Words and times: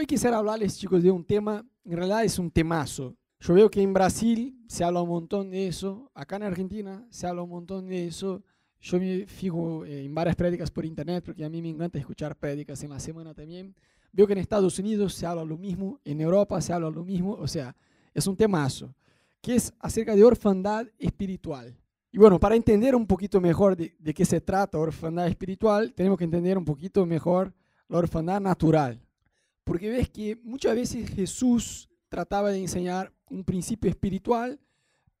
Hoy 0.00 0.06
quisiera 0.06 0.38
hablarles, 0.38 0.78
chicos, 0.78 1.02
de 1.02 1.10
un 1.10 1.22
tema, 1.22 1.62
en 1.84 1.94
realidad 1.94 2.24
es 2.24 2.38
un 2.38 2.50
temazo. 2.50 3.14
Yo 3.38 3.52
veo 3.52 3.70
que 3.70 3.82
en 3.82 3.92
Brasil 3.92 4.58
se 4.66 4.82
habla 4.82 5.02
un 5.02 5.10
montón 5.10 5.50
de 5.50 5.68
eso, 5.68 6.10
acá 6.14 6.36
en 6.36 6.44
Argentina 6.44 7.06
se 7.10 7.26
habla 7.26 7.42
un 7.42 7.50
montón 7.50 7.86
de 7.86 8.06
eso. 8.06 8.42
Yo 8.80 8.98
me 8.98 9.26
fijo 9.26 9.84
eh, 9.84 10.06
en 10.06 10.14
varias 10.14 10.36
prédicas 10.36 10.70
por 10.70 10.86
internet 10.86 11.22
porque 11.22 11.44
a 11.44 11.50
mí 11.50 11.60
me 11.60 11.68
encanta 11.68 11.98
escuchar 11.98 12.34
prédicas 12.34 12.82
en 12.82 12.88
la 12.88 12.98
semana 12.98 13.34
también. 13.34 13.74
Veo 14.10 14.26
que 14.26 14.32
en 14.32 14.38
Estados 14.38 14.78
Unidos 14.78 15.12
se 15.12 15.26
habla 15.26 15.44
lo 15.44 15.58
mismo, 15.58 16.00
en 16.02 16.22
Europa 16.22 16.58
se 16.62 16.72
habla 16.72 16.88
lo 16.88 17.04
mismo, 17.04 17.34
o 17.34 17.46
sea, 17.46 17.76
es 18.14 18.26
un 18.26 18.38
temazo, 18.38 18.94
que 19.42 19.56
es 19.56 19.70
acerca 19.80 20.16
de 20.16 20.24
orfandad 20.24 20.86
espiritual. 20.98 21.76
Y 22.10 22.16
bueno, 22.16 22.40
para 22.40 22.56
entender 22.56 22.96
un 22.96 23.06
poquito 23.06 23.38
mejor 23.38 23.76
de, 23.76 23.94
de 23.98 24.14
qué 24.14 24.24
se 24.24 24.40
trata 24.40 24.78
orfandad 24.78 25.26
espiritual, 25.26 25.92
tenemos 25.92 26.16
que 26.16 26.24
entender 26.24 26.56
un 26.56 26.64
poquito 26.64 27.04
mejor 27.04 27.52
la 27.86 27.98
orfandad 27.98 28.40
natural. 28.40 28.98
Porque 29.70 29.88
ves 29.88 30.10
que 30.10 30.34
muchas 30.42 30.74
veces 30.74 31.08
Jesús 31.10 31.88
trataba 32.08 32.50
de 32.50 32.58
enseñar 32.58 33.12
un 33.30 33.44
principio 33.44 33.88
espiritual, 33.88 34.58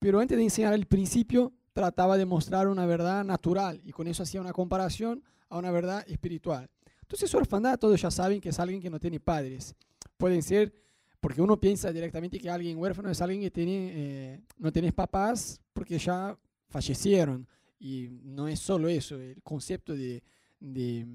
pero 0.00 0.18
antes 0.18 0.36
de 0.36 0.42
enseñar 0.42 0.74
el 0.74 0.86
principio, 0.86 1.52
trataba 1.72 2.18
de 2.18 2.26
mostrar 2.26 2.66
una 2.66 2.84
verdad 2.84 3.24
natural 3.24 3.80
y 3.84 3.92
con 3.92 4.08
eso 4.08 4.24
hacía 4.24 4.40
una 4.40 4.52
comparación 4.52 5.22
a 5.50 5.58
una 5.58 5.70
verdad 5.70 6.04
espiritual. 6.08 6.68
Entonces, 7.02 7.32
orfandad, 7.32 7.78
todos 7.78 8.02
ya 8.02 8.10
saben 8.10 8.40
que 8.40 8.48
es 8.48 8.58
alguien 8.58 8.82
que 8.82 8.90
no 8.90 8.98
tiene 8.98 9.20
padres. 9.20 9.72
Pueden 10.16 10.42
ser, 10.42 10.74
porque 11.20 11.40
uno 11.40 11.60
piensa 11.60 11.92
directamente 11.92 12.40
que 12.40 12.50
alguien 12.50 12.76
huérfano 12.76 13.08
es 13.08 13.22
alguien 13.22 13.42
que 13.42 13.52
tiene, 13.52 13.92
eh, 13.94 14.40
no 14.58 14.72
tiene 14.72 14.92
papás 14.92 15.60
porque 15.72 15.96
ya 15.96 16.36
fallecieron. 16.68 17.46
Y 17.78 18.08
no 18.24 18.48
es 18.48 18.58
solo 18.58 18.88
eso, 18.88 19.14
el 19.14 19.40
concepto 19.44 19.94
de, 19.94 20.24
de, 20.58 21.06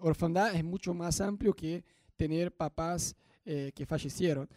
orfandad 0.00 0.54
es 0.54 0.64
mucho 0.64 0.94
más 0.94 1.20
amplio 1.20 1.54
que 1.54 1.84
tener 2.16 2.52
papás 2.52 3.16
eh, 3.44 3.72
que 3.74 3.86
fallecieron. 3.86 4.48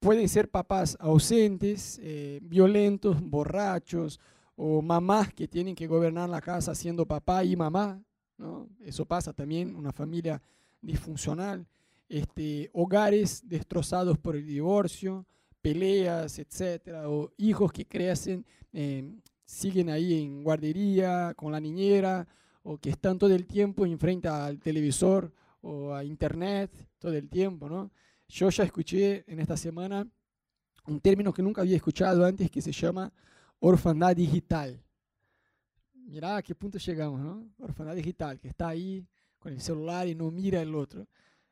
Pueden 0.00 0.28
ser 0.28 0.50
papás 0.50 0.96
ausentes, 1.00 1.98
eh, 2.02 2.38
violentos, 2.42 3.20
borrachos, 3.20 4.20
o 4.56 4.82
mamás 4.82 5.32
que 5.32 5.48
tienen 5.48 5.74
que 5.74 5.86
gobernar 5.86 6.28
la 6.28 6.40
casa 6.40 6.74
siendo 6.74 7.06
papá 7.06 7.44
y 7.44 7.56
mamá. 7.56 8.02
¿no? 8.38 8.68
Eso 8.80 9.04
pasa 9.04 9.32
también, 9.32 9.74
una 9.74 9.92
familia 9.92 10.40
disfuncional. 10.80 11.66
Este, 12.08 12.70
hogares 12.72 13.42
destrozados 13.46 14.18
por 14.18 14.36
el 14.36 14.46
divorcio, 14.46 15.26
peleas, 15.60 16.38
etcétera, 16.38 17.08
o 17.08 17.32
hijos 17.38 17.72
que 17.72 17.86
crecen, 17.86 18.44
eh, 18.72 19.10
siguen 19.46 19.88
ahí 19.88 20.22
en 20.22 20.42
guardería 20.42 21.32
con 21.34 21.52
la 21.52 21.60
niñera, 21.60 22.26
o 22.64 22.78
que 22.78 22.90
están 22.90 23.18
todo 23.18 23.34
el 23.34 23.46
tiempo 23.46 23.86
enfrente 23.86 24.26
al 24.26 24.58
televisor 24.58 25.30
o 25.60 25.94
a 25.94 26.02
internet, 26.02 26.70
todo 26.98 27.12
el 27.12 27.28
tiempo, 27.28 27.68
¿no? 27.68 27.90
Yo 28.28 28.48
ya 28.50 28.64
escuché 28.64 29.24
en 29.30 29.38
esta 29.38 29.56
semana 29.56 30.06
un 30.86 31.00
término 31.00 31.32
que 31.32 31.42
nunca 31.42 31.60
había 31.60 31.76
escuchado 31.76 32.24
antes 32.24 32.50
que 32.50 32.62
se 32.62 32.72
llama 32.72 33.12
orfandad 33.60 34.16
digital. 34.16 34.82
Mirá 35.94 36.36
a 36.36 36.42
qué 36.42 36.54
punto 36.54 36.78
llegamos, 36.78 37.20
¿no? 37.20 37.46
Orfandad 37.58 37.94
digital, 37.94 38.40
que 38.40 38.48
está 38.48 38.68
ahí 38.68 39.06
con 39.38 39.52
el 39.52 39.60
celular 39.60 40.08
y 40.08 40.14
no 40.14 40.30
mira 40.30 40.60
el 40.60 40.74
otro. 40.74 41.06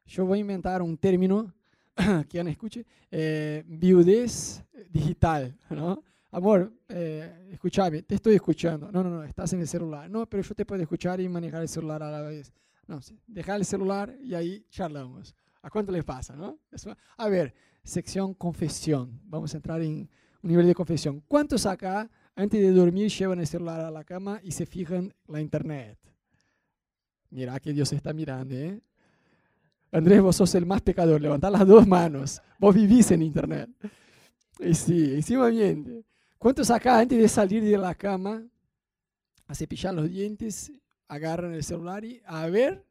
Yo 0.07 0.25
voy 0.25 0.39
a 0.39 0.41
inventar 0.41 0.81
un 0.81 0.97
término 0.97 1.53
que 2.29 2.43
no 2.43 2.49
escuche, 2.49 2.87
eh, 3.11 3.63
viudez 3.67 4.65
digital, 4.91 5.55
¿no? 5.69 6.03
Amor, 6.35 6.73
eh, 6.89 7.51
escúchame, 7.51 8.05
te 8.05 8.15
estoy 8.15 8.37
escuchando. 8.37 8.91
No, 8.91 9.03
no, 9.03 9.11
no, 9.11 9.23
estás 9.23 9.53
en 9.53 9.61
el 9.61 9.69
celular. 9.69 10.09
No, 10.09 10.27
pero 10.27 10.43
yo 10.43 10.55
te 10.55 10.65
puedo 10.65 10.81
escuchar 10.81 11.21
y 11.21 11.29
manejar 11.29 11.61
el 11.61 11.69
celular 11.69 12.03
a 12.03 12.11
la 12.11 12.23
vez. 12.23 12.51
No, 12.87 13.01
dejar 13.27 13.59
el 13.59 13.67
celular 13.67 14.17
y 14.19 14.35
ahí 14.35 14.65
charlamos. 14.71 15.37
¿A 15.61 15.69
cuánto 15.69 15.93
le 15.93 16.03
pasa, 16.03 16.35
no? 16.35 16.59
a 17.19 17.29
ver, 17.29 17.55
sección 17.85 18.33
confesión. 18.33 19.21
Vamos 19.25 19.53
a 19.53 19.59
entrar 19.59 19.83
en 19.83 20.09
un 20.43 20.51
nivel 20.51 20.67
de 20.67 20.75
confesión. 20.75 21.23
¿Cuántos 21.29 21.67
acá, 21.67 22.11
antes 22.35 22.61
de 22.63 22.71
dormir, 22.71 23.11
llevan 23.11 23.39
el 23.39 23.47
celular 23.47 23.81
a 23.81 23.91
la 23.91 24.03
cama 24.03 24.41
y 24.43 24.53
se 24.53 24.65
fijan 24.65 25.13
la 25.29 25.39
internet? 25.39 25.99
Mira 27.29 27.61
que 27.61 27.75
Dios 27.75 27.93
está 27.93 28.15
mirando, 28.15 28.55
¿eh? 28.55 28.81
Andrés, 29.93 30.23
vos 30.23 30.37
sos 30.37 30.55
el 30.55 30.65
más 30.65 30.81
pecador. 30.81 31.21
Levantad 31.21 31.53
las 31.53 31.67
dos 31.67 31.87
manos. 31.87 32.41
Vos 32.59 32.75
vivís 32.75 33.11
en 33.11 33.21
internet. 33.21 33.69
Y 34.59 34.73
sí, 34.75 35.15
encima 35.15 35.49
bien. 35.49 36.05
¿Cuántos 36.43 36.73
acá, 36.73 36.99
antes 36.99 37.17
de 37.17 37.29
salir 37.29 37.63
de 37.63 37.79
la 37.79 37.95
cama, 37.95 38.45
a 39.47 39.55
cepillar 39.55 39.95
los 39.95 40.11
dientes, 40.11 40.73
agarran 41.07 41.55
el 41.55 41.63
celular 41.63 42.05
y 42.05 42.21
a 42.27 42.49
ver 42.49 42.85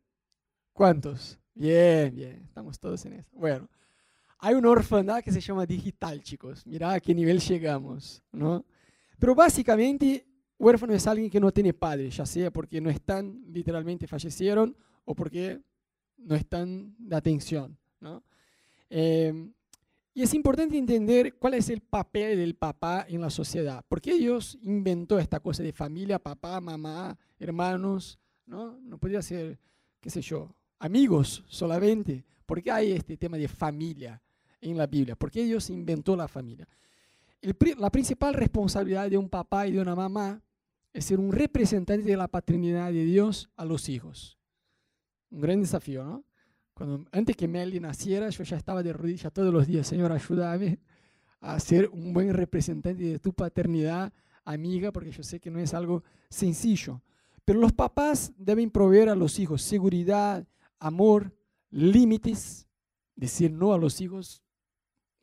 cuántos? 0.72 1.38
Bien, 1.54 2.16
bien, 2.16 2.44
estamos 2.46 2.80
todos 2.80 3.06
en 3.06 3.12
eso. 3.12 3.30
Bueno, 3.34 3.68
hay 4.40 4.56
una 4.56 4.70
orfandad 4.70 5.22
que 5.22 5.34
se 5.34 5.42
llama 5.42 5.66
digital, 5.66 6.22
chicos. 6.24 6.66
Mira 6.66 6.94
a 6.94 7.02
qué 7.02 7.14
nivel 7.14 7.42
llegamos, 7.42 8.24
¿no? 8.32 8.64
Pero 9.20 9.36
básicamente, 9.36 10.26
huérfano 10.58 10.94
es 10.94 11.06
alguien 11.06 11.30
que 11.30 11.42
no 11.42 11.52
tiene 11.52 11.74
padre, 11.74 12.10
ya 12.10 12.26
sea 12.26 12.52
porque 12.52 12.80
no 12.80 12.90
están, 12.90 13.44
literalmente 13.50 14.08
fallecieron, 14.08 14.78
o 15.04 15.14
porque 15.14 15.60
no 16.16 16.36
están 16.36 16.96
de 16.98 17.18
atención, 17.18 17.78
¿no? 18.00 18.24
Eh, 18.90 19.52
y 20.14 20.24
es 20.24 20.34
importante 20.34 20.78
entender 20.78 21.36
cuál 21.36 21.54
es 21.54 21.70
el 21.70 21.80
papel 21.80 22.38
del 22.38 22.56
papá 22.56 23.06
en 23.08 23.22
la 23.22 23.30
sociedad. 23.30 23.84
¿Por 23.88 24.02
qué 24.02 24.16
Dios 24.16 24.58
inventó 24.62 25.18
esta 25.18 25.40
cosa 25.40 25.64
de 25.64 25.72
familia, 25.72 26.20
papá, 26.20 26.60
mamá, 26.60 27.18
hermanos? 27.40 28.20
No, 28.46 28.78
no 28.82 28.98
podría 28.98 29.22
ser, 29.22 29.58
qué 30.02 30.10
sé 30.10 30.22
yo, 30.22 30.54
amigos 30.80 31.44
solamente. 31.48 32.26
¿Por 32.46 32.62
qué 32.62 32.72
hay 32.72 32.92
este 32.92 33.16
tema 33.16 33.38
de 33.38 33.48
familia 33.48 34.22
en 34.60 34.78
la 34.78 34.86
Biblia? 34.86 35.16
¿Por 35.16 35.32
qué 35.32 35.46
Dios 35.46 35.70
inventó 35.70 36.16
la 36.16 36.28
familia? 36.28 36.68
la 37.78 37.90
principal 37.90 38.36
responsabilidad 38.36 39.10
de 39.10 39.18
un 39.18 39.28
papá 39.28 39.66
y 39.66 39.72
de 39.72 39.82
una 39.82 39.96
mamá 39.96 40.44
es 40.94 41.06
ser 41.06 41.20
un 41.20 41.32
representante 41.32 42.08
de 42.08 42.16
la 42.16 42.28
paternidad 42.28 42.92
de 42.92 43.04
Dios 43.04 43.50
a 43.56 43.66
los 43.66 43.90
hijos. 43.90 44.38
Un 45.32 45.42
gran 45.42 45.60
desafío, 45.62 46.04
¿no? 46.04 46.24
Cuando, 46.74 47.06
antes 47.12 47.36
que 47.36 47.48
Melly 47.48 47.80
naciera, 47.80 48.30
yo 48.30 48.44
ya 48.44 48.58
estaba 48.58 48.82
de 48.82 48.94
rodillas 48.94 49.32
todos 49.32 49.54
los 49.54 49.68
días, 49.68 49.88
Señor, 49.88 50.12
ayúdame 50.12 50.80
a 51.40 51.60
ser 51.60 51.90
un 51.90 52.14
buen 52.14 52.34
representante 52.34 53.04
de 53.04 53.20
tu 53.20 53.34
paternidad, 53.34 54.14
amiga, 54.46 54.92
porque 54.92 55.12
yo 55.12 55.24
sé 55.24 55.40
que 55.40 55.52
no 55.52 55.60
es 55.60 55.74
algo 55.74 56.04
sencillo. 56.30 57.02
Pero 57.44 57.60
los 57.60 57.74
papás 57.74 58.32
deben 58.38 58.70
proveer 58.70 59.10
a 59.10 59.16
los 59.16 59.40
hijos 59.40 59.62
seguridad, 59.62 60.48
amor, 60.80 61.34
límites, 61.72 62.68
decir 63.16 63.52
no 63.52 63.74
a 63.74 63.78
los 63.78 64.00
hijos. 64.02 64.44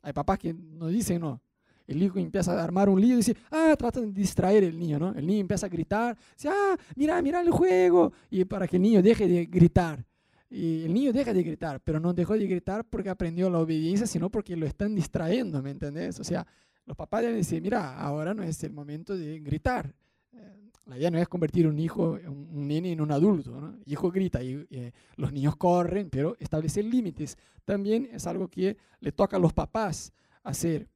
Hay 0.01 0.13
papás 0.13 0.39
que 0.39 0.53
no 0.53 0.87
dicen 0.87 1.21
no. 1.21 1.41
El 1.87 2.03
hijo 2.03 2.19
empieza 2.19 2.53
a 2.53 2.63
armar 2.63 2.87
un 2.87 3.01
lío 3.01 3.15
y 3.15 3.17
dice, 3.17 3.35
ah, 3.49 3.75
tratan 3.77 4.13
de 4.13 4.21
distraer 4.21 4.63
el 4.63 4.77
niño, 4.77 4.99
¿no? 4.99 5.09
El 5.15 5.25
niño 5.25 5.41
empieza 5.41 5.65
a 5.65 5.69
gritar, 5.69 6.15
dice, 6.35 6.49
ah, 6.49 6.77
mira, 6.95 7.19
mira 7.21 7.41
el 7.41 7.49
juego. 7.49 8.13
Y 8.29 8.45
para 8.45 8.67
que 8.67 8.75
el 8.75 8.83
niño 8.83 9.01
deje 9.01 9.27
de 9.27 9.45
gritar. 9.45 10.05
Y 10.49 10.83
el 10.83 10.93
niño 10.93 11.13
deja 11.13 11.31
de 11.31 11.43
gritar, 11.43 11.79
pero 11.81 11.99
no 11.99 12.13
dejó 12.13 12.33
de 12.33 12.47
gritar 12.47 12.83
porque 12.83 13.09
aprendió 13.09 13.49
la 13.49 13.59
obediencia, 13.59 14.07
sino 14.07 14.31
porque 14.31 14.55
lo 14.55 14.65
están 14.65 14.95
distrayendo, 14.95 15.61
¿me 15.61 15.69
entendés? 15.69 16.19
O 16.19 16.23
sea, 16.23 16.45
los 16.85 16.97
papás 16.97 17.21
deben 17.21 17.37
decir, 17.37 17.61
mira, 17.61 17.99
ahora 17.99 18.33
no 18.33 18.41
es 18.41 18.63
el 18.63 18.73
momento 18.73 19.15
de 19.15 19.39
gritar. 19.41 19.93
Eh, 20.33 20.71
la 20.87 20.97
idea 20.97 21.11
no 21.11 21.19
es 21.19 21.27
convertir 21.27 21.67
un 21.67 21.77
hijo, 21.77 22.17
un, 22.27 22.67
nene 22.67 22.93
en 22.93 23.01
un 23.01 23.11
adulto. 23.11 23.61
¿no? 23.61 23.75
El 23.85 23.91
hijo 23.91 24.09
grita 24.09 24.41
y 24.41 24.65
eh, 24.71 24.91
los 25.17 25.31
niños 25.31 25.55
corren, 25.55 26.09
pero 26.09 26.35
establecer 26.39 26.83
límites 26.83 27.37
también 27.63 28.09
es 28.11 28.25
algo 28.25 28.47
que 28.47 28.75
le 29.01 29.11
toca 29.11 29.37
a 29.37 29.39
los 29.39 29.53
papás 29.53 30.11
hacer. 30.41 30.87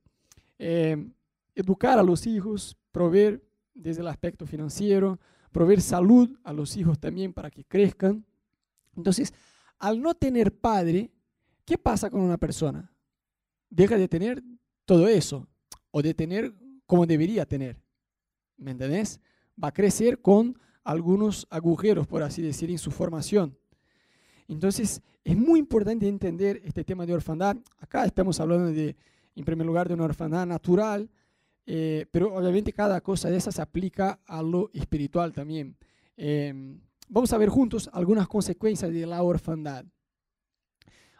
Eh, 0.57 1.11
educar 1.53 1.99
a 1.99 2.03
los 2.03 2.25
hijos, 2.25 2.75
proveer 2.91 3.43
desde 3.75 4.01
el 4.01 4.07
aspecto 4.07 4.47
financiero, 4.47 5.19
proveer 5.51 5.81
salud 5.81 6.39
a 6.43 6.53
los 6.53 6.75
hijos 6.75 6.97
también 6.99 7.33
para 7.33 7.51
que 7.51 7.63
crezcan 7.63 8.25
entonces, 8.95 9.33
al 9.79 10.01
no 10.01 10.13
tener 10.13 10.53
padre, 10.53 11.11
¿qué 11.65 11.77
pasa 11.77 12.09
con 12.09 12.21
una 12.21 12.37
persona? 12.37 12.91
Deja 13.69 13.97
de 13.97 14.07
tener 14.07 14.43
todo 14.85 15.07
eso, 15.07 15.47
o 15.91 16.01
de 16.01 16.13
tener 16.13 16.53
como 16.85 17.05
debería 17.05 17.45
tener. 17.45 17.81
¿Me 18.57 18.71
entendés? 18.71 19.19
Va 19.61 19.69
a 19.69 19.73
crecer 19.73 20.21
con 20.21 20.59
algunos 20.83 21.47
agujeros, 21.49 22.07
por 22.07 22.23
así 22.23 22.41
decir, 22.41 22.69
en 22.69 22.77
su 22.77 22.91
formación. 22.91 23.57
Entonces, 24.47 25.01
es 25.23 25.37
muy 25.37 25.59
importante 25.59 26.07
entender 26.07 26.61
este 26.65 26.83
tema 26.83 27.05
de 27.05 27.13
orfandad. 27.13 27.55
Acá 27.77 28.05
estamos 28.05 28.39
hablando 28.39 28.71
de, 28.71 28.95
en 29.35 29.45
primer 29.45 29.65
lugar, 29.65 29.87
de 29.87 29.93
una 29.93 30.05
orfandad 30.05 30.45
natural, 30.45 31.09
eh, 31.65 32.05
pero 32.11 32.35
obviamente 32.35 32.73
cada 32.73 32.99
cosa 32.99 33.29
de 33.29 33.37
esas 33.37 33.55
se 33.55 33.61
aplica 33.61 34.19
a 34.25 34.41
lo 34.41 34.69
espiritual 34.73 35.31
también. 35.31 35.77
Eh, 36.17 36.77
vamos 37.13 37.31
a 37.31 37.37
ver 37.37 37.49
juntos 37.49 37.89
algunas 37.93 38.27
consecuencias 38.27 38.91
de 38.91 39.05
la 39.05 39.21
orfandad. 39.21 39.85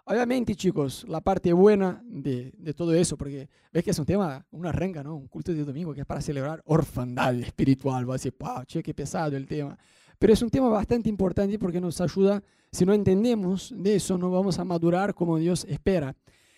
Obviamente, 0.05 0.55
chicos, 0.55 1.05
la 1.07 1.21
parte 1.21 1.53
buena 1.53 2.03
de, 2.03 2.51
todo 2.75 2.93
eso, 2.93 3.15
porque 3.15 3.47
ves 3.71 3.83
que 3.83 3.91
es 3.91 3.99
un 3.99 4.05
tema, 4.05 4.45
una 4.51 4.71
renga, 4.71 5.03
¿no? 5.03 5.15
Un 5.15 5.27
culto 5.27 5.53
de 5.53 5.63
domingo 5.63 5.93
que 5.93 6.01
es 6.01 6.07
para 6.07 6.19
celebrar 6.19 6.61
orfandad 6.65 7.35
espiritual. 7.35 8.09
Va 8.09 8.15
a 8.15 8.17
decir, 8.17 8.33
wow, 8.37 8.65
che, 8.65 8.81
qué 8.81 8.93
pesado 8.93 9.37
el 9.37 9.45
tema. 9.45 9.77
Pero 10.17 10.33
es 10.33 10.41
un 10.41 10.49
tema 10.49 10.67
bastante 10.67 11.09
importante 11.09 11.57
porque 11.59 11.79
nos 11.79 12.01
ayuda, 12.01 12.43
si 12.71 12.85
no 12.85 12.93
entendemos 12.93 13.71
de 13.77 13.95
eso, 13.95 14.17
no 14.17 14.31
vamos 14.31 14.57
a 14.57 14.65
madurar 14.65 15.13
como 15.13 15.37
Dios 15.37 15.63
espera. 15.69 16.15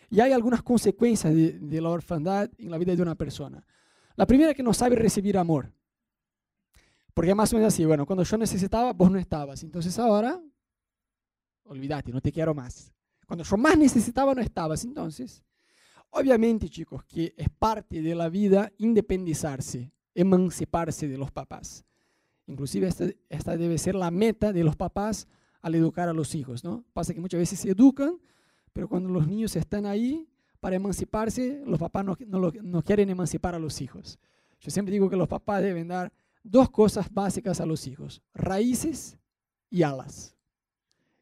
Y 0.10 0.22
hay 0.22 0.32
algunas 0.32 0.64
consecuencias 0.64 1.36
de, 1.36 1.60
de 1.60 1.82
la 1.82 1.90
orfandad 1.90 2.50
en 2.58 2.72
la 2.72 2.78
vida 2.78 2.96
de 2.96 3.02
una 3.02 3.16
persona. 3.16 3.64
La 4.16 4.26
primera 4.26 4.52
es 4.52 4.56
que 4.56 4.64
no 4.64 4.74
sabe 4.74 4.96
recibir 4.96 5.38
amor. 5.38 5.72
Porque 7.16 7.34
más 7.34 7.54
o 7.54 7.56
menos 7.56 7.74
así, 7.74 7.86
bueno, 7.86 8.06
cuando 8.06 8.24
yo 8.24 8.38
necesitaba, 8.38 8.92
vos 8.92 9.10
no 9.10 9.18
estabas. 9.18 9.64
Entonces 9.64 9.98
ahora, 9.98 10.38
olvídate, 11.64 12.12
no 12.12 12.20
te 12.20 12.30
quiero 12.30 12.54
más. 12.54 12.92
Cuando 13.26 13.46
yo 13.46 13.56
más 13.56 13.78
necesitaba, 13.78 14.36
no 14.36 14.42
estabas. 14.42 14.84
Entonces, 14.84 15.42
obviamente, 16.10 16.68
chicos, 16.68 17.06
que 17.06 17.34
es 17.38 17.48
parte 17.58 18.02
de 18.02 18.14
la 18.16 18.28
vida 18.28 18.70
independizarse, 18.80 19.94
emanciparse 20.14 21.08
de 21.08 21.18
los 21.18 21.32
papás. 21.32 21.86
Inclusive 22.48 22.90
esta, 22.90 23.06
esta 23.30 23.56
debe 23.56 23.78
ser 23.78 23.96
la 23.96 24.12
meta 24.12 24.52
de 24.52 24.66
los 24.66 24.76
papás 24.76 25.26
al 25.62 25.74
educar 25.74 26.10
a 26.10 26.14
los 26.14 26.36
hijos, 26.36 26.66
¿no? 26.66 26.84
Pasa 26.92 27.14
que 27.14 27.22
muchas 27.22 27.40
veces 27.40 27.62
se 27.62 27.70
educan, 27.70 28.20
pero 28.74 28.90
cuando 28.90 29.08
los 29.08 29.26
niños 29.26 29.56
están 29.56 29.86
ahí 29.86 30.28
para 30.60 30.76
emanciparse, 30.76 31.64
los 31.66 31.80
papás 31.80 32.04
no, 32.04 32.18
no, 32.28 32.52
no 32.62 32.82
quieren 32.84 33.10
emancipar 33.10 33.56
a 33.56 33.60
los 33.60 33.80
hijos. 33.80 34.20
Yo 34.60 34.70
siempre 34.70 34.92
digo 34.92 35.10
que 35.10 35.16
los 35.16 35.30
papás 35.30 35.62
deben 35.62 35.88
dar 35.88 36.12
dos 36.46 36.70
cosas 36.70 37.12
básicas 37.12 37.60
a 37.60 37.66
los 37.66 37.88
hijos, 37.88 38.22
raíces 38.34 39.18
y 39.70 39.84
alas. 39.84 40.36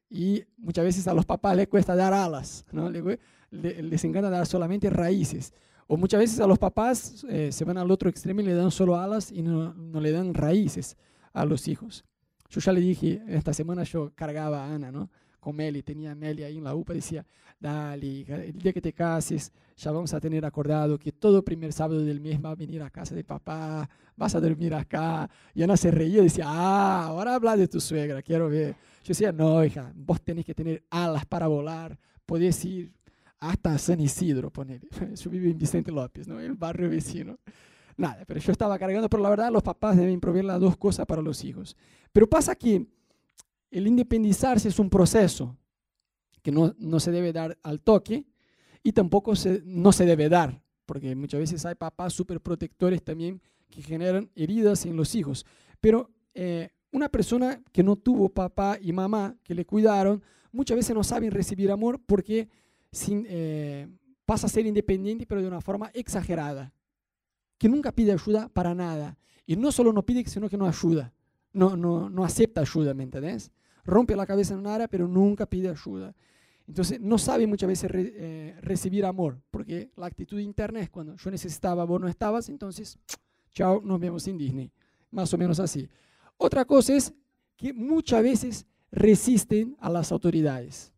Y 0.09 0.43
muchas 0.57 0.85
veces 0.85 1.07
a 1.07 1.13
los 1.13 1.25
papás 1.25 1.55
les 1.55 1.67
cuesta 1.67 1.95
dar 1.95 2.13
alas, 2.13 2.65
¿no? 2.71 2.89
les, 2.89 4.03
encanta 4.03 4.29
dar 4.29 4.45
solamente 4.45 4.89
raíces. 4.89 5.53
O 5.87 5.97
muchas 5.97 6.19
veces 6.19 6.39
a 6.39 6.47
los 6.47 6.59
papás 6.59 7.25
eh, 7.29 7.51
se 7.51 7.65
van 7.65 7.77
al 7.77 7.89
otro 7.89 8.09
extremo 8.09 8.41
y 8.41 8.43
le 8.43 8.53
dan 8.53 8.71
solo 8.71 8.95
alas 8.95 9.31
y 9.31 9.41
no, 9.41 9.73
no 9.73 9.99
le 9.99 10.11
dan 10.11 10.33
raíces 10.33 10.97
a 11.31 11.45
los 11.45 11.67
hijos. 11.67 12.05
Yo 12.49 12.61
ya 12.61 12.71
le 12.71 12.81
dije, 12.81 13.23
esta 13.27 13.53
semana 13.53 13.83
yo 13.83 14.11
cargaba 14.13 14.65
a 14.65 14.75
Ana, 14.75 14.91
¿no? 14.91 15.09
Con 15.43 15.57
Meli, 15.57 15.83
tenía 15.83 16.15
Meli 16.15 16.43
ahí 16.43 16.57
en 16.57 16.63
la 16.63 16.73
UPA, 16.73 16.93
decía, 16.93 17.25
dale, 17.59 18.21
el 18.21 18.57
día 18.57 18.71
que 18.71 18.79
te 18.79 18.93
cases, 18.93 19.51
ya 19.75 19.91
vamos 19.91 20.13
a 20.13 20.21
tener 20.21 20.45
acordado 20.45 20.97
que 20.97 21.11
todo 21.11 21.43
primer 21.43 21.73
sábado 21.73 21.99
del 21.99 22.21
mes 22.21 22.39
va 22.41 22.51
a 22.51 22.55
venir 22.55 22.81
a 22.81 22.89
casa 22.89 23.13
de 23.13 23.25
papá, 23.25 23.89
vas 24.15 24.35
a 24.35 24.39
dormir 24.39 24.73
acá. 24.73 25.29
Y 25.53 25.61
Ana 25.61 25.75
se 25.75 25.91
reía 25.91 26.21
decía, 26.21 26.45
ah, 26.47 27.07
ahora 27.07 27.35
habla 27.35 27.57
de 27.57 27.67
tu 27.67 27.81
suegra, 27.81 28.21
quiero 28.21 28.47
ver. 28.47 28.69
Yo 29.03 29.09
decía, 29.09 29.33
no, 29.33 29.65
hija, 29.65 29.91
vos 29.93 30.21
tenés 30.21 30.45
que 30.45 30.55
tener 30.55 30.85
alas 30.89 31.25
para 31.25 31.47
volar, 31.47 31.99
podés 32.25 32.63
ir 32.63 32.93
hasta 33.41 33.77
San 33.77 33.99
Isidro, 33.99 34.49
poner. 34.49 34.79
Yo 35.21 35.29
vivo 35.29 35.51
en 35.51 35.57
Vicente 35.57 35.91
López, 35.91 36.25
¿no? 36.25 36.39
El 36.39 36.53
barrio 36.53 36.89
vecino. 36.89 37.37
Nada, 37.97 38.23
pero 38.25 38.39
yo 38.39 38.51
estaba 38.51 38.79
cargando, 38.79 39.09
pero 39.09 39.21
la 39.21 39.29
verdad 39.29 39.51
los 39.51 39.61
papás 39.61 39.97
deben 39.97 40.19
proveer 40.19 40.45
las 40.45 40.59
dos 40.59 40.77
cosas 40.77 41.05
para 41.05 41.21
los 41.21 41.43
hijos. 41.43 41.75
Pero 42.11 42.27
pasa 42.27 42.55
que 42.55 42.87
el 43.73 43.87
independizarse 43.87 44.69
es 44.69 44.77
un 44.77 44.89
proceso 44.89 45.57
que 46.43 46.51
no, 46.51 46.75
no 46.77 46.99
se 46.99 47.11
debe 47.11 47.33
dar 47.33 47.57
al 47.63 47.81
toque 47.81 48.25
y 48.83 48.91
tampoco 48.91 49.35
se, 49.35 49.63
no 49.65 49.91
se 49.91 50.05
debe 50.05 50.29
dar, 50.29 50.61
porque 50.85 51.15
muchas 51.15 51.39
veces 51.39 51.65
hay 51.65 51.75
papás 51.75 52.13
súper 52.13 52.39
protectores 52.39 53.03
también 53.03 53.41
que 53.69 53.81
generan 53.81 54.29
heridas 54.35 54.85
en 54.85 54.95
los 54.95 55.15
hijos. 55.15 55.45
Pero 55.81 56.11
eh, 56.35 56.69
una 56.91 57.09
persona 57.09 57.63
que 57.71 57.81
no 57.81 57.95
tuvo 57.95 58.29
papá 58.29 58.77
y 58.79 58.91
mamá 58.93 59.35
que 59.43 59.55
le 59.55 59.65
cuidaron, 59.65 60.21
muchas 60.51 60.77
veces 60.77 60.95
no 60.95 61.03
saben 61.03 61.31
recibir 61.31 61.71
amor 61.71 61.99
porque 62.05 62.49
eh, 63.09 63.87
pasa 64.25 64.45
a 64.45 64.49
ser 64.49 64.67
independiente, 64.67 65.25
pero 65.25 65.41
de 65.41 65.47
una 65.47 65.61
forma 65.61 65.89
exagerada 65.93 66.71
que 67.57 67.69
nunca 67.69 67.91
pide 67.91 68.11
ayuda 68.11 68.49
para 68.49 68.75
nada. 68.75 69.17
Y 69.47 69.55
no 69.55 69.71
solo 69.71 69.91
no 69.91 70.05
pide, 70.05 70.25
sino 70.25 70.47
que 70.47 70.57
no 70.57 70.67
ayuda. 70.67 71.13
No, 71.53 71.75
no, 71.75 72.09
no 72.09 72.23
acepta 72.23 72.61
ayuda, 72.61 72.93
¿me 72.93 73.03
entendés? 73.03 73.51
Rompe 73.83 74.15
la 74.15 74.25
cabeza 74.25 74.53
en 74.53 74.61
un 74.61 74.67
área, 74.67 74.87
pero 74.87 75.07
nunca 75.07 75.45
pide 75.45 75.69
ayuda. 75.69 76.15
Entonces, 76.67 76.99
no 77.01 77.17
sabe 77.17 77.45
muchas 77.45 77.67
veces 77.67 77.91
eh, 77.93 78.55
recibir 78.61 79.05
amor, 79.05 79.41
porque 79.51 79.91
la 79.97 80.05
actitud 80.05 80.39
interna 80.39 80.79
es 80.79 80.89
cuando 80.89 81.15
yo 81.15 81.31
necesitaba, 81.31 81.83
vos 81.83 81.99
no 81.99 82.07
estabas, 82.07 82.49
entonces, 82.49 82.97
chao, 83.53 83.81
nos 83.83 83.99
vemos 83.99 84.27
en 84.27 84.37
Disney. 84.37 84.71
Más 85.11 85.33
o 85.33 85.37
menos 85.37 85.59
así. 85.59 85.87
Otra 86.37 86.65
cosa 86.65 86.93
es 86.95 87.13
que 87.57 87.73
muchas 87.73 88.23
veces 88.23 88.65
resisten 88.91 89.75
a 89.79 89.89
las 89.89 90.11
autoridades. 90.11 90.93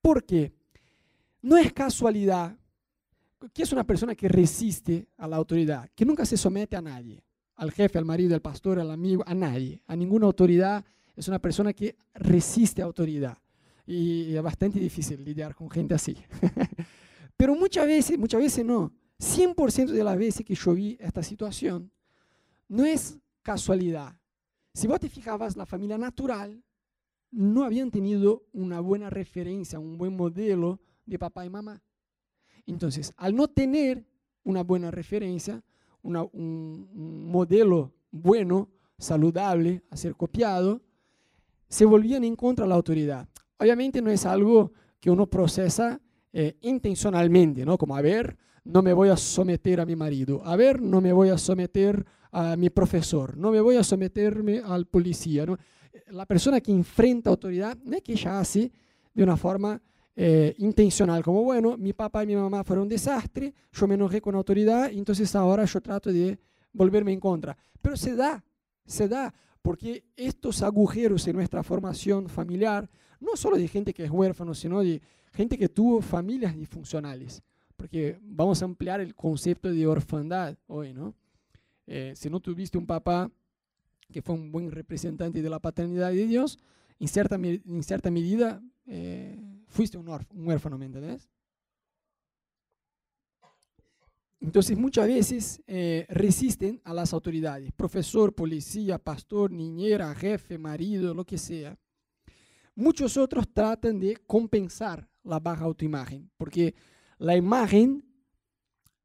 ¿Por 0.00 0.24
qué? 0.24 0.52
No 1.42 1.56
es 1.56 1.72
casualidad 1.72 2.56
¿Qué 3.52 3.62
es 3.62 3.72
una 3.72 3.84
persona 3.84 4.14
que 4.14 4.28
resiste 4.28 5.08
a 5.16 5.26
la 5.26 5.36
autoridad? 5.36 5.88
Que 5.94 6.04
nunca 6.04 6.24
se 6.24 6.36
somete 6.36 6.76
a 6.76 6.82
nadie, 6.82 7.24
al 7.56 7.72
jefe, 7.72 7.98
al 7.98 8.04
marido, 8.04 8.34
al 8.34 8.42
pastor, 8.42 8.78
al 8.78 8.90
amigo, 8.90 9.24
a 9.26 9.34
nadie, 9.34 9.82
a 9.86 9.96
ninguna 9.96 10.26
autoridad. 10.26 10.84
Es 11.16 11.28
una 11.28 11.38
persona 11.38 11.72
que 11.72 11.96
resiste 12.14 12.82
autoridad. 12.82 13.38
Y 13.86 14.34
es 14.34 14.42
bastante 14.42 14.78
difícil 14.78 15.24
lidiar 15.24 15.54
con 15.54 15.70
gente 15.70 15.94
así. 15.94 16.16
Pero 17.36 17.54
muchas 17.54 17.86
veces, 17.86 18.18
muchas 18.18 18.40
veces 18.40 18.64
no. 18.64 18.92
100% 19.18 19.86
de 19.86 20.04
las 20.04 20.16
veces 20.16 20.44
que 20.44 20.54
yo 20.54 20.74
vi 20.74 20.96
esta 21.00 21.22
situación, 21.22 21.92
no 22.68 22.84
es 22.84 23.18
casualidad. 23.42 24.16
Si 24.74 24.86
vos 24.86 24.98
te 24.98 25.08
fijabas, 25.08 25.56
la 25.56 25.66
familia 25.66 25.98
natural 25.98 26.62
no 27.30 27.64
habían 27.64 27.90
tenido 27.90 28.44
una 28.52 28.80
buena 28.80 29.10
referencia, 29.10 29.78
un 29.78 29.96
buen 29.98 30.16
modelo 30.16 30.80
de 31.06 31.18
papá 31.18 31.44
y 31.44 31.50
mamá. 31.50 31.82
Entonces, 32.66 33.12
al 33.16 33.34
no 33.34 33.48
tener 33.48 34.06
una 34.44 34.62
buena 34.62 34.90
referencia, 34.90 35.62
un, 36.02 37.28
modelo 37.30 37.94
bueno, 38.10 38.68
saludable, 38.98 39.82
a 39.90 39.96
ser 39.96 40.14
copiado, 40.14 40.82
se 41.72 41.86
volvían 41.86 42.22
en 42.22 42.36
contra 42.36 42.66
de 42.66 42.68
la 42.68 42.74
autoridad. 42.74 43.26
Obviamente 43.56 44.02
no 44.02 44.10
es 44.10 44.26
algo 44.26 44.72
que 45.00 45.10
uno 45.10 45.26
procesa 45.26 45.98
eh, 46.30 46.58
intencionalmente, 46.60 47.64
¿no? 47.64 47.78
Como, 47.78 47.96
a 47.96 48.02
ver, 48.02 48.36
no 48.64 48.82
me 48.82 48.92
voy 48.92 49.08
a 49.08 49.16
someter 49.16 49.80
a 49.80 49.86
mi 49.86 49.96
marido, 49.96 50.42
a 50.44 50.54
ver, 50.54 50.82
no 50.82 51.00
me 51.00 51.14
voy 51.14 51.30
a 51.30 51.38
someter 51.38 52.04
a 52.30 52.56
mi 52.56 52.68
profesor, 52.68 53.38
no 53.38 53.50
me 53.50 53.60
voy 53.62 53.76
a 53.76 53.84
someterme 53.84 54.60
al 54.62 54.84
policía. 54.84 55.46
La 56.08 56.26
persona 56.26 56.60
que 56.60 56.72
enfrenta 56.72 57.30
autoridad 57.30 57.78
no 57.82 57.96
es 57.96 58.02
que 58.02 58.12
ella 58.12 58.38
hace 58.38 58.70
de 59.14 59.22
una 59.22 59.38
forma 59.38 59.80
eh, 60.14 60.54
intencional, 60.58 61.22
como 61.22 61.42
bueno, 61.42 61.78
mi 61.78 61.94
papá 61.94 62.22
y 62.22 62.26
mi 62.26 62.36
mamá 62.36 62.64
fueron 62.64 62.82
un 62.82 62.88
desastre, 62.90 63.54
yo 63.72 63.88
me 63.88 63.94
enojé 63.94 64.20
con 64.20 64.34
autoridad, 64.34 64.90
y 64.90 64.98
entonces 64.98 65.34
ahora 65.34 65.64
yo 65.64 65.80
trato 65.80 66.12
de 66.12 66.38
volverme 66.70 67.14
en 67.14 67.20
contra. 67.20 67.56
Pero 67.80 67.96
se 67.96 68.14
da, 68.14 68.44
se 68.84 69.08
da, 69.08 69.32
porque 69.62 70.04
estos 70.16 70.62
agujeros 70.62 71.26
en 71.28 71.36
nuestra 71.36 71.62
formación 71.62 72.28
familiar, 72.28 72.90
no 73.20 73.36
solo 73.36 73.56
de 73.56 73.68
gente 73.68 73.94
que 73.94 74.04
es 74.04 74.10
huérfano, 74.10 74.54
sino 74.54 74.80
de 74.80 75.00
gente 75.32 75.56
que 75.56 75.68
tuvo 75.68 76.02
familias 76.02 76.56
disfuncionales, 76.56 77.42
porque 77.76 78.18
vamos 78.22 78.60
a 78.60 78.64
ampliar 78.64 79.00
el 79.00 79.14
concepto 79.14 79.70
de 79.70 79.86
orfandad 79.86 80.56
hoy, 80.66 80.92
¿no? 80.92 81.14
Eh, 81.86 82.12
si 82.16 82.28
no 82.28 82.40
tuviste 82.40 82.78
un 82.78 82.86
papá 82.86 83.30
que 84.10 84.22
fue 84.22 84.34
un 84.34 84.52
buen 84.52 84.70
representante 84.70 85.42
de 85.42 85.50
la 85.50 85.58
paternidad 85.58 86.10
de 86.10 86.26
Dios, 86.26 86.58
en 86.98 87.08
cierta, 87.08 87.36
en 87.36 87.82
cierta 87.82 88.10
medida 88.10 88.62
eh, 88.86 89.40
fuiste 89.66 89.96
un, 89.96 90.08
huérfano, 90.34 90.78
¿me 90.78 90.86
entendés? 90.86 91.28
Entonces 94.42 94.76
muchas 94.76 95.06
veces 95.06 95.62
eh, 95.68 96.04
resisten 96.08 96.80
a 96.82 96.92
las 96.92 97.12
autoridades, 97.12 97.72
profesor, 97.72 98.34
policía, 98.34 98.98
pastor, 98.98 99.52
niñera, 99.52 100.12
jefe, 100.16 100.58
marido, 100.58 101.14
lo 101.14 101.24
que 101.24 101.38
sea. 101.38 101.78
Muchos 102.74 103.16
otros 103.16 103.46
tratan 103.54 104.00
de 104.00 104.16
compensar 104.26 105.08
la 105.22 105.38
baja 105.38 105.64
autoimagen, 105.64 106.28
porque 106.36 106.74
la 107.18 107.36
imagen, 107.36 108.04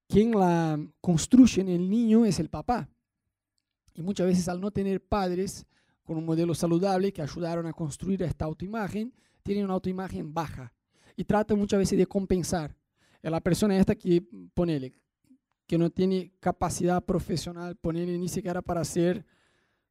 quien 0.08 0.32
la 0.32 0.79
construye 1.01 1.62
en 1.62 1.70
el 1.70 1.88
niño 1.88 2.25
es 2.25 2.39
el 2.39 2.50
papá. 2.50 2.89
Y 3.94 4.01
muchas 4.01 4.25
veces 4.25 4.50
al 4.50 4.60
no 4.60 4.72
tener 4.72 5.06
padres 5.06 5.67
con 6.03 6.17
un 6.17 6.25
modelo 6.25 6.56
saludable 6.56 7.13
que 7.13 7.22
ayudaron 7.22 7.67
a 7.67 7.74
construir 7.74 8.24
esta 8.24 8.46
autoimagen, 8.46 9.13
tienen 9.44 9.65
una 9.65 9.75
autoimagen 9.75 10.34
baja 10.34 10.74
y 11.15 11.24
tratan 11.24 11.60
muchas 11.60 11.77
veces 11.77 11.96
de 12.00 12.08
compensar. 12.08 12.75
La 13.22 13.41
persona 13.41 13.77
esta 13.77 13.94
que, 13.94 14.24
ponele, 14.53 14.94
que 15.68 15.78
no 15.78 15.90
tiene 15.90 16.32
capacidad 16.40 17.04
profesional, 17.04 17.76
ponele 17.76 18.18
ni 18.18 18.30
siquiera 18.30 18.62
para 18.62 18.84
ser, 18.86 19.26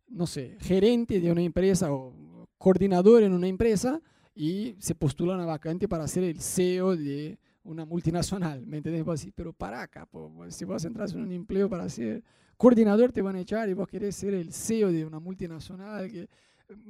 no 0.09 0.27
sé, 0.27 0.57
gerente 0.61 1.21
de 1.21 1.31
una 1.31 1.43
empresa 1.43 1.93
o 1.93 2.49
coordinador 2.59 3.23
en 3.23 3.35
una 3.35 3.47
empresa 3.47 4.01
y 4.35 4.75
se 4.79 4.95
postula 4.95 5.35
una 5.35 5.45
vacante 5.45 5.87
para 5.87 6.09
ser 6.09 6.25
el 6.25 6.41
CEO 6.41 6.97
de 6.97 7.39
una 7.63 7.85
multinacional, 7.85 8.67
¿me 8.67 8.79
entiendes? 8.79 9.05
Vos 9.05 9.27
pero 9.35 9.53
para 9.53 9.83
acá, 9.83 10.09
si 10.49 10.65
vos 10.65 10.85
entras 10.85 11.13
en 11.13 11.21
un 11.21 11.33
empleo 11.33 11.69
para 11.69 11.89
ser 11.89 12.25
coordinador 12.57 13.13
te 13.13 13.21
van 13.21 13.37
a 13.37 13.41
echar 13.41 13.69
y 13.69 13.75
vos 13.75 13.89
querés 13.89 14.17
ser 14.17 14.35
el 14.35 14.53
CEO 14.53 14.91
de 14.93 15.05
una 15.05 15.19
multinacional 15.19 16.11
que 16.11 16.29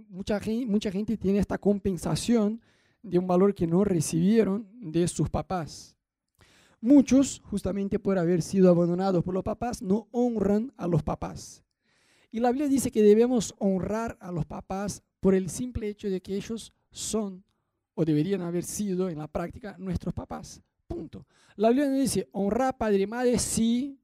mucha 0.08 0.38
gente, 0.38 0.66
mucha 0.66 0.90
gente 0.90 1.16
tiene 1.16 1.38
esta 1.38 1.58
compensación 1.58 2.60
de 3.02 3.18
un 3.18 3.26
valor 3.26 3.54
que 3.54 3.66
no 3.66 3.84
recibieron 3.84 4.68
de 4.80 5.06
sus 5.08 5.28
papás. 5.28 5.95
Muchos, 6.80 7.42
justamente 7.44 7.98
por 7.98 8.18
haber 8.18 8.42
sido 8.42 8.70
abandonados 8.70 9.24
por 9.24 9.34
los 9.34 9.42
papás, 9.42 9.82
no 9.82 10.08
honran 10.10 10.72
a 10.76 10.86
los 10.86 11.02
papás. 11.02 11.62
Y 12.30 12.40
la 12.40 12.50
Biblia 12.50 12.68
dice 12.68 12.90
que 12.90 13.02
debemos 13.02 13.54
honrar 13.58 14.16
a 14.20 14.30
los 14.30 14.44
papás 14.44 15.02
por 15.20 15.34
el 15.34 15.48
simple 15.48 15.88
hecho 15.88 16.10
de 16.10 16.20
que 16.20 16.36
ellos 16.36 16.72
son 16.90 17.44
o 17.94 18.04
deberían 18.04 18.42
haber 18.42 18.62
sido 18.62 19.08
en 19.08 19.18
la 19.18 19.26
práctica 19.26 19.76
nuestros 19.78 20.12
papás. 20.12 20.62
Punto. 20.86 21.26
La 21.56 21.68
Biblia 21.70 21.88
nos 21.88 21.98
dice, 21.98 22.28
honrar 22.32 22.76
padre 22.76 23.02
y 23.02 23.06
madre 23.06 23.38
si 23.38 23.98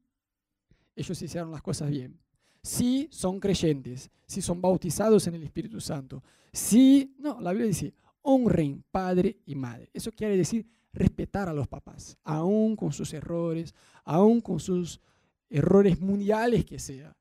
ellos 0.97 1.21
hicieron 1.23 1.51
las 1.51 1.63
cosas 1.63 1.91
bien, 1.91 2.19
si 2.63 3.09
son 3.13 3.39
creyentes, 3.39 4.11
si 4.27 4.41
son 4.41 4.61
bautizados 4.61 5.27
en 5.27 5.35
el 5.35 5.43
Espíritu 5.43 5.81
Santo, 5.81 6.23
si, 6.53 7.15
no, 7.19 7.41
la 7.41 7.53
Biblia 7.53 7.69
dice, 7.69 7.95
honren 8.23 8.83
padre 8.91 9.39
y 9.47 9.55
madre. 9.55 9.91
Eso 9.93 10.11
quiere 10.11 10.37
decir 10.37 10.67
respetar 10.93 11.49
a 11.49 11.55
los 11.55 11.69
papás, 11.69 12.17
aún 12.23 12.77
con 12.77 12.93
sus 12.93 13.13
errores, 13.15 13.75
aún 14.05 14.41
con 14.41 14.61
sus 14.61 15.01
errores 15.49 16.01
mundiales 16.01 16.65
que 16.65 16.79
sea. 16.79 17.17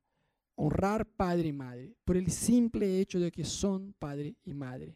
Honrar 0.56 1.06
padre 1.06 1.48
y 1.48 1.54
madre 1.54 1.96
por 2.04 2.18
el 2.18 2.30
simple 2.30 3.00
hecho 3.00 3.20
de 3.20 3.32
que 3.32 3.44
son 3.44 3.94
padre 3.98 4.36
y 4.44 4.54
madre. 4.54 4.96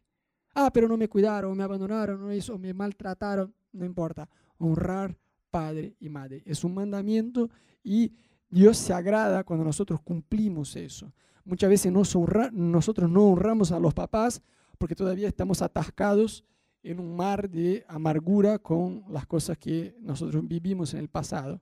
Ah, 0.53 0.69
pero 0.71 0.87
no 0.87 0.97
me 0.97 1.09
cuidaron, 1.09 1.57
me 1.57 1.63
abandonaron, 1.63 2.21
o 2.23 2.57
me 2.57 2.73
maltrataron, 2.73 3.53
no 3.71 3.85
importa. 3.85 4.29
Honrar 4.57 5.17
padre 5.49 5.95
y 5.99 6.09
madre 6.09 6.43
es 6.45 6.63
un 6.63 6.73
mandamiento 6.73 7.49
y 7.83 8.11
Dios 8.49 8.77
se 8.77 8.93
agrada 8.93 9.43
cuando 9.43 9.65
nosotros 9.65 10.01
cumplimos 10.01 10.75
eso. 10.75 11.11
Muchas 11.43 11.69
veces 11.69 11.91
nosotros 11.91 13.09
no 13.09 13.27
honramos 13.27 13.71
a 13.71 13.79
los 13.79 13.93
papás 13.93 14.41
porque 14.77 14.95
todavía 14.95 15.27
estamos 15.27 15.61
atascados 15.61 16.43
en 16.85 16.99
un 16.99 17.15
mar 17.15 17.49
de 17.49 17.83
amargura 17.87 18.59
con 18.59 19.03
las 19.09 19.25
cosas 19.25 19.57
que 19.57 19.95
nosotros 19.99 20.47
vivimos 20.47 20.93
en 20.93 20.99
el 20.99 21.09
pasado. 21.09 21.59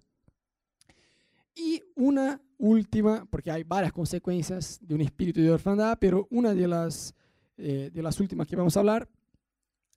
Y 1.56 1.82
una 1.96 2.42
última, 2.58 3.26
porque 3.26 3.50
hay 3.50 3.64
varias 3.64 3.94
consecuencias 3.94 4.80
de 4.82 4.96
un 4.96 5.02
espíritu 5.02 5.42
de 5.42 5.52
orfandad, 5.52 5.98
pero 6.00 6.28
una 6.30 6.54
de 6.54 6.68
las, 6.68 7.16
eh, 7.58 7.90
de 7.94 8.04
las 8.04 8.20
últimas 8.20 8.48
que 8.48 8.56
vamos 8.56 8.76
a 8.76 8.82
hablar 8.82 9.08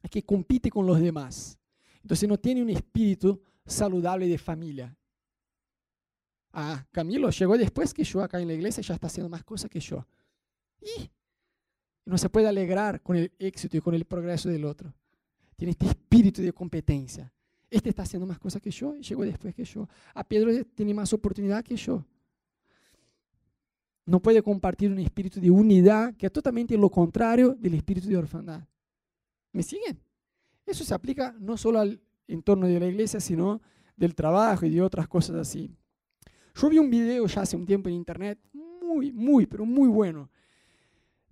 es 0.01 0.11
que 0.11 0.23
compite 0.23 0.71
con 0.71 0.87
los 0.87 1.01
demás. 1.01 1.59
Entonces 2.03 2.29
no 2.29 2.39
tiene 2.39 2.63
un 2.63 2.71
espíritu 2.71 3.43
saludable 3.65 4.29
de 4.29 4.39
familia. 4.39 4.97
Ah, 6.53 6.87
Camilo 6.93 7.31
llegó 7.31 7.59
después 7.59 7.93
que 7.93 8.05
yo 8.05 8.23
acá 8.23 8.41
en 8.41 8.47
la 8.47 8.55
iglesia, 8.55 8.81
ya 8.83 8.95
está 8.95 9.09
haciendo 9.09 9.29
más 9.29 9.43
cosas 9.43 9.69
que 9.69 9.81
yo. 9.81 10.07
Y 10.81 11.11
no 12.05 12.17
se 12.17 12.29
puede 12.29 12.47
alegrar 12.47 13.03
con 13.03 13.17
el 13.17 13.33
éxito 13.41 13.77
y 13.77 13.81
con 13.81 13.95
el 13.95 14.05
progreso 14.05 14.49
del 14.49 14.65
otro 14.65 14.95
tiene 15.57 15.73
este 15.73 15.87
espíritu 15.87 16.43
de 16.43 16.53
competencia. 16.53 17.33
Este 17.69 17.89
está 17.89 18.03
haciendo 18.03 18.27
más 18.27 18.39
cosas 18.39 18.63
que 18.63 18.71
yo 18.71 18.95
y 18.95 19.03
llegó 19.03 19.25
después 19.25 19.55
que 19.55 19.65
yo. 19.65 19.89
A 20.15 20.23
Pedro 20.23 20.53
tiene 20.75 20.95
más 20.95 21.13
oportunidad 21.13 21.65
que 21.65 21.77
yo. 21.77 22.05
No 24.05 24.21
puede 24.21 24.41
compartir 24.43 24.93
un 24.93 25.01
espíritu 25.01 25.41
de 25.41 25.51
unidad 25.51 26.15
que 26.15 26.27
es 26.27 26.33
totalmente 26.33 26.77
lo 26.77 26.89
contrario 26.89 27.57
del 27.59 27.75
espíritu 27.75 28.09
de 28.09 28.17
orfandad. 28.17 28.63
¿Me 29.53 29.63
siguen? 29.63 29.99
Eso 30.65 30.85
se 30.85 30.95
aplica 30.95 31.35
no 31.41 31.57
solo 31.57 31.81
al 31.81 32.01
entorno 32.29 32.67
de 32.67 32.79
la 32.79 32.87
iglesia, 32.87 33.19
sino 33.19 33.61
del 33.97 34.15
trabajo 34.15 34.67
y 34.67 34.71
de 34.71 34.83
otras 34.83 35.09
cosas 35.09 35.37
así. 35.37 35.75
Yo 36.55 36.69
vi 36.69 36.79
un 36.79 36.91
video 36.91 37.27
ya 37.27 37.43
hace 37.43 37.57
un 37.57 37.67
tiempo 37.67 37.89
en 37.89 37.97
internet, 37.97 38.39
muy, 38.53 39.13
muy, 39.13 39.47
pero 39.47 39.65
muy 39.65 39.89
bueno, 39.89 40.31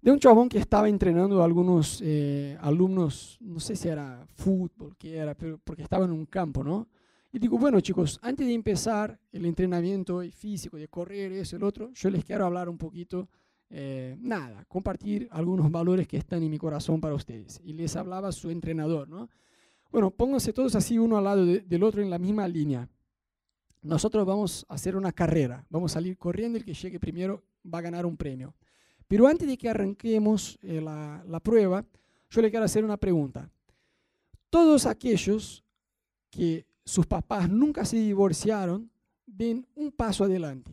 de 0.05 0.11
un 0.11 0.19
chabón 0.19 0.51
que 0.51 0.59
estaba 0.59 0.87
entrenando 0.87 1.41
a 1.41 1.47
algunos 1.47 2.03
eh, 2.05 2.59
alumnos, 2.61 3.39
no 3.41 3.59
sé 3.59 3.75
si 3.75 3.89
era 3.89 4.27
fútbol, 4.35 4.95
que 4.99 5.17
era, 5.17 5.35
pero 5.35 5.59
porque 5.65 5.83
estaba 5.83 6.05
en 6.05 6.11
un 6.11 6.27
campo, 6.27 6.63
¿no? 6.63 6.87
Y 7.33 7.39
digo, 7.39 7.57
bueno 7.57 7.81
chicos, 7.81 8.19
antes 8.21 8.47
de 8.47 8.53
empezar 8.53 9.19
el 9.33 9.47
entrenamiento 9.47 10.21
físico, 10.31 10.77
de 10.77 10.89
correr, 10.89 11.33
eso, 11.33 11.57
el 11.57 11.63
otro, 11.63 11.91
yo 11.95 12.11
les 12.11 12.23
quiero 12.23 12.45
hablar 12.45 12.69
un 12.69 12.77
poquito, 12.77 13.31
eh, 13.71 14.15
nada, 14.21 14.67
compartir 14.69 15.27
algunos 15.31 15.71
valores 15.71 16.07
que 16.07 16.19
están 16.19 16.43
en 16.43 16.51
mi 16.51 16.59
corazón 16.59 17.01
para 17.01 17.15
ustedes. 17.15 17.59
Y 17.65 17.73
les 17.73 17.97
hablaba 17.97 18.31
su 18.31 18.51
entrenador, 18.51 19.09
¿no? 19.09 19.31
Bueno, 19.91 20.11
pónganse 20.11 20.53
todos 20.53 20.75
así 20.75 20.99
uno 20.99 21.17
al 21.17 21.25
lado 21.25 21.47
del 21.47 21.83
otro 21.83 22.03
en 22.03 22.11
la 22.11 22.19
misma 22.19 22.47
línea. 22.47 22.87
Nosotros 23.81 24.27
vamos 24.27 24.67
a 24.69 24.75
hacer 24.75 24.97
una 24.97 25.13
carrera, 25.13 25.65
vamos 25.71 25.93
a 25.93 25.95
salir 25.95 26.19
corriendo, 26.19 26.59
el 26.59 26.65
que 26.67 26.75
llegue 26.75 27.01
primero 27.01 27.43
va 27.65 27.79
a 27.79 27.83
ganar 27.83 28.05
un 28.05 28.19
premio. 28.19 28.55
Pero 29.15 29.29
antes 29.29 29.47
de 29.47 29.57
que 29.57 29.69
arranquemos 29.69 30.59
eh, 30.61 30.81
la, 30.81 31.39
prueba, 31.39 31.85
yo 32.31 32.43
le 32.43 32.51
quiero 32.51 32.65
hacer 32.65 32.85
una 32.85 32.97
pregunta. 32.97 33.49
Todos 34.51 34.87
aquellos 34.87 35.63
que 36.31 36.67
sus 36.85 37.07
papás 37.07 37.49
nunca 37.49 37.85
se 37.85 37.97
divorciaron, 37.97 38.91
den 39.25 39.69
un 39.77 39.93
paso 39.93 40.25
adelante. 40.25 40.73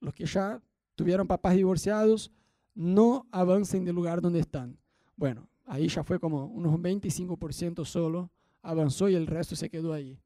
Los 0.00 0.14
que 0.14 0.24
ya 0.24 0.58
tuvieron 0.94 1.26
papás 1.26 1.54
divorciados, 1.54 2.32
no 2.74 3.26
avancen 3.30 3.84
del 3.84 3.94
lugar 3.94 4.22
donde 4.22 4.40
están. 4.40 4.78
Bueno, 5.14 5.46
ahí 5.66 5.86
ya 5.86 6.02
fue 6.02 6.18
como 6.18 6.46
unos 6.46 6.72
25% 6.80 7.84
solo 7.84 8.30
avanzó 8.62 9.06
y 9.10 9.16
el 9.16 9.26
resto 9.26 9.54
se 9.54 9.68
quedó 9.68 9.92
ahí. 9.92 10.18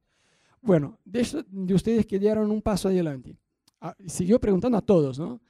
Bueno, 0.63 1.01
de, 1.05 1.45
de 1.49 1.75
ustedes 1.75 2.07
que 2.07 2.21
dieron 2.21 2.53
un 2.53 2.63
paso 2.63 2.87
adelante. 2.87 3.37
Ah, 3.81 3.97
siguió 4.07 4.41
preguntando 4.41 4.79
a 4.79 4.83
todos, 4.83 5.19
¿no? 5.19 5.41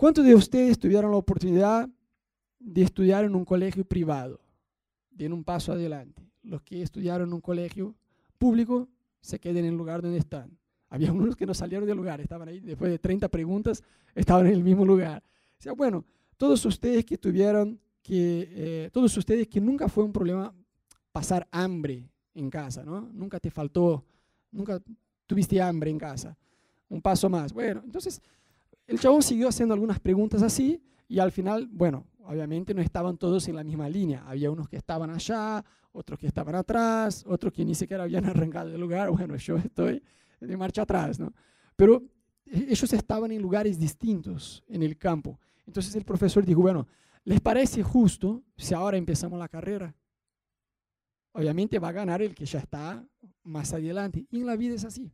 ¿Cuántos 0.00 0.24
de 0.24 0.34
ustedes 0.34 0.78
tuvieron 0.78 1.10
la 1.10 1.18
oportunidad 1.18 1.86
de 2.58 2.80
estudiar 2.80 3.22
en 3.22 3.34
un 3.34 3.44
colegio 3.44 3.84
privado? 3.84 4.40
Den 5.10 5.34
un 5.34 5.44
paso 5.44 5.72
adelante. 5.72 6.26
Los 6.42 6.62
que 6.62 6.80
estudiaron 6.80 7.28
en 7.28 7.34
un 7.34 7.42
colegio 7.42 7.94
público 8.38 8.88
se 9.20 9.38
queden 9.38 9.66
en 9.66 9.72
el 9.72 9.76
lugar 9.76 10.00
donde 10.00 10.16
están. 10.16 10.56
Había 10.88 11.12
unos 11.12 11.36
que 11.36 11.44
no 11.44 11.52
salieron 11.52 11.86
del 11.86 11.98
lugar, 11.98 12.18
estaban 12.22 12.48
ahí, 12.48 12.60
después 12.60 12.90
de 12.90 12.98
30 12.98 13.28
preguntas, 13.28 13.84
estaban 14.14 14.46
en 14.46 14.54
el 14.54 14.64
mismo 14.64 14.86
lugar. 14.86 15.22
O 15.58 15.62
sea, 15.62 15.72
bueno, 15.72 16.02
todos 16.38 16.64
ustedes 16.64 17.04
que 17.04 17.18
tuvieron 17.18 17.78
que, 18.02 18.48
eh, 18.52 18.90
todos 18.94 19.14
ustedes 19.18 19.48
que 19.48 19.60
nunca 19.60 19.86
fue 19.86 20.02
un 20.02 20.14
problema 20.14 20.50
pasar 21.12 21.46
hambre 21.50 22.08
en 22.32 22.48
casa, 22.48 22.82
¿no? 22.86 23.02
Nunca 23.12 23.38
te 23.38 23.50
faltó, 23.50 24.02
nunca 24.50 24.80
tuviste 25.26 25.60
hambre 25.60 25.90
en 25.90 25.98
casa. 25.98 26.34
Un 26.88 27.02
paso 27.02 27.28
más. 27.28 27.52
Bueno, 27.52 27.82
entonces 27.84 28.22
el 28.90 28.98
chabón 28.98 29.22
siguió 29.22 29.48
haciendo 29.48 29.72
algunas 29.72 30.00
preguntas 30.00 30.42
así 30.42 30.82
y 31.06 31.20
al 31.20 31.30
final, 31.30 31.68
bueno, 31.70 32.08
obviamente 32.24 32.74
no 32.74 32.82
estaban 32.82 33.16
todos 33.16 33.46
en 33.46 33.54
la 33.54 33.62
misma 33.62 33.88
línea. 33.88 34.24
Había 34.26 34.50
unos 34.50 34.68
que 34.68 34.76
estaban 34.76 35.10
allá, 35.10 35.64
otros 35.92 36.18
que 36.18 36.26
estaban 36.26 36.56
atrás, 36.56 37.24
otros 37.28 37.52
que 37.52 37.64
ni 37.64 37.76
siquiera 37.76 38.02
habían 38.02 38.24
arrancado 38.26 38.68
del 38.68 38.80
lugar. 38.80 39.08
Bueno, 39.10 39.36
yo 39.36 39.58
estoy 39.58 40.02
de 40.40 40.56
marcha 40.56 40.82
atrás, 40.82 41.20
¿no? 41.20 41.32
Pero 41.76 42.02
e-, 42.46 42.66
ellos 42.70 42.92
estaban 42.92 43.30
en 43.30 43.40
lugares 43.40 43.78
distintos 43.78 44.64
en 44.66 44.82
el 44.82 44.98
campo. 44.98 45.38
Entonces 45.68 45.94
el 45.94 46.04
profesor 46.04 46.44
dijo, 46.44 46.60
bueno, 46.60 46.88
¿les 47.22 47.40
parece 47.40 47.84
justo 47.84 48.42
si 48.56 48.74
ahora 48.74 48.96
empezamos 48.96 49.38
la 49.38 49.48
carrera? 49.48 49.94
Obviamente 51.30 51.78
va 51.78 51.90
a 51.90 51.92
ganar 51.92 52.22
el 52.22 52.34
que 52.34 52.44
ya 52.44 52.58
está 52.58 53.06
más 53.44 53.72
adelante. 53.72 54.26
Y 54.32 54.40
en 54.40 54.46
la 54.46 54.56
vida 54.56 54.74
es 54.74 54.84
así. 54.84 55.12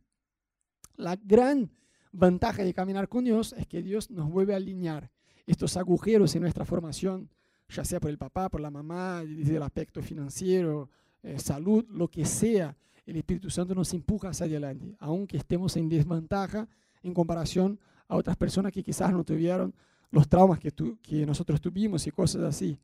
La 0.95 1.15
gran 1.15 1.69
ventaja 2.17 2.63
de 2.63 2.73
caminar 2.73 3.07
con 3.07 3.23
Dios 3.23 3.53
es 3.53 3.67
que 3.67 3.81
Dios 3.81 4.09
nos 4.09 4.29
vuelve 4.29 4.53
a 4.53 4.57
alinear 4.57 5.11
estos 5.45 5.77
agujeros 5.77 6.35
en 6.35 6.41
nuestra 6.41 6.65
formación, 6.65 7.29
ya 7.69 7.85
sea 7.85 7.99
por 7.99 8.09
el 8.09 8.17
papá, 8.17 8.49
por 8.49 8.59
la 8.59 8.71
mamá, 8.71 9.23
desde 9.23 9.55
el 9.55 9.63
aspecto 9.63 10.01
financiero, 10.01 10.89
eh, 11.23 11.39
salud, 11.39 11.85
lo 11.89 12.09
que 12.09 12.25
sea. 12.25 12.75
El 13.05 13.17
Espíritu 13.17 13.49
Santo 13.49 13.73
nos 13.73 13.93
empuja 13.93 14.29
hacia 14.29 14.45
adelante, 14.45 14.95
aunque 14.99 15.37
estemos 15.37 15.77
en 15.77 15.87
desventaja 15.87 16.67
en 17.03 17.13
comparación 17.13 17.79
a 18.07 18.15
otras 18.15 18.35
personas 18.35 18.71
que 18.71 18.83
quizás 18.83 19.11
no 19.13 19.23
tuvieron 19.23 19.73
los 20.11 20.27
traumas 20.27 20.59
que, 20.59 20.71
que 21.01 21.25
nosotros 21.25 21.61
tuvimos 21.61 22.05
y 22.07 22.11
cosas 22.11 22.43
así. 22.43 22.77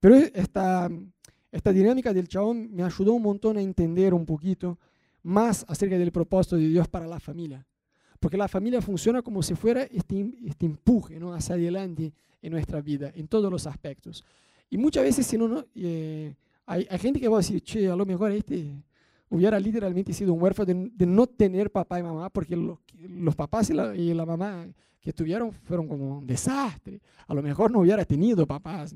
Pero 0.00 0.16
esta, 0.16 0.90
esta 1.50 1.72
dinámica 1.72 2.12
del 2.12 2.28
chabón 2.28 2.68
me 2.74 2.82
ayudó 2.82 3.12
un 3.12 3.22
montón 3.22 3.56
a 3.56 3.62
entender 3.62 4.12
un 4.12 4.26
poquito 4.26 4.78
más 5.22 5.64
acerca 5.68 5.96
del 5.96 6.10
propósito 6.10 6.56
de 6.56 6.68
Dios 6.68 6.88
para 6.88 7.06
la 7.06 7.20
familia. 7.20 7.64
Porque 8.22 8.36
la 8.36 8.46
familia 8.46 8.80
funciona 8.80 9.20
como 9.20 9.42
si 9.42 9.56
fuera 9.56 9.82
este, 9.82 10.32
este 10.46 10.64
empuje 10.64 11.18
¿no? 11.18 11.34
hacia 11.34 11.56
adelante 11.56 12.12
en 12.40 12.52
nuestra 12.52 12.80
vida, 12.80 13.10
en 13.16 13.26
todos 13.26 13.50
los 13.50 13.66
aspectos. 13.66 14.24
Y 14.70 14.78
muchas 14.78 15.02
veces 15.02 15.26
si 15.26 15.36
no, 15.36 15.64
eh, 15.74 16.32
hay, 16.64 16.86
gente 17.00 17.18
que 17.18 17.26
va 17.26 17.38
a 17.38 17.40
decir, 17.40 17.60
che, 17.62 17.88
a 17.88 17.96
lo 17.96 18.06
mejor 18.06 18.30
este 18.30 18.80
hubiera 19.28 19.58
literalmente 19.58 20.12
sido 20.12 20.34
un 20.34 20.40
huérfano 20.40 20.88
de, 20.94 21.04
no 21.04 21.26
tener 21.26 21.72
papá 21.72 21.98
y 21.98 22.04
mamá, 22.04 22.30
porque 22.30 22.54
los 22.54 23.34
papás 23.34 23.70
y 23.70 23.72
la, 23.72 23.96
y 23.96 24.14
la, 24.14 24.24
mamá 24.24 24.68
que 25.00 25.12
tuvieron 25.12 25.50
fueron 25.50 25.88
como 25.88 26.18
un 26.18 26.26
desastre. 26.26 27.00
A 27.26 27.34
lo 27.34 27.42
mejor 27.42 27.72
no 27.72 27.80
hubiera 27.80 28.04
tenido 28.04 28.46
papás. 28.46 28.94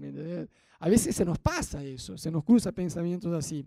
A 0.78 0.88
veces 0.88 1.16
se 1.16 1.25
nos 1.25 1.38
pasa 1.40 1.83
eso, 1.83 2.16
se 2.16 2.30
nos 2.30 2.45
cruza 2.45 2.71
pensamientos 2.71 3.35
así. 3.35 3.66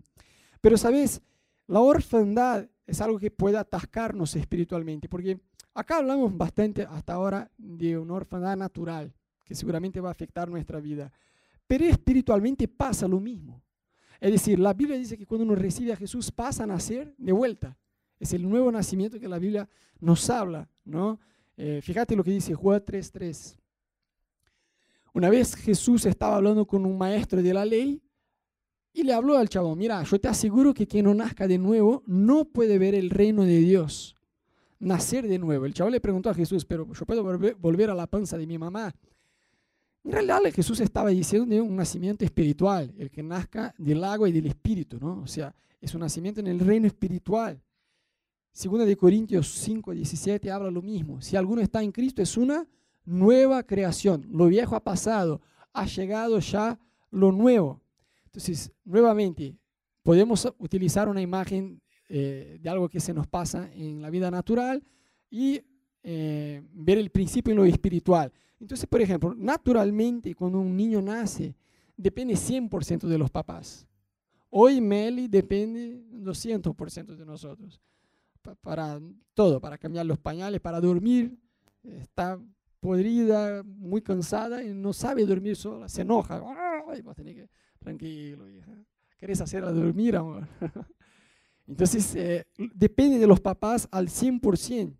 Pero, 0.62 0.78
¿sabes? 0.78 1.20
La 1.66 1.80
orfandad 1.80 2.66
es 2.86 3.00
algo 3.02 3.18
que 3.18 3.30
puede 3.30 3.58
atascarnos 3.58 4.34
espiritualmente, 4.36 5.06
porque 5.06 5.38
Acá 5.74 5.98
hablamos 5.98 6.36
bastante 6.36 6.82
hasta 6.82 7.14
ahora 7.14 7.50
de 7.56 7.96
una 7.96 8.14
orfandad 8.14 8.56
natural, 8.56 9.14
que 9.44 9.54
seguramente 9.54 10.00
va 10.00 10.08
a 10.08 10.12
afectar 10.12 10.48
nuestra 10.48 10.80
vida. 10.80 11.12
Pero 11.66 11.84
espiritualmente 11.84 12.66
pasa 12.66 13.06
lo 13.06 13.20
mismo. 13.20 13.62
Es 14.20 14.32
decir, 14.32 14.58
la 14.58 14.74
Biblia 14.74 14.98
dice 14.98 15.16
que 15.16 15.26
cuando 15.26 15.44
uno 15.44 15.54
recibe 15.54 15.92
a 15.92 15.96
Jesús 15.96 16.30
pasa 16.30 16.64
a 16.64 16.66
nacer 16.66 17.14
de 17.16 17.32
vuelta. 17.32 17.78
Es 18.18 18.34
el 18.34 18.48
nuevo 18.48 18.70
nacimiento 18.70 19.18
que 19.18 19.28
la 19.28 19.38
Biblia 19.38 19.68
nos 19.98 20.28
habla, 20.28 20.68
¿no? 20.84 21.18
Eh, 21.56 21.80
fíjate 21.82 22.14
lo 22.14 22.24
que 22.24 22.32
dice 22.32 22.54
Juan 22.54 22.80
3.3. 22.80 23.56
Una 25.12 25.30
vez 25.30 25.54
Jesús 25.54 26.04
estaba 26.06 26.36
hablando 26.36 26.66
con 26.66 26.84
un 26.84 26.98
maestro 26.98 27.42
de 27.42 27.54
la 27.54 27.64
ley 27.64 28.02
y 28.92 29.02
le 29.02 29.12
habló 29.12 29.36
al 29.36 29.48
chavo, 29.48 29.74
mira, 29.74 30.02
yo 30.02 30.20
te 30.20 30.28
aseguro 30.28 30.74
que 30.74 30.86
quien 30.86 31.06
no 31.06 31.14
nazca 31.14 31.46
de 31.46 31.58
nuevo 31.58 32.02
no 32.06 32.44
puede 32.44 32.78
ver 32.78 32.94
el 32.94 33.10
reino 33.10 33.44
de 33.44 33.58
Dios. 33.58 34.16
Nacer 34.80 35.28
de 35.28 35.38
nuevo. 35.38 35.66
El 35.66 35.74
chavo 35.74 35.90
le 35.90 36.00
preguntó 36.00 36.30
a 36.30 36.34
Jesús, 36.34 36.64
pero 36.64 36.90
yo 36.92 37.06
puedo 37.06 37.22
volver 37.22 37.90
a 37.90 37.94
la 37.94 38.06
panza 38.06 38.36
de 38.36 38.46
mi 38.46 38.58
mamá. 38.58 38.92
En 40.02 40.12
realidad 40.12 40.40
Jesús 40.52 40.80
estaba 40.80 41.10
diciendo 41.10 41.62
un 41.62 41.76
nacimiento 41.76 42.24
espiritual, 42.24 42.92
el 42.98 43.10
que 43.10 43.22
nazca 43.22 43.74
del 43.76 44.02
agua 44.02 44.28
y 44.28 44.32
del 44.32 44.46
espíritu, 44.46 44.98
¿no? 44.98 45.20
O 45.20 45.26
sea, 45.26 45.54
es 45.80 45.94
un 45.94 46.00
nacimiento 46.00 46.40
en 46.40 46.46
el 46.46 46.58
reino 46.58 46.86
espiritual. 46.86 47.62
Segunda 48.52 48.84
de 48.84 48.96
Corintios 48.96 49.48
5, 49.48 49.92
17 49.92 50.50
habla 50.50 50.70
lo 50.70 50.82
mismo. 50.82 51.20
Si 51.20 51.36
alguno 51.36 51.60
está 51.60 51.82
en 51.82 51.92
Cristo 51.92 52.22
es 52.22 52.36
una 52.36 52.66
nueva 53.04 53.62
creación. 53.62 54.26
Lo 54.30 54.46
viejo 54.46 54.74
ha 54.74 54.82
pasado, 54.82 55.42
ha 55.72 55.86
llegado 55.86 56.38
ya 56.38 56.78
lo 57.10 57.30
nuevo. 57.32 57.82
Entonces, 58.24 58.72
nuevamente, 58.84 59.56
podemos 60.02 60.50
utilizar 60.58 61.08
una 61.08 61.20
imagen 61.20 61.80
eh, 62.12 62.58
de 62.60 62.68
algo 62.68 62.88
que 62.88 62.98
se 62.98 63.14
nos 63.14 63.28
pasa 63.28 63.70
en 63.72 64.02
la 64.02 64.10
vida 64.10 64.32
natural 64.32 64.82
y 65.30 65.62
eh, 66.02 66.60
ver 66.72 66.98
el 66.98 67.10
principio 67.10 67.52
en 67.52 67.58
lo 67.58 67.64
espiritual. 67.64 68.32
Entonces, 68.58 68.88
por 68.88 69.00
ejemplo, 69.00 69.32
naturalmente 69.32 70.34
cuando 70.34 70.58
un 70.58 70.76
niño 70.76 71.00
nace, 71.00 71.54
depende 71.96 72.34
100% 72.34 73.06
de 73.06 73.16
los 73.16 73.30
papás. 73.30 73.86
Hoy 74.48 74.80
Meli 74.80 75.28
depende 75.28 76.02
200% 76.10 77.14
de 77.14 77.24
nosotros. 77.24 77.80
Para 78.60 79.00
todo, 79.32 79.60
para 79.60 79.78
cambiar 79.78 80.04
los 80.04 80.18
pañales, 80.18 80.60
para 80.60 80.80
dormir. 80.80 81.38
Está 81.84 82.40
podrida, 82.80 83.62
muy 83.62 84.02
cansada 84.02 84.64
y 84.64 84.74
no 84.74 84.92
sabe 84.92 85.24
dormir 85.24 85.54
sola, 85.54 85.88
se 85.88 86.02
enoja. 86.02 86.42
Ay, 86.88 87.02
vos 87.02 87.14
tenés 87.14 87.36
que, 87.36 87.50
tranquilo, 87.78 88.48
hija. 88.48 88.72
¿Querés 89.16 89.40
hacerla 89.40 89.70
dormir, 89.70 90.16
amor? 90.16 90.48
Entonces, 91.70 92.14
eh, 92.16 92.46
depende 92.74 93.18
de 93.18 93.26
los 93.28 93.40
papás 93.40 93.88
al 93.92 94.08
100%, 94.08 94.92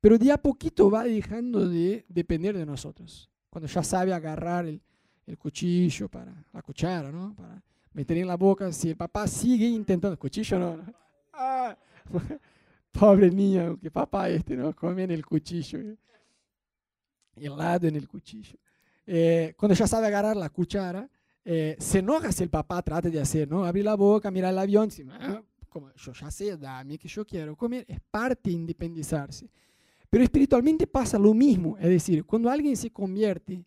pero 0.00 0.16
de 0.16 0.30
a 0.30 0.38
poquito 0.40 0.88
va 0.88 1.02
dejando 1.02 1.68
de 1.68 2.04
depender 2.08 2.56
de 2.56 2.64
nosotros. 2.64 3.28
Cuando 3.50 3.66
ya 3.66 3.82
sabe 3.82 4.12
agarrar 4.12 4.66
el, 4.66 4.80
el 5.26 5.36
cuchillo 5.36 6.08
para 6.08 6.46
la 6.52 6.62
cuchara, 6.62 7.10
¿no? 7.10 7.34
Para 7.34 7.60
meter 7.92 8.18
en 8.18 8.28
la 8.28 8.36
boca, 8.36 8.70
si 8.70 8.90
el 8.90 8.96
papá 8.96 9.26
sigue 9.26 9.66
intentando, 9.66 10.16
cuchillo 10.16 10.58
no, 10.58 10.94
Ah, 11.32 11.76
pobre 12.92 13.30
niño, 13.30 13.76
que 13.78 13.90
papá 13.90 14.28
este, 14.28 14.56
¿no? 14.56 14.74
Come 14.74 15.02
en 15.02 15.10
el 15.10 15.26
cuchillo. 15.26 15.80
¿eh? 15.80 15.96
helado 17.36 17.86
en 17.88 17.96
el 17.96 18.08
cuchillo. 18.08 18.58
Eh, 19.06 19.54
cuando 19.56 19.74
ya 19.74 19.86
sabe 19.86 20.06
agarrar 20.06 20.36
la 20.36 20.50
cuchara, 20.50 21.08
eh, 21.44 21.76
se 21.78 21.98
enoja 21.98 22.32
si 22.32 22.42
el 22.42 22.50
papá 22.50 22.80
trata 22.82 23.10
de 23.10 23.20
hacer, 23.20 23.48
¿no? 23.48 23.64
Abrir 23.64 23.84
la 23.84 23.94
boca, 23.94 24.30
mirar 24.30 24.52
el 24.52 24.58
avión, 24.58 24.88
ah, 25.10 25.42
como 25.76 25.92
yo 25.92 26.12
ya 26.14 26.30
sé, 26.30 26.56
dame 26.56 26.96
que 26.96 27.06
yo 27.06 27.26
quiero 27.26 27.54
comer, 27.54 27.84
es 27.86 28.00
parte 28.10 28.48
de 28.48 28.56
independizarse. 28.56 29.50
Pero 30.08 30.24
espiritualmente 30.24 30.86
pasa 30.86 31.18
lo 31.18 31.34
mismo, 31.34 31.76
es 31.76 31.90
decir, 31.90 32.24
cuando 32.24 32.48
alguien 32.48 32.74
se 32.78 32.90
convierte, 32.90 33.62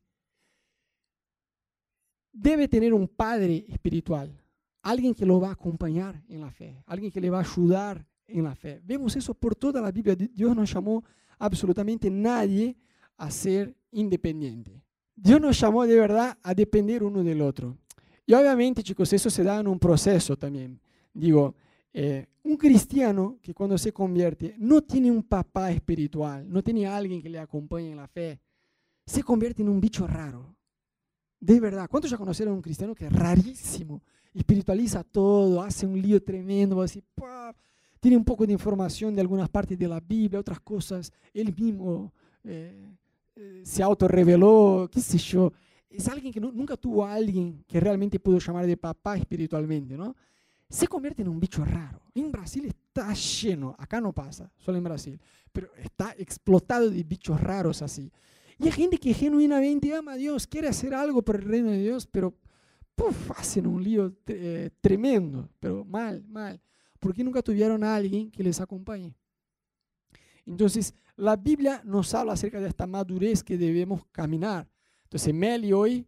debe 2.33 2.67
tener 2.67 2.95
un 2.95 3.07
padre 3.07 3.63
espiritual, 3.67 4.35
alguien 4.81 5.13
que 5.13 5.23
lo 5.23 5.39
va 5.39 5.49
a 5.49 5.51
acompañar 5.51 6.19
en 6.27 6.41
la 6.41 6.49
fe, 6.49 6.81
alguien 6.87 7.11
que 7.11 7.21
le 7.21 7.29
va 7.29 7.37
a 7.37 7.41
ayudar 7.41 8.03
en 8.25 8.43
la 8.43 8.55
fe. 8.55 8.81
Vemos 8.83 9.15
eso 9.15 9.35
por 9.35 9.53
toda 9.53 9.79
la 9.79 9.91
Biblia. 9.91 10.15
Dios 10.15 10.55
no 10.55 10.63
llamó 10.63 11.03
absolutamente 11.37 12.09
nadie 12.09 12.75
a 13.17 13.29
ser 13.29 13.77
independiente. 13.91 14.81
Dios 15.15 15.39
nos 15.39 15.59
llamó 15.59 15.85
de 15.85 15.95
verdad 15.95 16.35
a 16.41 16.55
depender 16.55 17.03
uno 17.03 17.23
del 17.23 17.43
otro. 17.43 17.77
Y 18.25 18.33
obviamente, 18.33 18.81
chicos, 18.81 19.13
eso 19.13 19.29
se 19.29 19.43
da 19.43 19.59
en 19.59 19.67
un 19.67 19.77
proceso 19.77 20.35
también. 20.35 20.81
Digo, 21.13 21.53
eh, 21.91 22.27
un 22.43 22.57
cristiano 22.57 23.39
que 23.41 23.53
cuando 23.53 23.77
se 23.77 23.91
convierte 23.91 24.55
no 24.57 24.81
tiene 24.81 25.09
un 25.09 25.23
papá 25.23 25.71
espiritual, 25.71 26.51
no 26.51 26.63
tiene 26.63 26.85
alguien 26.87 27.21
que 27.21 27.29
le 27.29 27.39
acompañe 27.39 27.91
en 27.91 27.97
la 27.97 28.07
fe, 28.07 28.39
se 29.05 29.23
convierte 29.23 29.61
en 29.61 29.69
un 29.69 29.81
bicho 29.81 30.05
raro. 30.05 30.55
De 31.39 31.59
verdad, 31.59 31.87
¿cuántos 31.89 32.11
ya 32.11 32.17
conocieron 32.17 32.53
a 32.53 32.55
un 32.57 32.61
cristiano 32.61 32.93
que 32.93 33.05
es 33.05 33.13
rarísimo? 33.13 34.03
Espiritualiza 34.33 35.03
todo, 35.03 35.61
hace 35.61 35.87
un 35.87 35.99
lío 35.99 36.21
tremendo, 36.21 36.81
así, 36.81 37.03
tiene 37.99 38.17
un 38.17 38.25
poco 38.25 38.45
de 38.45 38.53
información 38.53 39.15
de 39.15 39.21
algunas 39.21 39.49
partes 39.49 39.77
de 39.77 39.87
la 39.87 39.99
Biblia, 39.99 40.39
otras 40.39 40.59
cosas, 40.59 41.11
él 41.33 41.53
mismo 41.57 42.13
eh, 42.43 42.95
se 43.63 43.81
autorreveló, 43.81 44.89
qué 44.91 45.01
sé 45.01 45.17
yo. 45.17 45.51
Es 45.89 46.07
alguien 46.07 46.31
que 46.31 46.39
nunca 46.39 46.77
tuvo 46.77 47.05
a 47.05 47.13
alguien 47.13 47.63
que 47.67 47.79
realmente 47.79 48.19
pudo 48.19 48.37
llamar 48.37 48.67
de 48.67 48.77
papá 48.77 49.17
espiritualmente, 49.17 49.97
¿no? 49.97 50.15
Se 50.69 50.87
convierte 50.87 51.23
en 51.23 51.29
un 51.29 51.39
bicho 51.39 51.65
raro. 51.65 52.01
En 52.13 52.31
Brasil 52.31 52.65
está 52.65 53.13
lleno, 53.13 53.75
acá 53.77 53.99
no 53.99 54.13
pasa, 54.13 54.51
solo 54.57 54.77
en 54.77 54.83
Brasil, 54.83 55.19
pero 55.51 55.73
está 55.75 56.13
explotado 56.17 56.89
de 56.89 57.03
bichos 57.03 57.41
raros 57.41 57.81
así. 57.81 58.11
Y 58.59 58.65
hay 58.65 58.71
gente 58.71 58.97
que 58.97 59.13
genuinamente 59.13 59.95
ama 59.95 60.13
a 60.13 60.17
Dios, 60.17 60.45
quiere 60.45 60.67
hacer 60.67 60.93
algo 60.93 61.23
por 61.23 61.37
el 61.37 61.43
reino 61.43 61.71
de 61.71 61.81
Dios, 61.81 62.05
pero 62.05 62.35
puff, 62.93 63.31
hacen 63.31 63.65
un 63.65 63.83
lío 63.83 64.13
eh, 64.27 64.69
tremendo, 64.81 65.49
pero 65.59 65.85
mal, 65.85 66.23
mal, 66.27 66.61
porque 66.99 67.23
nunca 67.23 67.41
tuvieron 67.41 67.83
a 67.83 67.95
alguien 67.95 68.29
que 68.29 68.43
les 68.43 68.59
acompañe. 68.59 69.15
Entonces, 70.45 70.93
la 71.15 71.35
Biblia 71.35 71.81
nos 71.85 72.13
habla 72.13 72.33
acerca 72.33 72.59
de 72.59 72.67
esta 72.67 72.85
madurez 72.85 73.43
que 73.43 73.57
debemos 73.57 74.05
caminar. 74.11 74.67
Entonces, 75.03 75.33
Meli 75.33 75.71
hoy 75.71 76.05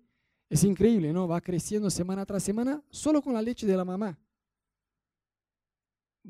es 0.49 0.63
increíble, 0.63 1.13
¿no? 1.13 1.27
Va 1.27 1.39
creciendo 1.39 1.89
semana 1.89 2.25
tras 2.25 2.43
semana 2.43 2.83
solo 2.89 3.21
con 3.21 3.33
la 3.33 3.41
leche 3.41 3.65
de 3.65 3.77
la 3.77 3.85
mamá. 3.85 4.19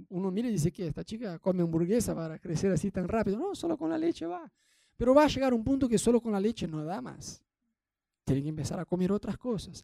Uno 0.10 0.32
mira 0.32 0.48
y 0.48 0.52
dice 0.52 0.72
que 0.72 0.88
esta 0.88 1.04
chica 1.04 1.40
come 1.40 1.64
hamburguesa 1.64 2.16
para 2.16 2.40
crecer 2.40 2.72
así 2.72 2.92
tan 2.92 3.08
rápido. 3.08 3.38
No, 3.38 3.56
solo 3.56 3.78
con 3.78 3.90
la 3.90 3.98
leche 3.98 4.26
va. 4.26 4.52
Pero 4.98 5.14
va 5.14 5.26
a 5.26 5.28
llegar 5.28 5.54
un 5.54 5.64
punto 5.64 5.90
que 5.90 5.98
solo 5.98 6.22
con 6.22 6.32
la 6.32 6.40
leche 6.40 6.68
no 6.68 6.84
da 6.84 7.02
más. 7.02 7.42
Tiene 8.24 8.44
que 8.44 8.50
empezar 8.50 8.80
a 8.80 8.86
comer 8.86 9.12
otras 9.12 9.38
cosas. 9.38 9.84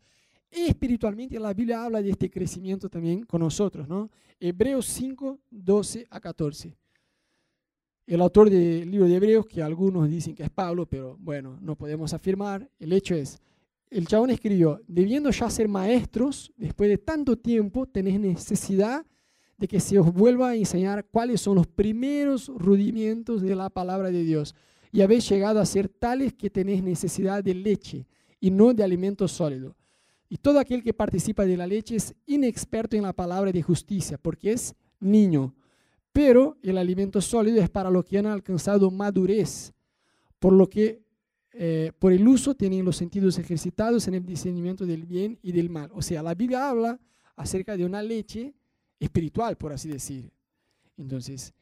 Espiritualmente 0.50 1.40
la 1.40 1.54
Biblia 1.54 1.84
habla 1.84 2.02
de 2.02 2.12
este 2.12 2.30
crecimiento 2.30 2.90
también 2.90 3.24
con 3.24 3.42
nosotros, 3.42 3.88
¿no? 3.88 4.10
Hebreos 4.40 4.86
5, 4.86 5.40
12 5.50 6.08
a 6.10 6.20
14 6.20 6.78
el 8.08 8.22
autor 8.22 8.50
del 8.50 8.90
libro 8.90 9.06
de 9.06 9.16
Hebreos, 9.16 9.46
que 9.46 9.62
algunos 9.62 10.10
dicen 10.10 10.34
que 10.34 10.44
es 10.44 10.50
Pablo, 10.50 10.86
pero 10.86 11.18
bueno, 11.20 11.60
no 11.62 11.76
podemos 11.76 12.14
afirmar. 12.14 12.70
El 12.80 12.94
hecho 12.94 13.14
es, 13.14 13.38
el 13.90 14.08
chabón 14.08 14.30
escribió, 14.30 14.82
debiendo 14.88 15.30
ya 15.30 15.50
ser 15.50 15.68
maestros, 15.68 16.54
después 16.56 16.90
de 16.90 16.98
tanto 16.98 17.38
tiempo, 17.38 17.86
tenéis 17.86 18.20
necesidad 18.20 19.02
de 19.02 19.08
que 19.66 19.80
se 19.80 19.98
os 19.98 20.14
vuelva 20.14 20.50
a 20.50 20.56
enseñar 20.56 21.06
cuáles 21.10 21.42
son 21.42 21.56
los 21.56 21.68
primeros 21.68 22.50
rudimentos 22.50 23.42
de 23.42 23.56
la 23.56 23.70
palabra 23.70 24.12
de 24.12 24.24
Dios. 24.24 24.54
Y 24.92 25.02
habéis 25.02 25.28
llegado 25.30 25.60
a 25.60 25.66
ser 25.66 25.88
tales 25.88 26.34
que 26.34 26.50
tenéis 26.50 26.84
necesidad 26.84 27.44
de 27.44 27.56
leche 27.56 28.06
y 28.40 28.52
no 28.52 28.74
de 28.74 28.84
alimento 28.84 29.28
sólido. 29.28 29.76
Y 30.30 30.38
todo 30.38 30.60
aquel 30.60 30.84
que 30.84 30.94
participa 30.94 31.46
de 31.46 31.56
la 31.56 31.66
leche 31.66 31.96
es 31.96 32.14
inexperto 32.26 32.98
en 32.98 33.04
la 33.04 33.14
palabra 33.14 33.52
de 33.52 33.62
justicia, 33.62 34.18
porque 34.18 34.52
es 34.52 34.76
niño 35.00 35.56
pero 36.18 36.58
el 36.64 36.80
alimento 36.80 37.22
sólido 37.22 37.62
es 37.62 37.70
para 37.70 37.92
los 37.92 38.04
que 38.04 38.18
han 38.18 38.26
alcanzado 38.26 38.90
madurez, 38.90 39.72
por 40.40 40.52
lo 40.52 40.68
que 40.68 41.04
eh, 41.54 41.92
por 42.00 42.12
el 42.12 42.28
uso 42.28 42.56
tienen 42.56 42.84
los 42.84 42.98
sentidos 42.98 43.38
ejercitados 43.38 44.08
en 44.08 44.16
el 44.16 44.26
discernimiento 44.26 44.88
del 44.88 45.06
bien 45.06 45.38
y 45.44 45.52
del 45.52 45.70
mal. 45.70 45.92
O 45.94 46.02
sea, 46.02 46.24
la 46.24 46.34
Biblia 46.34 46.72
habla 46.72 47.00
acerca 47.36 47.78
de 47.78 47.86
una 47.86 48.02
leche 48.02 48.56
espiritual, 49.00 49.58
por 49.58 49.72
así 49.72 49.90
decir. 49.90 50.32
Entonces, 50.98 51.54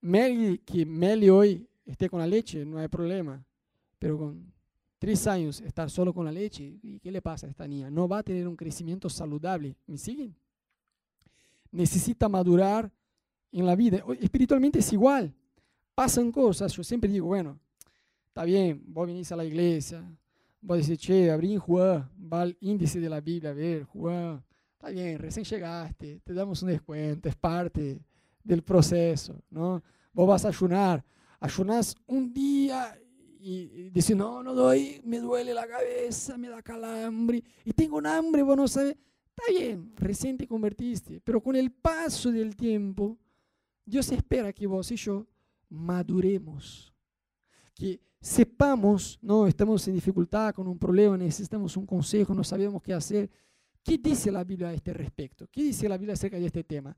Meli, 0.00 0.58
que 0.58 0.84
Meli 0.84 1.30
hoy 1.30 1.66
esté 1.86 2.08
con 2.08 2.20
la 2.20 2.26
leche, 2.26 2.64
no 2.64 2.78
hay 2.78 2.88
problema, 2.88 3.44
pero 3.98 4.18
con 4.18 4.52
tres 4.98 5.26
años 5.26 5.60
estar 5.60 5.90
solo 5.90 6.12
con 6.12 6.24
la 6.24 6.32
leche, 6.32 6.78
¿y 6.82 6.98
qué 6.98 7.10
le 7.10 7.22
pasa 7.22 7.46
a 7.46 7.50
esta 7.50 7.66
niña? 7.66 7.90
No 7.90 8.08
va 8.08 8.18
a 8.18 8.22
tener 8.22 8.48
un 8.48 8.56
crecimiento 8.56 9.08
saludable. 9.08 9.76
¿Me 9.86 9.98
siguen? 9.98 10.34
Necesita 11.70 12.28
madurar 12.28 12.90
en 13.52 13.66
la 13.66 13.76
vida. 13.76 14.02
Espiritualmente 14.20 14.78
es 14.78 14.92
igual. 14.92 15.32
Pasan 15.94 16.32
cosas, 16.32 16.72
yo 16.72 16.82
siempre 16.82 17.10
digo, 17.10 17.26
bueno, 17.26 17.58
está 18.28 18.44
bien, 18.44 18.82
vos 18.86 19.06
venís 19.06 19.30
a 19.30 19.36
la 19.36 19.44
iglesia, 19.44 20.02
vos 20.60 20.78
decís, 20.78 20.98
che, 20.98 21.30
abrí 21.30 21.56
Juan, 21.56 22.10
va 22.32 22.42
al 22.42 22.56
índice 22.60 22.98
de 22.98 23.08
la 23.08 23.20
Biblia 23.20 23.50
a 23.50 23.54
ver, 23.54 23.84
Juan, 23.84 24.42
está 24.84 24.92
bien, 24.92 25.18
recién 25.18 25.46
llegaste, 25.46 26.20
te 26.22 26.34
damos 26.34 26.62
un 26.62 26.68
descuento, 26.68 27.26
es 27.26 27.36
parte 27.36 27.98
del 28.42 28.62
proceso, 28.62 29.42
¿no? 29.48 29.82
Vos 30.12 30.28
vas 30.28 30.44
a 30.44 30.48
ayunar, 30.48 31.02
ayunás 31.40 31.96
un 32.06 32.34
día 32.34 32.94
y, 33.40 33.88
dices, 33.88 34.14
no, 34.14 34.42
no 34.42 34.52
doy, 34.52 35.00
me 35.02 35.20
duele 35.20 35.54
la 35.54 35.66
cabeza, 35.66 36.36
me 36.36 36.50
da 36.50 36.60
calambre, 36.60 37.42
y 37.64 37.72
tengo 37.72 37.96
un 37.96 38.06
hambre, 38.06 38.42
vos 38.42 38.58
no 38.58 38.68
sabes, 38.68 38.94
está 39.30 39.58
bien, 39.58 39.90
recién 39.96 40.36
te 40.36 40.46
convertiste, 40.46 41.18
pero 41.22 41.42
con 41.42 41.56
el 41.56 41.72
paso 41.72 42.30
del 42.30 42.54
tiempo, 42.54 43.18
Dios 43.86 44.12
espera 44.12 44.52
que 44.52 44.66
vos 44.66 44.90
y 44.90 44.96
yo 44.96 45.26
maduremos. 45.70 46.92
que 47.74 48.00
sepamos, 48.20 49.18
no, 49.22 49.46
estamos 49.46 49.88
en 49.88 49.94
dificultad 49.94 50.54
con 50.54 50.68
un 50.68 50.78
problema, 50.78 51.16
necesitamos 51.16 51.74
un 51.74 51.86
consejo, 51.86 52.34
no 52.34 52.44
sabemos 52.44 52.82
qué 52.82 52.92
hacer. 52.92 53.30
¿Qué 53.84 53.98
dice 53.98 54.32
la 54.32 54.42
Biblia 54.44 54.68
a 54.68 54.72
este 54.72 54.94
respecto? 54.94 55.46
¿Qué 55.52 55.62
dice 55.62 55.88
la 55.88 55.98
Biblia 55.98 56.14
acerca 56.14 56.38
de 56.38 56.46
este 56.46 56.64
tema? 56.64 56.96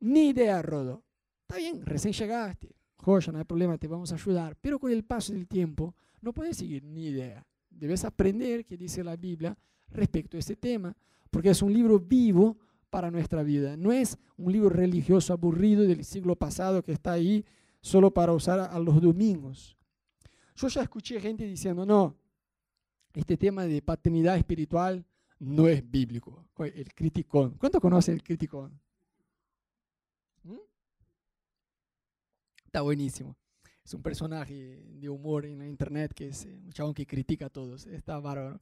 Ni 0.00 0.28
idea, 0.28 0.60
Rodo. 0.60 1.02
Está 1.40 1.56
bien, 1.56 1.84
recién 1.84 2.12
llegaste, 2.12 2.76
joya, 2.96 3.32
no 3.32 3.38
hay 3.38 3.44
problema, 3.44 3.76
te 3.78 3.88
vamos 3.88 4.12
a 4.12 4.14
ayudar, 4.14 4.56
pero 4.60 4.78
con 4.78 4.92
el 4.92 5.02
paso 5.02 5.32
del 5.32 5.48
tiempo 5.48 5.94
no 6.20 6.32
puedes 6.32 6.58
seguir 6.58 6.84
ni 6.84 7.06
idea. 7.06 7.44
Debes 7.70 8.04
aprender 8.04 8.66
qué 8.66 8.76
dice 8.76 9.02
la 9.02 9.16
Biblia 9.16 9.56
respecto 9.88 10.36
a 10.36 10.40
este 10.40 10.54
tema, 10.54 10.94
porque 11.30 11.50
es 11.50 11.62
un 11.62 11.72
libro 11.72 11.98
vivo 11.98 12.58
para 12.90 13.10
nuestra 13.10 13.42
vida. 13.42 13.76
No 13.76 13.90
es 13.90 14.18
un 14.36 14.52
libro 14.52 14.68
religioso 14.68 15.32
aburrido 15.32 15.82
del 15.82 16.04
siglo 16.04 16.36
pasado 16.36 16.82
que 16.82 16.92
está 16.92 17.12
ahí 17.12 17.44
solo 17.80 18.12
para 18.12 18.32
usar 18.32 18.60
a 18.60 18.78
los 18.78 19.00
domingos. 19.00 19.76
Yo 20.56 20.68
ya 20.68 20.82
escuché 20.82 21.20
gente 21.20 21.44
diciendo, 21.46 21.86
no, 21.86 22.14
este 23.14 23.36
tema 23.36 23.64
de 23.64 23.80
paternidad 23.80 24.36
espiritual 24.36 25.04
no 25.40 25.66
es 25.66 25.88
bíblico. 25.90 26.46
El 26.58 26.94
criticón. 26.94 27.56
¿Cuánto 27.58 27.80
conoce 27.80 28.12
el 28.12 28.22
criticón? 28.22 28.78
¿Mm? 30.44 30.56
Está 32.66 32.82
buenísimo. 32.82 33.36
Es 33.84 33.94
un 33.94 34.02
personaje 34.02 34.84
de 34.86 35.08
humor 35.08 35.46
en 35.46 35.58
la 35.58 35.66
internet 35.66 36.12
que 36.14 36.28
es 36.28 36.44
eh, 36.44 36.60
un 36.62 36.70
chabón 36.70 36.94
que 36.94 37.06
critica 37.06 37.46
a 37.46 37.50
todos. 37.50 37.86
Está 37.86 38.20
bárbaro. 38.20 38.60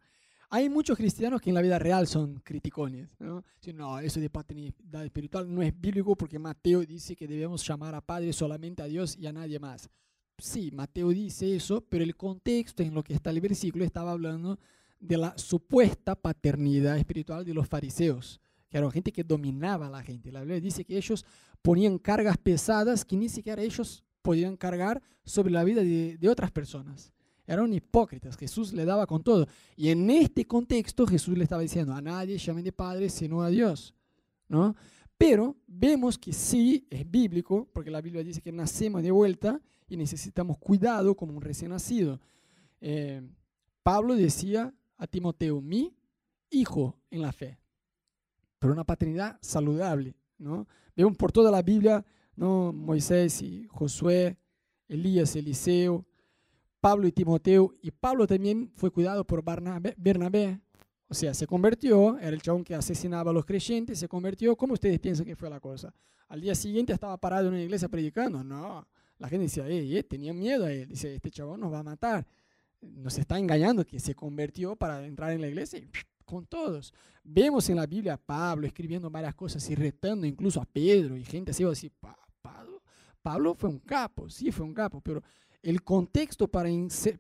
Hay 0.51 0.71
muchos 0.71 0.97
cristianos 0.97 1.43
que 1.43 1.51
en 1.51 1.55
la 1.55 1.61
vida 1.61 1.79
real 1.79 2.07
son 2.07 2.41
criticones. 2.41 3.11
¿no? 3.19 3.45
no, 3.75 3.99
eso 3.99 4.21
de 4.21 4.31
paternidad 4.31 5.05
espiritual 5.05 5.53
no 5.53 5.61
es 5.61 5.79
bíblico 5.79 6.17
porque 6.17 6.39
Mateo 6.39 6.87
dice 6.87 7.15
que 7.15 7.27
debemos 7.27 7.67
llamar 7.67 7.95
a 7.95 8.01
Padre 8.01 8.33
solamente 8.33 8.83
a 8.83 8.87
Dios 8.87 9.17
y 9.19 9.27
a 9.27 9.33
nadie 9.33 9.59
más. 9.59 9.91
Sí, 10.39 10.71
Mateo 10.71 11.11
dice 11.11 11.57
eso, 11.57 11.83
pero 11.83 12.05
el 12.05 12.17
contexto 12.17 12.83
en 12.83 12.95
lo 12.95 13.03
que 13.03 13.13
está 13.13 13.31
el 13.31 13.41
versículo 13.41 13.85
estaba 13.85 14.13
hablando 14.13 14.59
de 15.01 15.17
la 15.17 15.37
supuesta 15.39 16.15
paternidad 16.15 16.99
espiritual 16.99 17.45
de 17.45 17.55
los 17.55 17.69
fariseos, 17.69 18.41
que 18.69 18.79
eran 18.79 18.91
gente 18.91 19.13
que 19.13 19.25
dominaba 19.25 19.87
a 19.87 19.91
la 19.91 20.03
gente. 20.03 20.33
La 20.33 20.41
Biblia 20.41 20.61
dice 20.61 20.85
que 20.85 20.97
ellos 20.97 21.25
ponían 21.63 21.99
cargas 21.99 22.37
pesadas 22.39 23.05
que 23.05 23.17
ni 23.17 23.29
siquiera 23.29 23.63
ellos 23.63 24.05
podían 24.23 24.57
cargar 24.57 25.03
sobre 25.25 25.53
la 25.53 25.65
vida 25.65 25.83
de, 25.83 26.29
otras 26.29 26.51
personas 26.51 27.13
eran 27.47 27.73
hipócritas. 27.73 28.37
Jesús 28.37 28.75
le 28.75 28.85
daba 28.85 29.07
con 29.07 29.23
todo. 29.23 29.47
Y 29.75 29.89
en 29.89 30.11
este 30.11 30.47
contexto 30.47 31.07
Jesús 31.07 31.39
le 31.39 31.45
estaba 31.45 31.63
diciendo, 31.63 31.95
a 31.95 32.03
nadie 32.03 32.37
llamen 32.37 32.63
de 32.63 32.73
padre 32.73 33.09
sino 33.09 33.41
a 33.41 33.49
Dios. 33.49 33.95
¿no? 34.49 34.77
Pero 35.17 35.57
vemos 35.67 36.19
que 36.19 36.35
sí 36.35 36.87
es 36.91 37.11
bíblico, 37.11 37.67
porque 37.73 37.91
la 37.91 38.03
Biblia 38.03 38.23
dice 38.23 38.43
que 38.43 38.53
nacemos 38.53 39.03
de 39.03 39.11
vuelta 39.11 39.61
y 39.89 39.97
necesitamos 39.97 40.59
cuidado 40.59 41.17
como 41.17 41.33
un 41.33 41.41
recién 41.41 41.71
nacido. 41.71 42.21
Eh, 42.83 43.27
Pablo 43.83 44.15
decía 44.15 44.75
a 44.99 45.07
Timoteo, 45.07 45.61
mi 45.61 45.97
hijo 46.51 46.99
en 47.11 47.23
la 47.23 47.33
fe, 47.33 47.59
pero 48.59 48.73
una 48.73 48.85
paternidad 48.85 49.39
saludable. 49.41 50.15
¿no? 50.39 50.67
Vemos 50.95 51.17
por 51.17 51.33
toda 51.33 51.51
la 51.51 51.63
Biblia, 51.63 52.05
¿no? 52.37 52.73
Moisés 52.73 53.43
y 53.43 53.67
Josué, 53.69 54.37
Elías, 54.89 55.35
Eliseo, 55.37 56.05
Pablo 56.81 57.07
y 57.09 57.13
Timoteo, 57.13 57.75
y 57.83 57.91
Pablo 57.91 58.27
también 58.27 58.71
fue 58.75 58.91
cuidado 58.91 59.25
por 59.25 59.43
Bernabé, 59.45 60.61
o 61.09 61.15
sea, 61.15 61.35
se 61.35 61.47
convirtió, 61.47 62.19
era 62.19 62.29
el 62.29 62.43
chabón 62.43 62.63
que 62.63 62.75
asesinaba 62.75 63.31
a 63.31 63.35
los 63.35 63.45
creyentes, 63.45 63.99
se 63.99 64.09
convirtió, 64.09 64.55
¿cómo 64.57 64.75
ustedes 64.75 65.01
piensan 65.01 65.27
que 65.27 65.35
fue 65.35 65.49
la 65.49 65.59
cosa? 65.59 65.93
Al 66.29 66.41
día 66.41 66.55
siguiente 66.55 66.93
estaba 66.93 67.17
parado 67.17 67.49
en 67.49 67.55
una 67.55 67.63
iglesia 67.63 67.89
predicando, 67.89 68.45
no, 68.45 68.87
la 69.19 69.29
gente 69.29 69.45
decía, 69.45 69.67
eh, 69.67 70.03
tenía 70.05 70.33
miedo 70.33 70.67
a 70.67 70.73
él, 70.73 70.89
dice, 70.89 71.15
este 71.15 71.31
chabón 71.31 71.61
nos 71.61 71.73
va 71.73 71.81
a 71.81 71.83
matar, 71.83 72.27
nos 72.81 73.19
está 73.19 73.39
engañando 73.39 73.85
que 73.85 74.01
se 74.01 74.15
convirtió 74.15 74.77
para 74.77 75.05
entrar 75.05 75.33
en 75.33 75.41
la 75.41 75.49
iglesia 75.49 75.81
con 76.25 76.47
todos. 76.47 76.93
Vemos 77.25 77.69
en 77.69 77.77
la 77.77 77.87
Biblia 77.87 78.15
a 78.15 78.19
Pablo 78.19 78.67
escribiendo 78.67 79.11
varias 79.11 79.35
cosas 79.35 79.69
y 79.71 79.75
retando 79.75 80.27
incluso 80.27 80.61
a 80.61 80.65
Pedro 80.65 81.17
y 81.17 81.25
gente 81.25 81.51
así, 81.51 81.65
así, 81.65 81.91
Pablo, 81.91 82.83
Pablo 83.23 83.55
fue 83.55 83.71
un 83.71 83.79
capo, 83.81 84.31
sí 84.31 84.53
fue 84.53 84.65
un 84.65 84.75
capo, 84.75 85.01
pero 85.01 85.23
el 85.63 85.83
contexto 85.83 86.49
para, 86.49 86.71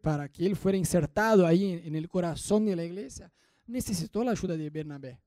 para 0.01 0.29
que 0.29 0.47
él 0.47 0.57
fuera 0.57 0.79
insertado 0.79 1.47
ahí 1.47 1.83
en, 1.85 1.94
el 1.94 2.09
corazón 2.09 2.66
de 2.66 2.77
la 2.77 2.85
iglesia, 2.85 3.33
necesitó 3.66 4.23
la 4.23 4.31
ayuda 4.31 4.57
de 4.57 4.71
Bernabé. 4.71 5.21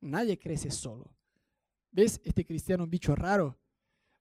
Nadie 0.00 0.38
crece 0.38 0.70
solo. 0.70 1.14
¿Ves 1.90 2.20
este 2.24 2.44
cristiano 2.44 2.86
bicho 2.86 3.14
raro? 3.14 3.56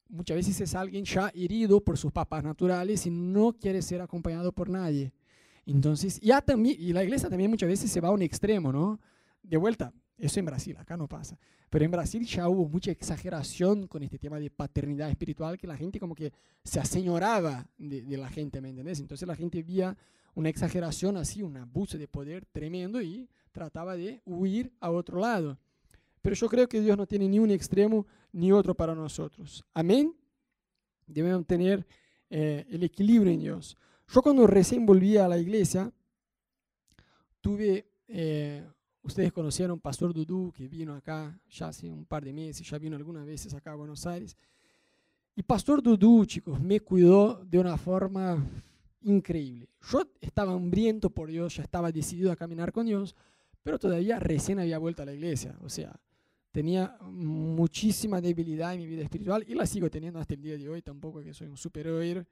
Muchas 0.07 0.35
veces 0.35 0.61
es 0.61 0.75
alguien 0.75 1.05
ya 1.05 1.31
herido 1.33 1.81
por 1.83 1.97
sus 1.97 2.11
papás 2.11 2.43
naturales 2.43 3.05
y 3.05 3.09
no 3.09 3.53
quiere 3.53 3.81
ser 3.81 4.01
acompañado 4.01 4.51
por 4.51 4.69
nadie. 4.69 5.13
Entonces, 5.71 6.19
ya 6.19 6.41
también, 6.41 6.75
y 6.79 6.93
la 6.93 7.03
iglesia 7.03 7.29
también 7.29 7.49
muchas 7.49 7.69
veces 7.69 7.91
se 7.91 8.01
va 8.01 8.09
a 8.09 8.11
un 8.11 8.21
extremo, 8.21 8.71
¿no? 8.71 8.99
De 9.41 9.57
vuelta, 9.57 9.93
eso 10.17 10.39
en 10.39 10.45
Brasil, 10.45 10.75
acá 10.77 10.97
no 10.97 11.07
pasa. 11.07 11.37
Pero 11.69 11.85
en 11.85 11.91
Brasil 11.91 12.25
ya 12.25 12.49
hubo 12.49 12.67
mucha 12.67 12.91
exageración 12.91 13.87
con 13.87 14.03
este 14.03 14.19
tema 14.19 14.39
de 14.39 14.49
paternidad 14.49 15.09
espiritual, 15.09 15.57
que 15.57 15.67
la 15.67 15.77
gente 15.77 15.99
como 15.99 16.13
que 16.13 16.33
se 16.63 16.79
aseñoraba 16.79 17.65
de, 17.77 18.01
de 18.01 18.17
la 18.17 18.29
gente, 18.29 18.59
¿me 18.59 18.69
entendés? 18.69 18.99
Entonces 18.99 19.27
la 19.27 19.35
gente 19.35 19.63
vía 19.63 19.97
una 20.35 20.49
exageración 20.49 21.17
así, 21.17 21.41
un 21.41 21.57
abuso 21.57 21.97
de 21.97 22.07
poder 22.07 22.45
tremendo 22.45 23.01
y 23.01 23.29
trataba 23.51 23.95
de 23.95 24.21
huir 24.25 24.73
a 24.79 24.91
otro 24.91 25.19
lado. 25.19 25.57
Pero 26.21 26.35
yo 26.35 26.47
creo 26.49 26.67
que 26.67 26.81
Dios 26.81 26.97
no 26.97 27.07
tiene 27.07 27.27
ni 27.27 27.39
un 27.39 27.49
extremo 27.49 28.05
ni 28.31 28.51
otro 28.51 28.75
para 28.75 28.93
nosotros. 28.93 29.63
Amén. 29.73 30.13
Debemos 31.07 31.45
tener 31.47 31.85
eh, 32.29 32.65
el 32.69 32.83
equilibrio 32.83 33.31
en 33.31 33.39
Dios. 33.39 33.77
Yo 34.13 34.21
cuando 34.21 34.45
recién 34.45 34.85
volví 34.85 35.17
a 35.17 35.27
la 35.27 35.37
iglesia, 35.37 35.91
tuve 37.41 37.87
eh, 38.07 38.63
Ustedes 39.03 39.31
conocieron 39.31 39.79
Pastor 39.79 40.13
Dudú, 40.13 40.51
que 40.51 40.67
vino 40.67 40.93
acá 40.93 41.39
ya 41.49 41.69
hace 41.69 41.89
un 41.89 42.05
par 42.05 42.23
de 42.23 42.31
meses, 42.31 42.69
ya 42.69 42.77
vino 42.77 42.95
algunas 42.95 43.25
veces 43.25 43.53
acá 43.53 43.71
a 43.71 43.75
Buenos 43.75 44.05
Aires. 44.05 44.37
Y 45.35 45.41
Pastor 45.41 45.81
Dudú, 45.81 46.23
chicos, 46.25 46.61
me 46.61 46.81
cuidó 46.81 47.43
de 47.43 47.57
una 47.57 47.77
forma 47.77 48.45
increíble. 49.01 49.69
Yo 49.89 50.03
estaba 50.19 50.53
hambriento 50.53 51.09
por 51.09 51.29
Dios, 51.29 51.55
ya 51.55 51.63
estaba 51.63 51.91
decidido 51.91 52.31
a 52.31 52.35
caminar 52.35 52.71
con 52.71 52.85
Dios, 52.85 53.15
pero 53.63 53.79
todavía 53.79 54.19
recién 54.19 54.59
había 54.59 54.77
vuelto 54.77 55.01
a 55.01 55.05
la 55.05 55.13
iglesia. 55.13 55.57
O 55.61 55.69
sea, 55.69 55.99
tenía 56.51 56.95
muchísima 57.01 58.21
debilidad 58.21 58.75
en 58.75 58.81
mi 58.81 58.87
vida 58.87 59.01
espiritual 59.01 59.43
y 59.47 59.55
la 59.55 59.65
sigo 59.65 59.89
teniendo 59.89 60.19
hasta 60.19 60.35
el 60.35 60.43
día 60.43 60.57
de 60.57 60.69
hoy. 60.69 60.83
Tampoco 60.83 61.23
que 61.23 61.33
soy 61.33 61.47
un 61.47 61.57
superhéroe, 61.57 62.27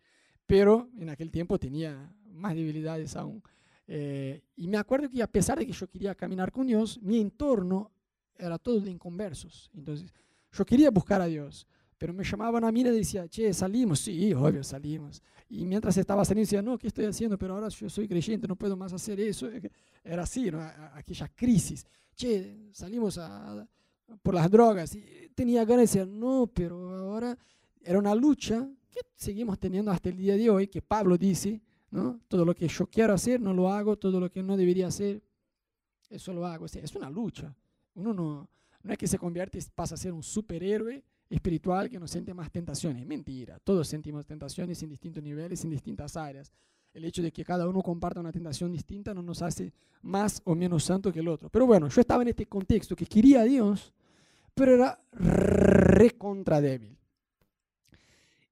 pero 0.50 0.90
en 0.98 1.12
aquel 1.12 1.30
tiempo 1.30 1.60
tenía 1.60 2.12
más 2.32 2.56
debilidades 2.56 3.16
aún. 3.16 3.40
Eh, 3.88 4.42
y 4.56 4.68
me 4.68 4.78
acuerdo 4.78 5.08
que 5.08 5.22
a 5.22 5.28
pesar 5.28 5.60
de 5.60 5.68
que 5.68 5.72
yo 5.72 5.88
quería 5.88 6.16
caminar 6.16 6.52
con 6.52 6.66
Dios, 6.66 7.00
mi 7.04 7.20
entorno 7.20 7.92
era 8.36 8.58
todo 8.58 8.80
de 8.80 8.90
inconversos. 8.90 9.70
Entonces, 9.76 10.12
yo 10.52 10.66
quería 10.66 10.90
buscar 10.90 11.22
a 11.22 11.28
Dios, 11.28 11.68
pero 12.00 12.16
me 12.16 12.24
llamaban 12.24 12.64
a 12.64 12.72
mí 12.72 12.82
y 12.82 12.84
decía, 12.86 13.28
che, 13.28 13.54
salimos. 13.54 14.00
Sí, 14.00 14.34
obvio, 14.34 14.64
salimos. 14.64 15.22
Y 15.50 15.68
mientras 15.68 15.96
estaba 15.98 16.26
saliendo, 16.26 16.48
decía, 16.48 16.64
no, 16.64 16.80
¿qué 16.80 16.88
estoy 16.88 17.06
haciendo? 17.06 17.38
Pero 17.38 17.54
ahora 17.54 17.70
yo 17.70 17.88
soy 17.88 18.08
creyente, 18.08 18.48
no 18.48 18.56
puedo 18.56 18.76
más 18.76 18.92
hacer 18.92 19.20
eso. 19.20 19.48
Era 20.04 20.24
así, 20.24 20.50
¿no? 20.50 20.62
aquella 20.96 21.28
crisis. 21.28 21.86
Che, 22.16 22.72
salimos 22.72 23.20
a, 23.20 23.68
por 24.24 24.34
las 24.34 24.50
drogas. 24.50 24.96
Y 24.96 25.30
tenía 25.36 25.64
ganas 25.64 25.94
de 25.94 26.00
decir, 26.00 26.08
no, 26.12 26.50
pero 26.52 26.90
ahora 27.12 27.38
era 27.84 28.00
una 28.00 28.16
lucha 28.16 28.68
seguimos 29.16 29.60
teniendo 29.60 29.92
hasta 29.92 30.10
el 30.10 30.18
día 30.18 30.36
de 30.36 30.50
hoy, 30.50 30.68
que 30.68 30.82
Pablo 30.82 31.18
dice, 31.18 31.62
todo 32.28 32.46
lo 32.46 32.56
que 32.56 32.68
yo 32.68 32.88
quiero 32.88 33.14
hacer 33.14 33.42
no 33.42 33.54
lo 33.54 33.72
hago, 33.72 33.98
todo 33.98 34.20
lo 34.20 34.30
que 34.30 34.44
no 34.44 34.56
debería 34.56 34.88
hacer, 34.88 35.22
eso 36.10 36.34
lo 36.34 36.46
hago. 36.46 36.66
es 36.66 36.96
una 36.96 37.10
lucha. 37.10 37.56
Uno 37.96 38.14
no, 38.14 38.50
no 38.84 38.92
es 38.92 38.98
que 38.98 39.08
se 39.08 39.18
convierte 39.18 39.60
pasa 39.74 39.96
a 39.96 39.98
ser 39.98 40.14
un 40.14 40.24
superhéroe 40.24 41.04
espiritual 41.30 41.90
que 41.90 42.00
no 42.00 42.08
siente 42.08 42.34
más 42.34 42.52
tentaciones. 42.52 43.06
Mentira. 43.06 43.60
Todos 43.60 43.88
sentimos 43.88 44.26
tentaciones 44.26 44.82
en 44.84 44.90
distintos 44.90 45.24
niveles, 45.24 45.64
en 45.64 45.70
distintas 45.70 46.16
áreas. 46.18 46.52
El 46.94 47.06
hecho 47.06 47.22
de 47.22 47.32
que 47.32 47.44
cada 47.44 47.68
uno 47.68 47.82
comparta 47.82 48.20
una 48.20 48.32
tentación 48.32 48.72
distinta 48.72 49.14
no 49.14 49.22
nos 49.22 49.42
hace 49.42 49.72
más 50.02 50.42
o 50.46 50.56
menos 50.56 50.84
santo 50.84 51.12
que 51.12 51.20
el 51.20 51.28
otro. 51.28 51.50
Pero 51.50 51.68
bueno, 51.68 51.88
yo 51.88 52.02
estaba 52.02 52.24
en 52.24 52.30
este 52.30 52.48
contexto 52.48 52.96
que 52.96 53.06
quería 53.06 53.42
a 53.42 53.44
Dios, 53.44 53.94
pero 54.56 54.74
era 54.74 55.00
recontra 55.12 56.62
débil. 56.62 56.99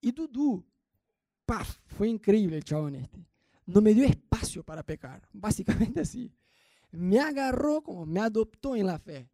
Y 0.08 0.14
Dudu 0.14 0.64
¡paf! 1.46 1.80
Fue 1.86 2.08
increíble 2.08 2.56
el 2.56 2.64
chabón 2.64 2.96
este. 2.96 3.28
No 3.66 3.82
me 3.82 3.94
dio 3.94 4.06
espacio 4.06 4.64
para 4.64 4.82
pecar, 4.82 5.28
básicamente 5.34 6.00
así. 6.00 6.32
Me 6.92 7.20
agarró 7.20 7.82
como 7.82 8.06
me 8.06 8.22
adoptó 8.22 8.74
en 8.78 8.86
la 8.86 9.00
fe. 9.00 9.30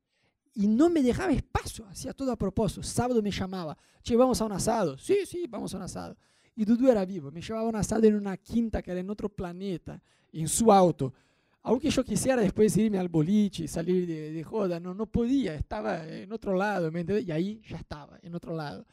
Y 0.55 0.65
no 0.67 0.89
me 0.89 1.03
dejaba 1.03 1.31
espacio, 1.31 1.85
hacía 1.85 2.11
todo 2.11 2.31
a 2.31 2.35
propósito. 2.35 2.81
Sábado 2.81 3.21
me 3.21 3.29
llamaba, 3.29 3.77
che, 4.01 4.15
vamos 4.15 4.41
a 4.41 4.45
un 4.45 4.53
asado. 4.53 4.97
Sí, 4.97 5.27
sí, 5.27 5.45
vamos 5.47 5.75
a 5.75 5.77
un 5.77 5.83
asado. 5.83 6.17
Y 6.55 6.65
Dudu 6.65 6.89
era 6.89 7.05
vivo, 7.05 7.29
me 7.31 7.41
llevaba 7.41 7.67
a 7.67 7.69
un 7.69 7.75
asado 7.75 8.07
en 8.07 8.15
una 8.15 8.35
quinta 8.37 8.81
que 8.81 8.89
era 8.89 8.99
en 8.99 9.11
otro 9.11 9.29
planeta, 9.29 10.01
en 10.31 10.47
su 10.47 10.71
auto. 10.71 11.13
Aunque 11.61 11.91
yo 11.91 12.03
quisiera 12.03 12.41
después 12.41 12.75
irme 12.77 12.97
al 12.97 13.09
boliche, 13.09 13.67
salir 13.67 14.07
de, 14.07 14.31
de 14.31 14.43
joda, 14.43 14.79
no, 14.79 14.95
no 14.95 15.05
podía, 15.05 15.53
estaba 15.53 16.07
en 16.07 16.33
otro 16.33 16.55
lado, 16.55 16.91
¿me 16.91 17.05
Y 17.21 17.31
ahí 17.31 17.61
ya 17.69 17.77
estaba, 17.77 18.17
en 18.23 18.33
otro 18.33 18.55
lado. 18.55 18.87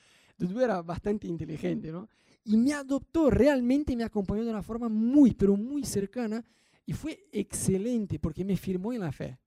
Dudu 0.46 0.60
era 0.60 0.80
bastante 0.82 1.28
inteligente, 1.28 1.92
¿no? 1.92 2.08
Y 2.44 2.56
me 2.56 2.72
adoptó, 2.72 3.30
realmente 3.30 3.94
me 3.94 4.04
acompañó 4.04 4.42
de 4.42 4.50
una 4.50 4.62
forma 4.62 4.88
muy, 4.88 5.34
pero 5.34 5.56
muy 5.56 5.84
cercana 5.84 6.42
y 6.86 6.92
fue 6.94 7.28
excelente 7.30 8.18
porque 8.18 8.44
me 8.44 8.56
firmó 8.56 8.92
en 8.92 9.00
la 9.00 9.12
fe. 9.12 9.38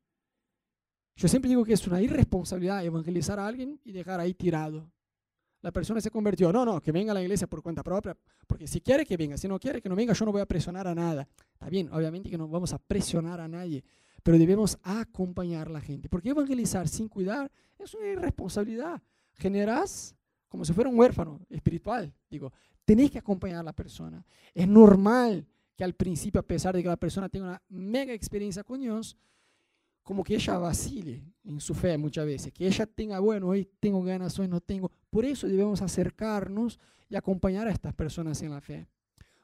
Yo 1.15 1.27
siempre 1.27 1.49
digo 1.49 1.65
que 1.65 1.73
es 1.73 1.88
una 1.88 2.01
irresponsabilidad 2.01 2.86
evangelizar 2.86 3.39
a 3.39 3.47
alguien 3.47 3.79
y 3.84 3.91
dejar 3.91 4.19
ahí 4.19 4.34
tirado. 4.34 4.91
La 5.62 5.71
persona 5.71 5.99
se 6.01 6.12
convirtió, 6.12 6.51
no, 6.51 6.65
no, 6.65 6.79
que 6.82 6.91
venga 6.91 7.12
a 7.12 7.15
la 7.15 7.21
iglesia 7.21 7.47
por 7.47 7.63
cuenta 7.63 7.84
propia, 7.84 8.15
porque 8.47 8.67
si 8.67 8.82
quiere 8.82 9.06
que 9.06 9.17
venga, 9.17 9.38
si 9.38 9.47
no 9.47 9.60
quiere 9.60 9.82
que 9.82 9.89
no 9.89 9.95
venga, 9.95 10.13
yo 10.13 10.25
no 10.25 10.32
voy 10.32 10.41
a 10.41 10.45
presionar 10.45 10.88
a 10.88 10.93
nada. 10.93 11.27
Está 11.53 11.69
bien, 11.69 11.89
obviamente 11.91 12.29
que 12.29 12.38
no 12.38 12.47
vamos 12.47 12.73
a 12.73 12.77
presionar 12.77 13.39
a 13.39 13.47
nadie, 13.47 13.84
pero 14.21 14.38
debemos 14.38 14.77
acompañar 14.84 15.67
a 15.69 15.71
la 15.71 15.82
gente, 15.82 16.10
porque 16.10 16.29
evangelizar 16.29 16.88
sin 16.88 17.08
cuidar 17.08 17.51
es 17.79 17.93
una 17.93 18.08
irresponsabilidad. 18.08 19.01
Generás 19.34 20.15
como 20.54 20.63
si 20.63 20.72
fuera 20.72 20.88
un 20.88 21.00
huérfano 21.00 21.42
espiritual. 21.50 22.13
Digo, 22.30 22.54
tenéis 22.86 23.10
que 23.10 23.18
acompañar 23.18 23.62
a 23.62 23.63
la 23.63 23.74
persona. 23.74 24.24
Es 24.54 24.68
normal 24.68 25.48
que 25.76 25.84
al 25.84 25.96
principio, 25.96 26.39
a 26.39 26.44
pesar 26.44 26.76
de 26.76 26.84
que 26.84 26.88
la 26.88 26.96
persona 26.96 27.28
tenga 27.28 27.48
una 27.48 27.62
mega 27.70 28.13
experiencia 28.13 28.63
con 28.63 28.80
Dios, 28.80 29.18
como 30.04 30.24
que 30.24 30.36
ella 30.36 30.60
vacile 30.60 31.24
en 31.44 31.60
su 31.60 31.74
fe 31.74 31.98
muchas 31.98 32.28
veces, 32.28 32.54
que 32.54 32.68
ella 32.68 32.86
tenga, 32.86 33.18
bueno, 33.18 33.48
hoy 33.48 33.68
tengo 33.80 34.04
ganas, 34.04 34.38
hoy 34.38 34.48
no 34.48 34.62
tengo. 34.62 34.92
Por 35.10 35.26
eso 35.26 35.48
debemos 35.48 35.82
acercarnos 35.82 36.80
y 37.10 37.16
acompañar 37.16 37.68
a 37.68 37.72
estas 37.72 37.96
personas 37.96 38.39
en 38.44 38.52
la 38.52 38.62
fe. 38.62 38.86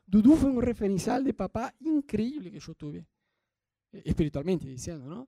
Dudu 0.06 0.36
fue 0.36 0.52
un 0.52 0.62
referencial 0.62 1.24
de 1.24 1.34
papá 1.34 1.74
increíble 1.80 2.52
que 2.52 2.60
yo 2.60 2.76
tuve, 2.76 3.08
eh, 3.94 4.04
espiritualmente 4.06 4.68
diciendo, 4.68 5.08
¿no? 5.08 5.28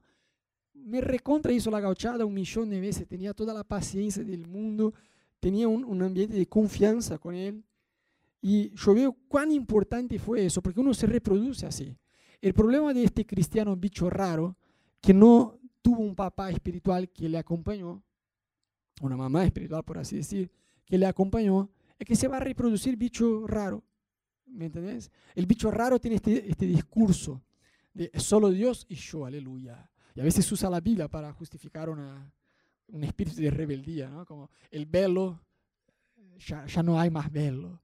Me 0.75 1.01
recontra 1.01 1.51
hizo 1.51 1.71
la 1.71 1.79
gauchada 1.79 2.23
un 2.23 2.35
millón 2.35 2.69
de 2.69 2.79
veces, 2.79 3.07
tenía 3.07 3.33
toda 3.33 3.51
la 3.51 3.63
paciencia 3.63 4.23
del 4.23 4.45
mundo, 4.45 4.93
tenía 5.41 5.67
un, 5.67 5.83
un 5.83 6.01
ambiente 6.01 6.37
de 6.37 6.47
confianza 6.47 7.17
con 7.17 7.35
él. 7.35 7.65
Y 8.41 8.73
yo 8.75 8.93
veo 8.93 9.17
cuán 9.27 9.51
importante 9.51 10.17
fue 10.17 10.45
eso, 10.45 10.61
porque 10.61 10.79
uno 10.79 10.93
se 10.93 11.07
reproduce 11.07 11.65
así. 11.65 11.97
El 12.39 12.53
problema 12.53 12.93
de 12.93 13.03
este 13.03 13.25
cristiano 13.25 13.75
bicho 13.75 14.09
raro 14.09 14.55
que 15.01 15.13
no 15.13 15.59
tuvo 15.81 16.01
un 16.01 16.15
papá 16.15 16.49
espiritual 16.49 17.09
que 17.09 17.27
le 17.27 17.37
acompañó, 17.37 18.03
una 19.01 19.17
mamá 19.17 19.43
espiritual, 19.43 19.83
por 19.83 19.97
así 19.97 20.15
decir, 20.15 20.51
que 20.85 20.97
le 20.97 21.05
acompañó, 21.05 21.69
es 21.97 22.05
que 22.05 22.15
se 22.15 22.27
va 22.27 22.37
a 22.37 22.39
reproducir 22.39 22.95
bicho 22.95 23.45
raro. 23.47 23.83
¿Me 24.45 24.65
entendés? 24.65 25.11
El 25.33 25.45
bicho 25.45 25.71
raro 25.71 25.99
tiene 25.99 26.17
este, 26.17 26.49
este 26.49 26.65
discurso 26.65 27.41
de 27.93 28.11
solo 28.15 28.49
Dios 28.49 28.85
y 28.89 28.95
yo, 28.95 29.25
aleluya. 29.25 29.89
Y 30.13 30.19
a 30.19 30.23
veces 30.23 30.51
usa 30.51 30.69
la 30.69 30.81
Biblia 30.81 31.07
para 31.07 31.31
justificar 31.31 31.89
una, 31.89 32.31
un 32.91 33.03
espíritu 33.03 33.41
de 33.41 33.51
rebeldía, 33.51 34.09
¿no? 34.09 34.25
Como 34.25 34.49
el 34.69 34.85
velo, 34.85 35.39
ya, 36.37 36.65
ya 36.65 36.83
no 36.83 36.99
hay 36.99 37.09
más 37.09 37.31
velo. 37.31 37.81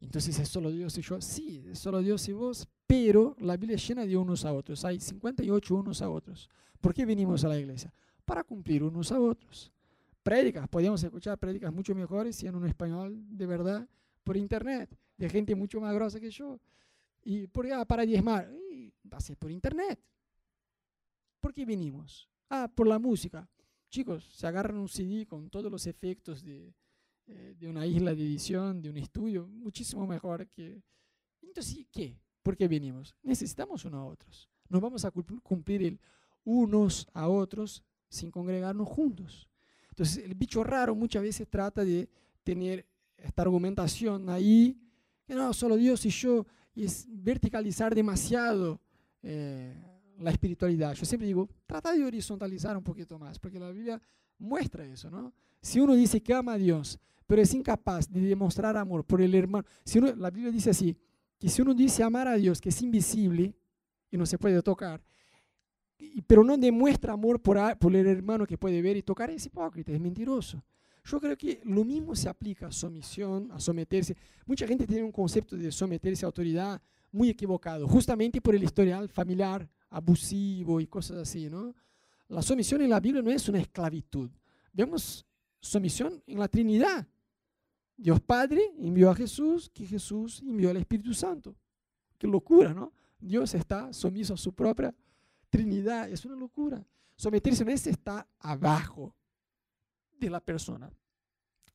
Entonces 0.00 0.38
es 0.38 0.48
solo 0.48 0.70
Dios 0.70 0.96
y 0.98 1.02
yo. 1.02 1.20
Sí, 1.20 1.64
es 1.70 1.78
solo 1.78 2.00
Dios 2.00 2.26
y 2.28 2.32
vos, 2.32 2.68
pero 2.86 3.36
la 3.38 3.56
Biblia 3.56 3.76
es 3.76 3.86
llena 3.86 4.04
de 4.04 4.16
unos 4.16 4.44
a 4.44 4.52
otros. 4.52 4.84
Hay 4.84 4.98
58 4.98 5.74
unos 5.74 6.02
a 6.02 6.10
otros. 6.10 6.50
¿Por 6.80 6.92
qué 6.92 7.06
venimos 7.06 7.44
a 7.44 7.48
la 7.48 7.58
iglesia? 7.58 7.92
Para 8.24 8.42
cumplir 8.42 8.82
unos 8.82 9.12
a 9.12 9.20
otros. 9.20 9.72
Prédicas, 10.22 10.68
podemos 10.68 11.02
escuchar 11.02 11.38
prédicas 11.38 11.72
mucho 11.72 11.94
mejores 11.94 12.36
si 12.36 12.46
en 12.46 12.54
un 12.54 12.66
español 12.66 13.16
de 13.28 13.46
verdad 13.46 13.88
por 14.22 14.36
internet, 14.36 14.96
de 15.16 15.28
gente 15.28 15.54
mucho 15.54 15.80
más 15.80 15.94
grosa 15.94 16.20
que 16.20 16.30
yo. 16.30 16.60
Y 17.24 17.46
por, 17.46 17.70
ah, 17.72 17.84
para 17.84 18.04
diezmar, 18.04 18.50
va 19.12 19.18
a 19.18 19.20
ser 19.20 19.36
por 19.36 19.50
internet. 19.50 20.00
¿Por 21.40 21.52
qué 21.52 21.64
venimos? 21.64 22.28
Ah, 22.48 22.70
por 22.72 22.86
la 22.86 22.98
música. 22.98 23.48
Chicos, 23.92 24.24
se 24.32 24.46
agarran 24.46 24.78
un 24.78 24.88
CD 24.88 25.26
con 25.26 25.50
todos 25.50 25.70
los 25.70 25.86
efectos 25.86 26.42
de, 26.42 26.72
eh, 27.26 27.54
de 27.60 27.68
una 27.68 27.86
isla 27.86 28.14
de 28.14 28.22
edición, 28.22 28.80
de 28.80 28.88
un 28.88 28.96
estudio, 28.96 29.46
muchísimo 29.46 30.06
mejor 30.06 30.48
que... 30.48 30.82
Entonces, 31.42 31.86
¿qué? 31.92 32.18
¿Por 32.42 32.56
qué 32.56 32.66
venimos? 32.68 33.14
Necesitamos 33.22 33.84
unos 33.84 34.00
a 34.00 34.04
otros. 34.04 34.48
No 34.70 34.80
vamos 34.80 35.04
a 35.04 35.10
cumplir 35.10 35.82
el 35.82 36.00
unos 36.42 37.06
a 37.12 37.28
otros 37.28 37.84
sin 38.08 38.30
congregarnos 38.30 38.88
juntos. 38.88 39.46
Entonces, 39.90 40.24
el 40.24 40.34
bicho 40.36 40.64
raro 40.64 40.94
muchas 40.94 41.22
veces 41.22 41.46
trata 41.46 41.84
de 41.84 42.08
tener 42.42 42.86
esta 43.18 43.42
argumentación 43.42 44.30
ahí, 44.30 44.74
que 45.26 45.34
no, 45.34 45.52
solo 45.52 45.76
Dios 45.76 46.06
y 46.06 46.08
yo, 46.08 46.46
y 46.74 46.84
es 46.84 47.06
verticalizar 47.10 47.94
demasiado 47.94 48.80
eh, 49.22 49.76
la 50.22 50.30
espiritualidad. 50.30 50.94
Yo 50.94 51.04
siempre 51.04 51.26
digo, 51.26 51.48
trata 51.66 51.92
de 51.92 52.04
horizontalizar 52.04 52.76
un 52.76 52.82
poquito 52.82 53.18
más, 53.18 53.38
porque 53.38 53.58
la 53.58 53.70
Biblia 53.70 54.00
muestra 54.38 54.84
eso, 54.84 55.10
¿no? 55.10 55.32
Si 55.60 55.80
uno 55.80 55.94
dice 55.94 56.22
que 56.22 56.34
ama 56.34 56.54
a 56.54 56.58
Dios, 56.58 56.98
pero 57.26 57.40
es 57.40 57.54
incapaz 57.54 58.10
de 58.10 58.20
demostrar 58.20 58.76
amor 58.76 59.04
por 59.04 59.20
el 59.20 59.34
hermano, 59.34 59.66
si 59.84 59.98
uno, 59.98 60.14
la 60.14 60.30
Biblia 60.30 60.50
dice 60.50 60.70
así, 60.70 60.96
que 61.38 61.48
si 61.48 61.62
uno 61.62 61.74
dice 61.74 62.02
amar 62.02 62.28
a 62.28 62.34
Dios, 62.34 62.60
que 62.60 62.68
es 62.68 62.82
invisible 62.82 63.54
y 64.10 64.16
no 64.16 64.26
se 64.26 64.38
puede 64.38 64.60
tocar, 64.62 65.02
pero 66.26 66.44
no 66.44 66.56
demuestra 66.56 67.12
amor 67.12 67.40
por, 67.40 67.78
por 67.78 67.94
el 67.94 68.06
hermano 68.06 68.46
que 68.46 68.58
puede 68.58 68.82
ver 68.82 68.96
y 68.96 69.02
tocar, 69.02 69.30
es 69.30 69.46
hipócrita, 69.46 69.92
es 69.92 70.00
mentiroso. 70.00 70.62
Yo 71.04 71.20
creo 71.20 71.36
que 71.36 71.60
lo 71.64 71.84
mismo 71.84 72.14
se 72.14 72.28
aplica 72.28 72.68
a 72.68 72.72
sumisión, 72.72 73.50
a 73.50 73.58
someterse. 73.58 74.16
Mucha 74.46 74.66
gente 74.66 74.86
tiene 74.86 75.02
un 75.02 75.12
concepto 75.12 75.56
de 75.56 75.72
someterse 75.72 76.24
a 76.24 76.28
autoridad 76.28 76.80
muy 77.10 77.28
equivocado, 77.28 77.88
justamente 77.88 78.40
por 78.40 78.54
el 78.54 78.62
historial 78.62 79.08
familiar 79.08 79.68
abusivo 79.92 80.80
y 80.80 80.86
cosas 80.86 81.18
así, 81.18 81.48
¿no? 81.48 81.74
La 82.28 82.42
sumisión 82.42 82.80
en 82.82 82.90
la 82.90 83.00
Biblia 83.00 83.22
no 83.22 83.30
es 83.30 83.48
una 83.48 83.60
esclavitud. 83.60 84.30
Vemos 84.72 85.24
sumisión 85.60 86.22
en 86.26 86.38
la 86.38 86.48
Trinidad. 86.48 87.06
Dios 87.96 88.20
Padre 88.20 88.72
envió 88.78 89.10
a 89.10 89.14
Jesús, 89.14 89.70
que 89.72 89.86
Jesús 89.86 90.40
envió 90.42 90.70
al 90.70 90.78
Espíritu 90.78 91.12
Santo. 91.12 91.54
Qué 92.18 92.26
locura, 92.26 92.72
¿no? 92.72 92.92
Dios 93.18 93.54
está 93.54 93.92
sumiso 93.92 94.34
a 94.34 94.36
su 94.36 94.52
propia 94.54 94.94
Trinidad. 95.50 96.08
Es 96.08 96.24
una 96.24 96.34
locura. 96.34 96.84
Someterse 97.14 97.62
a 97.62 97.70
ese 97.70 97.90
está 97.90 98.26
abajo 98.40 99.14
de 100.18 100.30
la 100.30 100.40
persona. 100.40 100.90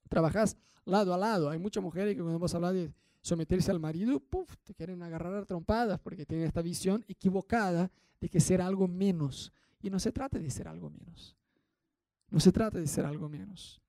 Trabajas 0.09 0.57
lado 0.85 1.13
a 1.13 1.17
lado. 1.17 1.49
Hay 1.49 1.59
muchas 1.59 1.83
mujeres 1.83 2.15
que 2.15 2.21
cuando 2.21 2.33
vamos 2.39 2.53
a 2.53 2.57
hablar 2.57 2.73
de 2.73 2.91
someterse 3.21 3.71
al 3.71 3.79
marido, 3.79 4.19
puff, 4.19 4.55
te 4.63 4.73
quieren 4.73 5.01
agarrar 5.03 5.33
a 5.35 5.45
trompadas 5.45 5.99
porque 5.99 6.25
tienen 6.25 6.47
esta 6.47 6.61
visión 6.61 7.03
equivocada 7.07 7.91
de 8.19 8.29
que 8.29 8.39
ser 8.39 8.61
algo 8.61 8.87
menos. 8.87 9.51
Y 9.81 9.89
no 9.89 9.99
se 9.99 10.11
trata 10.11 10.39
de 10.39 10.49
ser 10.49 10.67
algo 10.67 10.89
menos. 10.89 11.35
No 12.29 12.39
se 12.39 12.51
trata 12.51 12.79
de 12.79 12.87
ser 12.87 13.05
algo 13.05 13.29
menos. 13.29 13.81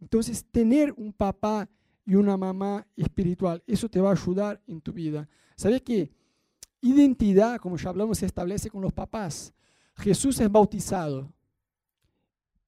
Entonces, 0.00 0.44
tener 0.50 0.92
un 0.96 1.12
papá 1.12 1.68
y 2.04 2.16
una 2.16 2.36
mamá 2.36 2.86
espiritual, 2.96 3.62
eso 3.66 3.88
te 3.88 4.00
va 4.00 4.10
a 4.10 4.12
ayudar 4.12 4.60
en 4.66 4.80
tu 4.80 4.92
vida. 4.92 5.28
¿Sabes 5.56 5.82
qué? 5.82 6.10
Identidad, 6.80 7.60
como 7.60 7.76
ya 7.76 7.90
hablamos, 7.90 8.18
se 8.18 8.26
establece 8.26 8.68
con 8.68 8.82
los 8.82 8.92
papás. 8.92 9.54
Jesús 9.94 10.40
es 10.40 10.50
bautizado. 10.50 11.32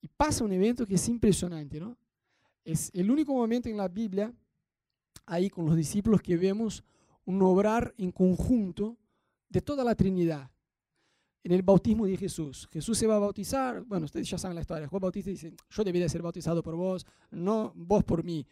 Y 0.01 0.09
pasa 0.09 0.45
un 0.45 0.53
evento 0.53 0.87
que 0.87 0.95
es 0.95 1.09
impresionante, 1.09 1.81
¿no? 1.81 1.97
Es 2.65 2.91
el 2.95 3.11
único 3.11 3.35
momento 3.35 3.69
en 3.69 3.77
la 3.77 3.89
Biblia, 3.89 4.33
ahí 5.27 5.51
con 5.51 5.67
los 5.67 5.77
discípulos, 5.77 6.23
que 6.23 6.37
vemos 6.37 6.85
un 7.25 7.41
obrar 7.43 7.95
en 7.99 8.13
conjunto 8.13 8.97
de 9.49 9.61
toda 9.61 9.85
la 9.85 9.95
Trinidad 9.95 10.51
en 11.45 11.53
el 11.53 11.63
bautismo 11.63 12.07
de 12.07 12.17
Jesús. 12.17 12.67
Jesús 12.73 12.97
se 12.97 13.07
va 13.07 13.17
a 13.17 13.19
bautizar, 13.19 13.83
bueno, 13.85 14.07
ustedes 14.07 14.29
ya 14.29 14.39
saben 14.39 14.55
la 14.55 14.63
historia. 14.63 14.89
Juan 14.89 15.01
Bautista 15.01 15.31
dice, 15.31 15.55
yo 15.71 15.85
debería 15.85 16.09
ser 16.09 16.23
bautizado 16.23 16.63
por 16.63 16.75
vos, 16.75 17.07
no 17.31 17.73
vos 17.77 18.03
por 18.03 18.25
mí. 18.25 18.47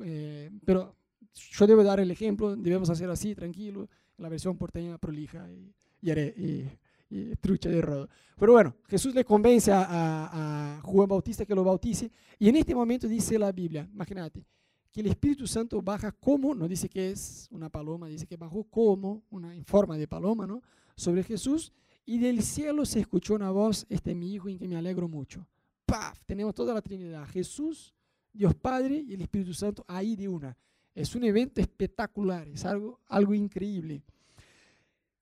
Eh, 0.00 0.50
pero 0.64 0.96
yo 1.34 1.66
debo 1.66 1.84
dar 1.84 2.00
el 2.00 2.10
ejemplo, 2.10 2.56
debemos 2.56 2.88
hacer 2.88 3.10
así, 3.10 3.34
tranquilo, 3.34 3.88
la 4.16 4.30
versión 4.30 4.56
porteña 4.56 4.96
prolija 4.96 5.46
y, 5.50 5.70
y, 6.00 7.36
trucha 7.36 7.68
de 7.68 7.82
rodo. 7.82 8.08
Pero 8.38 8.52
bueno, 8.52 8.74
Jesús 8.88 9.14
le 9.14 9.24
convence 9.24 9.70
a, 9.70 9.86
a, 9.88 10.80
Juan 10.82 11.08
Bautista 11.08 11.44
que 11.44 11.54
lo 11.54 11.62
bautice 11.62 12.10
y 12.38 12.48
en 12.48 12.56
este 12.56 12.74
momento 12.74 13.06
dice 13.06 13.38
la 13.38 13.52
Biblia, 13.52 13.88
imagínate, 13.92 14.44
que 14.92 15.00
el 15.00 15.06
Espíritu 15.06 15.46
Santo 15.46 15.82
baja 15.82 16.12
como, 16.12 16.54
no 16.54 16.66
dice 16.66 16.88
que 16.88 17.10
es 17.10 17.48
una 17.50 17.68
paloma, 17.68 18.08
dice 18.08 18.26
que 18.26 18.36
bajó 18.36 18.64
como, 18.64 19.22
una, 19.30 19.54
en 19.54 19.64
forma 19.64 19.96
de 19.96 20.08
paloma, 20.08 20.46
¿no? 20.46 20.62
Sobre 20.96 21.22
Jesús 21.22 21.72
y 22.04 22.18
del 22.18 22.42
cielo 22.42 22.86
se 22.86 23.00
escuchó 23.00 23.34
una 23.34 23.50
voz, 23.50 23.84
este 23.90 24.12
es 24.12 24.16
mi 24.16 24.32
hijo 24.32 24.48
en 24.48 24.58
que 24.58 24.66
me 24.66 24.76
alegro 24.76 25.08
mucho. 25.08 25.46
¡Paf! 25.84 26.24
Tenemos 26.24 26.54
toda 26.54 26.72
la 26.72 26.80
Trinidad, 26.80 27.26
Jesús, 27.28 27.94
Dios 28.32 28.54
Padre 28.54 29.04
y 29.06 29.14
el 29.14 29.20
Espíritu 29.20 29.52
Santo 29.52 29.84
ahí 29.86 30.16
de 30.16 30.28
una. 30.28 30.56
Es 30.94 31.14
un 31.14 31.24
evento 31.24 31.60
espectacular, 31.60 32.48
es 32.48 32.64
algo, 32.64 33.00
algo 33.08 33.34
increíble. 33.34 34.02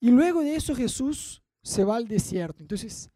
Y 0.00 0.11
luego 0.11 0.42
de 0.42 0.55
eso 0.55 0.74
Jesús 0.74 1.42
se 1.62 1.83
va 1.85 1.96
al 1.96 2.07
desierto. 2.07 2.62
Entonces, 2.62 3.11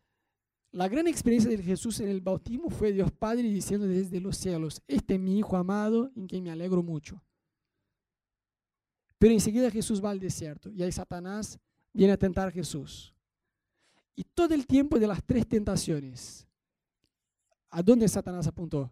la 0.73 0.89
gran 0.89 1.07
experiencia 1.07 1.51
de 1.51 1.63
Jesús 1.63 2.01
en 2.01 2.09
el 2.09 2.21
bautismo 2.21 2.71
fue 2.71 2.93
Dios 2.93 3.11
Padre 3.13 3.43
diciendo 3.43 3.87
desde 3.87 4.21
los 4.21 4.37
cielos, 4.37 4.83
este 4.87 5.15
es 5.15 5.21
mi 5.21 5.39
Hijo 5.39 5.57
amado 5.57 6.11
en 6.15 6.27
quien 6.27 6.45
me 6.45 6.51
alegro 6.51 6.83
mucho. 6.83 7.23
Pero 9.19 9.35
enseguida 9.35 9.71
Jesús 9.71 10.03
va 10.03 10.11
al 10.11 10.21
desierto 10.21 10.71
y 10.71 10.83
ahí 10.83 10.93
Satanás 10.93 11.59
viene 11.93 12.13
a 12.13 12.17
tentar 12.17 12.49
a 12.49 12.53
Jesús. 12.53 13.15
Y 14.15 14.25
todo 14.25 14.55
el 14.55 14.67
tiempo 14.67 14.99
de 14.99 15.07
las 15.07 15.23
tres 15.25 15.47
tentaciones, 15.47 16.47
¿a 17.71 17.83
dónde 17.83 18.09
Satanás 18.09 18.47
apuntó? 18.47 18.91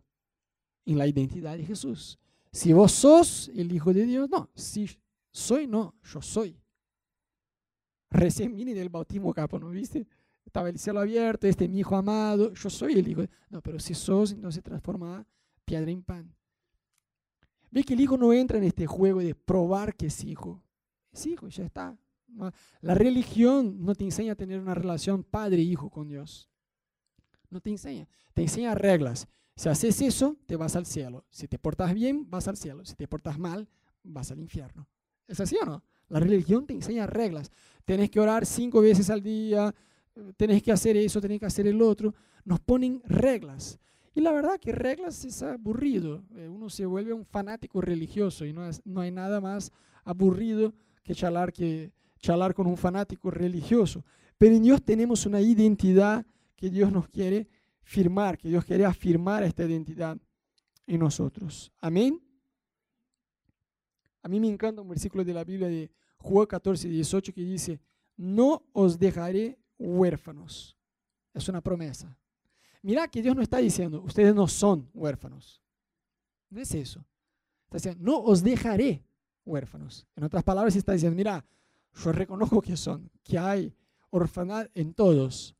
en 0.88 0.97
la 0.97 1.07
identidad 1.07 1.57
de 1.57 1.64
Jesús. 1.64 2.19
Si 2.51 2.73
vos 2.73 2.93
sos 2.93 3.51
el 3.55 3.71
Hijo 3.71 3.93
de 3.93 4.07
Dios, 4.07 4.29
no, 4.31 4.49
si 4.55 4.88
soy, 5.31 5.67
no, 5.67 5.95
yo 6.03 6.23
soy. 6.23 6.59
Recién 8.11 8.57
vine 8.57 8.73
del 8.73 8.88
bautismo 8.88 9.35
capo, 9.35 9.59
¿no 9.59 9.69
viste? 9.69 10.07
Estaba 10.49 10.71
el 10.71 10.79
cielo 10.79 11.01
abierto, 11.01 11.47
este 11.47 11.65
es 11.65 11.71
mi 11.71 11.81
Hijo 11.81 11.95
amado, 11.95 12.55
yo 12.55 12.71
soy 12.71 12.95
el 12.95 13.07
Hijo. 13.07 13.23
No, 13.51 13.61
pero 13.61 13.79
si 13.79 13.93
sos, 13.93 14.33
entonces 14.33 14.63
transforma 14.63 15.27
piedra 15.67 15.91
en 15.91 16.03
pan. 16.03 16.35
Ve 17.71 17.85
que 17.85 17.93
el 17.93 18.01
hijo 18.01 18.17
no 18.17 18.33
entra 18.33 18.57
en 18.57 18.65
este 18.65 18.87
juego 18.87 19.21
de 19.21 19.35
probar 19.35 19.95
que 19.95 20.07
es 20.07 20.25
hijo. 20.25 20.63
Es 21.13 21.27
hijo, 21.27 21.49
ya 21.49 21.67
está. 21.67 21.99
La 22.81 22.95
religión 22.95 23.85
no 23.85 23.95
te 23.95 24.05
enseña 24.05 24.33
a 24.33 24.37
tener 24.37 24.59
una 24.59 24.75
relación 24.75 25.23
padre-hijo 25.23 25.91
con 25.91 26.09
Dios. 26.09 26.49
No 27.51 27.61
te 27.61 27.69
enseña. 27.69 28.09
Te 28.33 28.41
enseña 28.41 28.75
reglas. 28.75 29.29
Si 29.55 29.69
haces 29.69 30.01
eso, 30.01 30.39
te 30.47 30.57
vas 30.57 30.77
al 30.77 30.87
cielo. 30.87 31.27
Si 31.29 31.47
te 31.47 31.59
portas 31.59 31.93
bien, 31.93 32.25
vas 32.31 32.49
al 32.49 32.57
cielo. 32.57 32.87
Si 32.87 32.95
te 32.95 33.07
portas 33.07 33.39
mal, 33.39 33.69
vas 34.03 34.31
al 34.31 34.41
infierno. 34.41 34.89
¿Es 35.27 35.39
así 35.41 35.59
o 35.61 35.67
no? 35.67 35.85
La 36.09 36.21
religión 36.21 36.67
te 36.67 36.73
enseña 36.73 37.07
reglas. 37.07 37.53
Tenés 37.85 38.11
que 38.11 38.19
orar 38.19 38.47
cinco 38.47 38.81
veces 38.81 39.11
al 39.11 39.23
día, 39.23 39.75
tenés 40.37 40.63
que 40.63 40.73
hacer 40.73 40.97
eso, 40.97 41.21
tenés 41.21 41.41
que 41.41 41.47
hacer 41.47 41.67
el 41.67 41.81
otro. 41.83 42.15
Nos 42.45 42.61
ponen 42.61 43.03
reglas. 43.05 43.79
Y 44.15 44.21
la 44.21 44.33
verdad 44.33 44.59
que 44.59 44.73
reglas 44.73 45.25
es 45.25 45.43
aburrido. 45.43 46.25
Eh, 46.35 46.49
uno 46.49 46.69
se 46.69 46.87
vuelve 46.87 47.13
un 47.13 47.25
fanático 47.25 47.81
religioso 47.81 48.45
y 48.45 48.53
no, 48.53 48.67
es, 48.67 48.81
no 48.85 49.01
hay 49.01 49.11
nada 49.11 49.41
más 49.41 49.71
aburrido 50.05 50.75
que 51.05 51.15
charlar, 51.15 51.53
que 51.53 51.93
charlar 52.19 52.55
con 52.55 52.67
un 52.67 52.77
fanático 52.77 53.31
religioso. 53.31 54.05
Pero 54.37 54.55
en 54.55 54.63
Dios 54.63 54.83
tenemos 54.83 55.27
una 55.27 55.41
identidad 55.41 56.25
que 56.57 56.71
Dios 56.71 56.91
nos 56.91 57.09
quiere 57.09 57.49
firmar, 57.83 58.37
que 58.37 58.49
Dios 58.49 58.65
quiere 58.65 58.85
afirmar 58.85 59.43
esta 59.43 59.65
identidad 59.65 60.19
en 60.87 61.01
nosotros. 61.01 61.73
Amén. 61.81 62.21
A 64.23 64.29
mí 64.29 64.41
me 64.41 64.49
encanta 64.49 64.83
un 64.83 64.89
versículo 64.89 65.25
de 65.25 65.33
la 65.33 65.45
Biblia 65.45 65.69
de 65.69 65.91
Juan 66.19 66.47
14, 66.47 66.89
18 66.89 67.33
que 67.33 67.45
dice, 67.45 67.81
no 68.17 68.65
os 68.73 68.99
dejaré 68.99 69.59
huérfanos. 69.79 70.77
Es 71.35 71.49
una 71.49 71.61
promesa. 71.61 72.17
Mira 72.83 73.09
que 73.09 73.23
Dios 73.23 73.35
no 73.35 73.43
está 73.43 73.59
diciendo, 73.59 74.03
ustedes 74.03 74.35
no 74.35 74.49
son 74.49 74.88
huérfanos. 74.95 75.62
No 76.51 76.61
es 76.61 76.75
eso. 76.75 77.05
Está 77.64 77.77
diciendo, 77.77 78.01
no 78.03 78.19
os 78.21 78.43
dejaré 78.43 79.05
huérfanos. 79.45 80.07
En 80.17 80.25
otras 80.25 80.43
palabras, 80.45 80.77
está 80.77 80.93
diciendo, 80.93 81.17
mira, 81.17 81.45
yo 81.95 82.12
reconozco 82.12 82.61
que 82.62 82.77
son, 82.77 83.11
que 83.23 83.38
hay 83.38 83.75
orfandad 84.11 84.69
en 84.75 84.95
todos. 84.95 85.55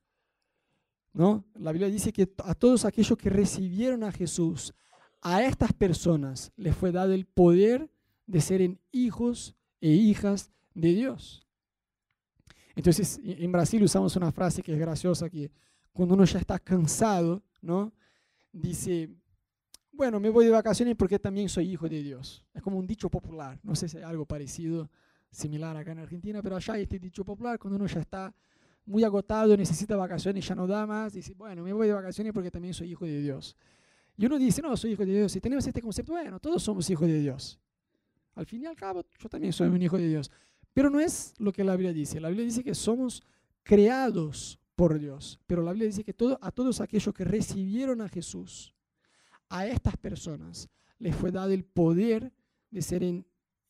¿No? 1.13 1.45
La 1.55 1.73
Biblia 1.73 1.91
dice 1.91 2.13
que 2.13 2.31
a 2.45 2.55
todos 2.55 2.85
aquellos 2.85 3.19
que 3.19 3.31
recibieron 3.31 4.05
a 4.05 4.13
Jesús, 4.13 4.73
a 5.21 5.43
estas 5.43 5.73
personas 5.73 6.53
les 6.57 6.77
fue 6.77 6.93
dado 6.93 7.13
el 7.13 7.27
poder 7.27 7.91
de 8.27 8.41
ser 8.41 8.79
hijos 8.93 9.57
e 9.81 9.91
hijas 9.91 10.51
de 10.75 10.95
Dios. 10.95 11.48
Entonces, 12.79 13.19
en 13.25 13.51
Brasil 13.51 13.83
usamos 13.83 14.15
una 14.15 14.31
frase 14.31 14.63
que 14.63 14.73
es 14.73 14.79
graciosa, 14.79 15.29
que 15.29 15.51
cuando 15.93 16.15
uno 16.15 16.25
ya 16.25 16.39
está 16.39 16.61
cansado, 16.61 17.43
¿no? 17.61 17.93
Dice, 18.53 19.11
bueno, 19.91 20.21
me 20.21 20.31
voy 20.31 20.45
de 20.45 20.53
vacaciones 20.53 20.95
porque 20.95 21.19
también 21.19 21.49
soy 21.49 21.73
hijo 21.73 21.89
de 21.89 22.01
Dios. 22.01 22.47
Es 22.55 22.63
como 22.63 22.79
un 22.79 22.87
dicho 22.87 23.11
popular, 23.11 23.59
no 23.65 23.75
sé 23.75 23.89
si 23.89 23.97
hay 23.97 24.05
algo 24.05 24.27
parecido, 24.27 24.89
similar 25.29 25.77
acá 25.77 25.91
en 25.91 25.99
Argentina, 25.99 26.41
pero 26.41 26.55
allá 26.55 26.75
hay 26.75 26.83
este 26.83 27.01
dicho 27.01 27.25
popular, 27.25 27.59
cuando 27.59 27.79
uno 27.79 27.89
ya 27.89 27.99
está 27.99 28.33
muy 28.87 29.03
agotado, 29.03 29.57
necesita 29.57 29.97
vacaciones, 29.97 30.47
ya 30.47 30.55
no 30.55 30.69
da 30.69 30.87
más, 30.87 31.15
dice, 31.15 31.35
bueno, 31.35 31.65
me 31.65 31.73
voy 31.73 31.89
de 31.89 31.95
vacaciones 31.95 32.33
porque 32.33 32.53
también 32.53 32.75
soy 32.75 32.93
hijo 32.93 33.05
de 33.05 33.21
Dios. 33.21 33.57
Y 34.17 34.27
uno 34.27 34.39
dice, 34.39 34.63
no, 34.63 34.77
soy 34.77 34.93
hijo 34.93 35.05
de 35.05 35.17
Dios. 35.17 35.35
Y 35.35 35.41
tenemos 35.41 35.67
este 35.67 35.83
concepto, 35.83 36.13
bueno, 36.13 36.39
todos 36.39 36.63
somos 36.63 36.89
hijos 36.91 37.09
de 37.09 37.19
Dios. 37.19 37.59
Al 38.37 38.47
fin 38.47 38.63
y 38.63 38.67
al 38.67 38.77
cabo, 38.77 39.05
yo 39.19 39.29
también 39.29 39.53
soy 39.53 39.67
un 39.67 39.83
hijo 39.83 39.99
de 39.99 40.07
Dios. 40.07 40.31
Pero 40.73 40.91
no 40.91 41.01
es 41.01 41.35
lo 41.39 41.53
que 41.53 41.65
la 41.65 41.77
Biblia 41.77 41.93
dice. 41.93 42.21
La 42.21 42.29
Biblia 42.29 42.47
dice 42.47 42.63
que 42.63 42.75
somos 42.75 43.23
creados 43.63 44.59
por 44.77 44.99
Dios. 44.99 45.41
Pero 45.47 45.63
la 45.63 45.73
Biblia 45.73 45.89
dice 45.89 46.05
que 46.05 46.15
a 46.41 46.53
todos 46.53 46.81
aquellos 46.81 47.15
que 47.15 47.25
recibieron 47.25 48.01
a 48.01 48.09
Jesús, 48.09 48.75
a 49.49 49.67
estas 49.67 49.97
personas 49.97 50.69
les 50.99 51.15
fue 51.17 51.33
dado 51.33 51.51
el 51.51 51.65
poder 51.65 52.33
de 52.71 52.83
ser 52.83 53.03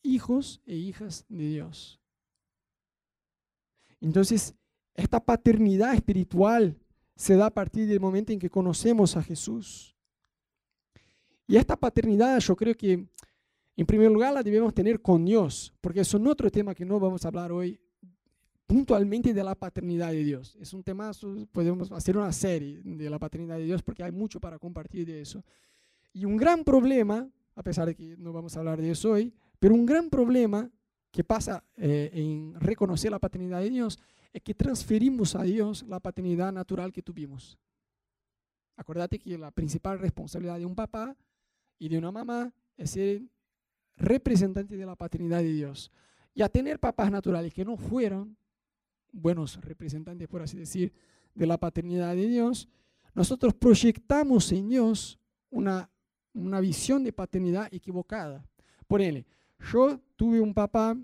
hijos 0.03 0.61
e 0.65 0.75
hijas 0.75 1.25
de 1.29 1.47
Dios. 1.47 1.99
Entonces, 4.01 4.53
esta 4.93 5.19
paternidad 5.19 5.93
espiritual 5.93 6.77
se 7.15 7.35
da 7.35 7.47
a 7.47 7.53
partir 7.53 7.87
del 7.87 7.99
momento 7.99 8.31
en 8.31 8.39
que 8.39 8.49
conocemos 8.49 9.17
a 9.17 9.23
Jesús. 9.23 9.95
Y 11.47 11.57
esta 11.57 11.75
paternidad 11.75 12.39
yo 12.39 12.55
creo 12.55 12.75
que 12.75 13.07
en 13.79 13.85
primer 13.85 14.11
lugar 14.11 14.33
la 14.33 14.43
debemos 14.43 14.73
tener 14.73 15.01
con 15.01 15.23
Dios, 15.23 15.73
porque 15.79 16.01
es 16.01 16.13
otro 16.13 16.51
tema 16.51 16.75
que 16.75 16.83
no 16.83 16.99
vamos 16.99 17.23
a 17.23 17.29
hablar 17.29 17.53
hoy 17.53 17.79
puntualmente 18.67 19.33
de 19.33 19.41
la 19.41 19.55
paternidad 19.55 20.11
de 20.11 20.21
Dios. 20.21 20.57
Es 20.59 20.73
un 20.73 20.83
tema, 20.83 21.11
podemos 21.49 21.89
hacer 21.93 22.17
una 22.17 22.33
serie 22.33 22.81
de 22.83 23.09
la 23.09 23.17
paternidad 23.17 23.55
de 23.55 23.63
Dios 23.63 23.81
porque 23.81 24.03
hay 24.03 24.11
mucho 24.11 24.41
para 24.41 24.59
compartir 24.59 25.07
de 25.07 25.21
eso. 25.21 25.45
Y 26.11 26.25
un 26.25 26.35
gran 26.35 26.65
problema, 26.65 27.29
a 27.55 27.63
pesar 27.63 27.87
de 27.87 27.95
que 27.95 28.17
no 28.17 28.33
vamos 28.33 28.57
a 28.57 28.59
hablar 28.59 28.81
de 28.81 28.91
eso 28.91 29.11
hoy, 29.11 29.33
pero 29.59 29.73
un 29.73 29.85
gran 29.85 30.09
problema 30.09 30.69
que 31.09 31.23
pasa 31.23 31.63
eh, 31.77 32.11
en 32.11 32.55
reconocer 32.59 33.11
la 33.11 33.19
paternidad 33.19 33.61
de 33.61 33.69
Dios 33.69 33.97
es 34.33 34.41
que 34.41 34.53
transferimos 34.53 35.35
a 35.35 35.43
Dios 35.43 35.83
la 35.83 36.01
paternidad 36.01 36.51
natural 36.51 36.91
que 36.91 37.01
tuvimos. 37.01 37.57
Acordate 38.75 39.19
que 39.19 39.37
la 39.37 39.51
principal 39.51 39.99
responsabilidad 39.99 40.59
de 40.59 40.65
un 40.65 40.75
papá 40.75 41.15
y 41.77 41.87
de 41.87 41.97
una 41.97 42.11
mamá 42.11 42.53
es 42.75 42.91
ser 42.91 43.21
representante 43.99 44.77
de 44.77 44.85
la 44.85 44.95
paternidad 44.95 45.39
de 45.39 45.53
Dios. 45.53 45.91
Y 46.33 46.41
a 46.41 46.49
tener 46.49 46.79
papás 46.79 47.11
naturales 47.11 47.53
que 47.53 47.65
no 47.65 47.77
fueron 47.77 48.35
buenos 49.11 49.59
representantes, 49.61 50.27
por 50.27 50.41
así 50.41 50.57
decir, 50.57 50.93
de 51.35 51.45
la 51.45 51.57
paternidad 51.57 52.15
de 52.15 52.27
Dios, 52.27 52.67
nosotros 53.13 53.53
proyectamos 53.53 54.51
en 54.51 54.69
Dios 54.69 55.19
una, 55.49 55.89
una 56.33 56.59
visión 56.59 57.03
de 57.03 57.13
paternidad 57.13 57.67
equivocada. 57.71 58.45
Por 58.87 59.01
él, 59.01 59.25
yo 59.71 59.99
tuve 60.15 60.39
un 60.39 60.53
papá, 60.53 60.97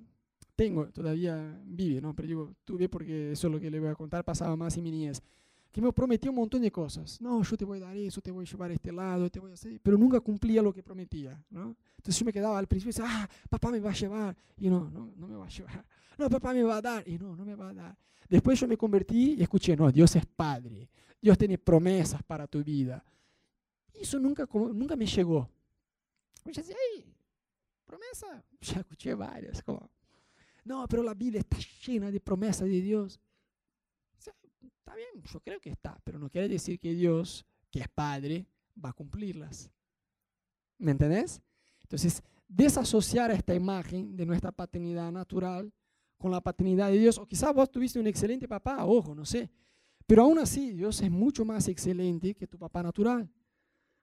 tengo, 0.56 0.90
todavía 0.90 1.60
vive, 1.66 2.02
¿no? 2.02 2.16
pero 2.16 2.28
digo, 2.28 2.56
tuve 2.64 2.88
porque 2.88 3.34
eso 3.34 3.48
es 3.48 3.54
lo 3.54 3.60
que 3.60 3.70
le 3.70 3.80
voy 3.80 3.90
a 3.90 3.96
contar, 3.96 4.24
pasaba 4.24 4.56
más 4.56 4.78
en 4.78 4.84
mi 4.84 4.92
niñez, 4.92 5.22
que 5.76 5.82
me 5.82 5.92
prometió 5.92 6.32
un 6.32 6.38
montón 6.38 6.62
de 6.62 6.72
cosas. 6.72 7.20
No, 7.20 7.44
yo 7.44 7.58
te 7.58 7.66
voy 7.66 7.80
a 7.80 7.88
dar 7.88 7.98
eso, 7.98 8.22
te 8.22 8.32
voy 8.32 8.46
a 8.46 8.50
llevar 8.50 8.72
a 8.72 8.74
este 8.76 8.94
lado, 8.94 9.30
te 9.30 9.42
voy 9.42 9.52
a 9.52 9.56
hacer, 9.56 9.78
pero 9.84 9.98
nunca 9.98 10.22
cumplía 10.22 10.62
lo 10.62 10.74
que 10.74 10.82
prometía. 10.82 11.38
¿no? 11.50 11.76
Entonces 11.98 12.18
yo 12.18 12.26
me 12.26 12.32
quedaba 12.32 12.58
al 12.58 12.66
principio 12.66 12.98
y 12.98 13.06
ah, 13.06 13.30
papá 13.50 13.72
me 13.72 13.82
va 13.82 13.90
a 13.90 13.94
llevar, 13.94 14.38
y 14.56 14.70
no, 14.70 14.90
no, 14.90 15.12
no 15.18 15.28
me 15.28 15.36
va 15.36 15.46
a 15.46 15.50
llevar 15.50 15.86
no, 16.18 16.30
papá 16.30 16.54
me 16.54 16.64
va 16.64 16.78
a 16.78 16.82
dar. 16.82 17.06
Y 17.06 17.18
no, 17.18 17.36
no 17.36 17.44
me 17.44 17.56
va 17.56 17.72
a 17.72 17.74
dar. 17.74 17.98
Después 18.30 18.58
yo 18.58 18.70
me 18.70 18.78
convertí 18.78 19.34
y 19.34 19.42
escuché, 19.42 19.76
no, 19.76 19.92
Dios 19.92 20.16
es 20.16 20.26
Padre. 20.26 20.90
Dios 21.22 21.38
tiene 21.38 21.58
promesas 21.58 22.24
para 22.24 22.48
tu 22.48 22.64
vida. 22.64 23.04
Y 23.94 24.04
eso 24.04 24.18
nunca, 24.18 24.48
nunca 24.54 24.96
me 24.96 25.06
llegó. 25.06 25.50
Yo 26.46 26.54
decía, 26.54 26.78
promesa. 27.84 28.46
Ya 28.62 28.80
escuché 28.80 29.14
varias. 29.14 29.62
Como, 29.62 29.92
no, 30.64 30.88
pero 30.88 31.04
la 31.04 31.14
Biblia 31.14 31.42
está 31.42 31.58
llena 31.86 32.10
de 32.10 32.22
promesas 32.22 32.66
de 32.66 32.80
Dios. 32.80 33.20
Está 34.86 34.96
bien, 34.96 35.24
yo 35.24 35.40
creo 35.40 35.60
que 35.60 35.72
está, 35.72 36.00
pero 36.04 36.20
no 36.20 36.30
quiere 36.30 36.48
decir 36.48 36.80
que 36.80 36.94
Dios, 36.94 37.44
que 37.72 37.80
es 37.80 37.88
Padre, 37.90 38.46
va 38.84 38.90
a 38.90 38.94
cumplirlas. 38.94 39.72
¿Me 40.78 40.92
entendés? 40.92 41.42
Entonces, 41.82 42.22
desasociar 42.48 43.32
esta 43.32 43.56
imagen 43.56 44.16
de 44.16 44.28
nuestra 44.28 44.52
paternidad 44.52 45.12
natural 45.12 45.74
con 46.18 46.32
la 46.32 46.40
paternidad 46.40 46.90
de 46.92 47.00
Dios. 47.00 47.18
O 47.18 47.26
quizás 47.26 47.52
vos 47.54 47.72
tuviste 47.72 48.00
un 48.00 48.06
excelente 48.06 48.48
papá, 48.48 48.86
ojo, 48.86 49.16
no 49.16 49.26
sé. 49.26 49.50
Pero 50.06 50.22
aún 50.22 50.38
así, 50.38 50.72
Dios 50.72 51.02
es 51.02 51.10
mucho 51.10 51.44
más 51.44 51.68
excelente 51.68 52.36
que 52.36 52.46
tu 52.46 52.60
papá 52.60 52.84
natural. 52.84 53.28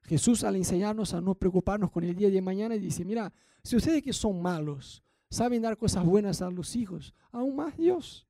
Jesús 0.03 0.43
al 0.43 0.57
enseñarnos 0.57 1.15
a 1.15 1.21
no 1.21 1.37
preocuparnos 1.37 1.93
con 1.93 2.03
el 2.03 2.17
día 2.17 2.29
de 2.29 2.43
mañana 2.43 2.75
dice, 2.75 3.05
mira, 3.05 3.33
si 3.63 3.77
ustedes 3.77 4.03
que 4.03 4.13
son 4.13 4.43
malos 4.43 5.05
saben 5.31 5.63
dar 5.63 5.79
cosas 5.79 6.05
buenas 6.05 6.43
a 6.43 6.51
los 6.51 6.75
hijos, 6.75 7.15
aún 7.31 7.55
más 7.55 7.77
Dios, 7.77 8.27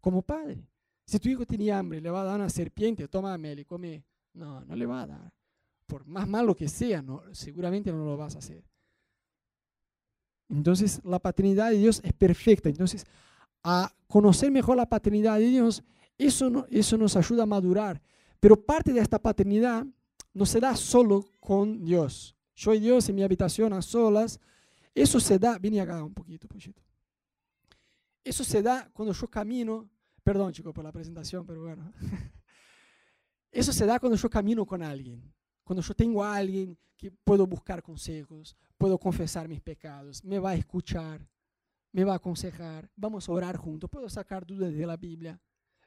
como 0.00 0.22
padre. 0.22 0.64
Si 1.06 1.20
tu 1.20 1.28
hijo 1.28 1.46
tiene 1.46 1.70
hambre, 1.70 2.00
le 2.00 2.10
va 2.10 2.22
a 2.22 2.24
dar 2.24 2.40
una 2.40 2.50
serpiente, 2.50 3.06
toma 3.06 3.38
y 3.38 3.64
come. 3.64 4.04
No, 4.34 4.60
no 4.64 4.74
le 4.74 4.86
va 4.86 5.02
a 5.02 5.06
dar. 5.06 5.32
Por 5.86 6.04
más 6.04 6.28
malo 6.28 6.54
que 6.54 6.68
sea, 6.68 7.00
no, 7.00 7.22
seguramente 7.32 7.92
no 7.92 8.04
lo 8.04 8.16
vas 8.16 8.34
a 8.34 8.38
hacer. 8.38 8.64
Entonces 10.48 11.00
la 11.04 11.20
paternidad 11.20 11.70
de 11.70 11.78
Dios 11.78 12.00
es 12.04 12.12
perfecta. 12.12 12.68
Entonces, 12.68 13.06
a 13.62 13.92
conocer 14.08 14.50
mejor 14.50 14.76
la 14.76 14.86
paternidad 14.86 15.38
de 15.38 15.46
Dios, 15.46 15.82
eso, 16.18 16.66
eso 16.70 16.98
nos 16.98 17.16
ayuda 17.16 17.44
a 17.44 17.46
madurar. 17.46 18.02
Pero 18.40 18.60
parte 18.60 18.92
de 18.92 19.00
esta 19.00 19.20
paternidad 19.20 19.86
no 20.34 20.44
se 20.44 20.60
da 20.60 20.74
solo 20.76 21.24
con 21.40 21.84
Dios. 21.84 22.36
Yo 22.54 22.74
y 22.74 22.80
Dios 22.80 23.08
en 23.08 23.14
mi 23.14 23.22
habitación 23.22 23.72
a 23.72 23.80
solas. 23.80 24.40
Eso 24.94 25.20
se 25.20 25.38
da, 25.38 25.58
vine 25.58 25.80
acá 25.80 26.02
un 26.02 26.14
poquito, 26.14 26.48
poquito. 26.48 26.82
Eso 28.24 28.42
se 28.42 28.60
da 28.60 28.90
cuando 28.92 29.14
yo 29.14 29.28
camino, 29.28 29.88
perdón 30.26 30.52
chicos 30.52 30.74
por 30.74 30.82
la 30.82 30.90
presentación, 30.90 31.46
pero 31.46 31.62
bueno. 31.62 31.92
Eso 33.52 33.72
se 33.72 33.86
da 33.86 34.00
cuando 34.00 34.16
yo 34.16 34.28
camino 34.28 34.66
con 34.66 34.82
alguien. 34.82 35.32
cuando 35.62 35.82
yo 35.82 35.94
tengo 35.94 36.24
a 36.24 36.34
alguien 36.34 36.76
que 36.96 37.12
puedo 37.12 37.46
buscar 37.46 37.80
consejos, 37.80 38.56
puedo 38.76 38.98
confesar 38.98 39.46
mis 39.46 39.60
pecados, 39.60 40.24
me 40.24 40.40
va 40.40 40.50
a 40.50 40.54
escuchar, 40.56 41.24
me 41.92 42.02
va 42.02 42.14
a 42.14 42.16
aconsejar, 42.16 42.90
vamos 42.96 43.28
a 43.28 43.32
orar 43.32 43.56
juntos, 43.56 43.88
puedo 43.88 44.08
sacar 44.08 44.44
dudas 44.44 44.74
de 44.74 44.84
la 44.84 44.96
Biblia. 44.96 45.40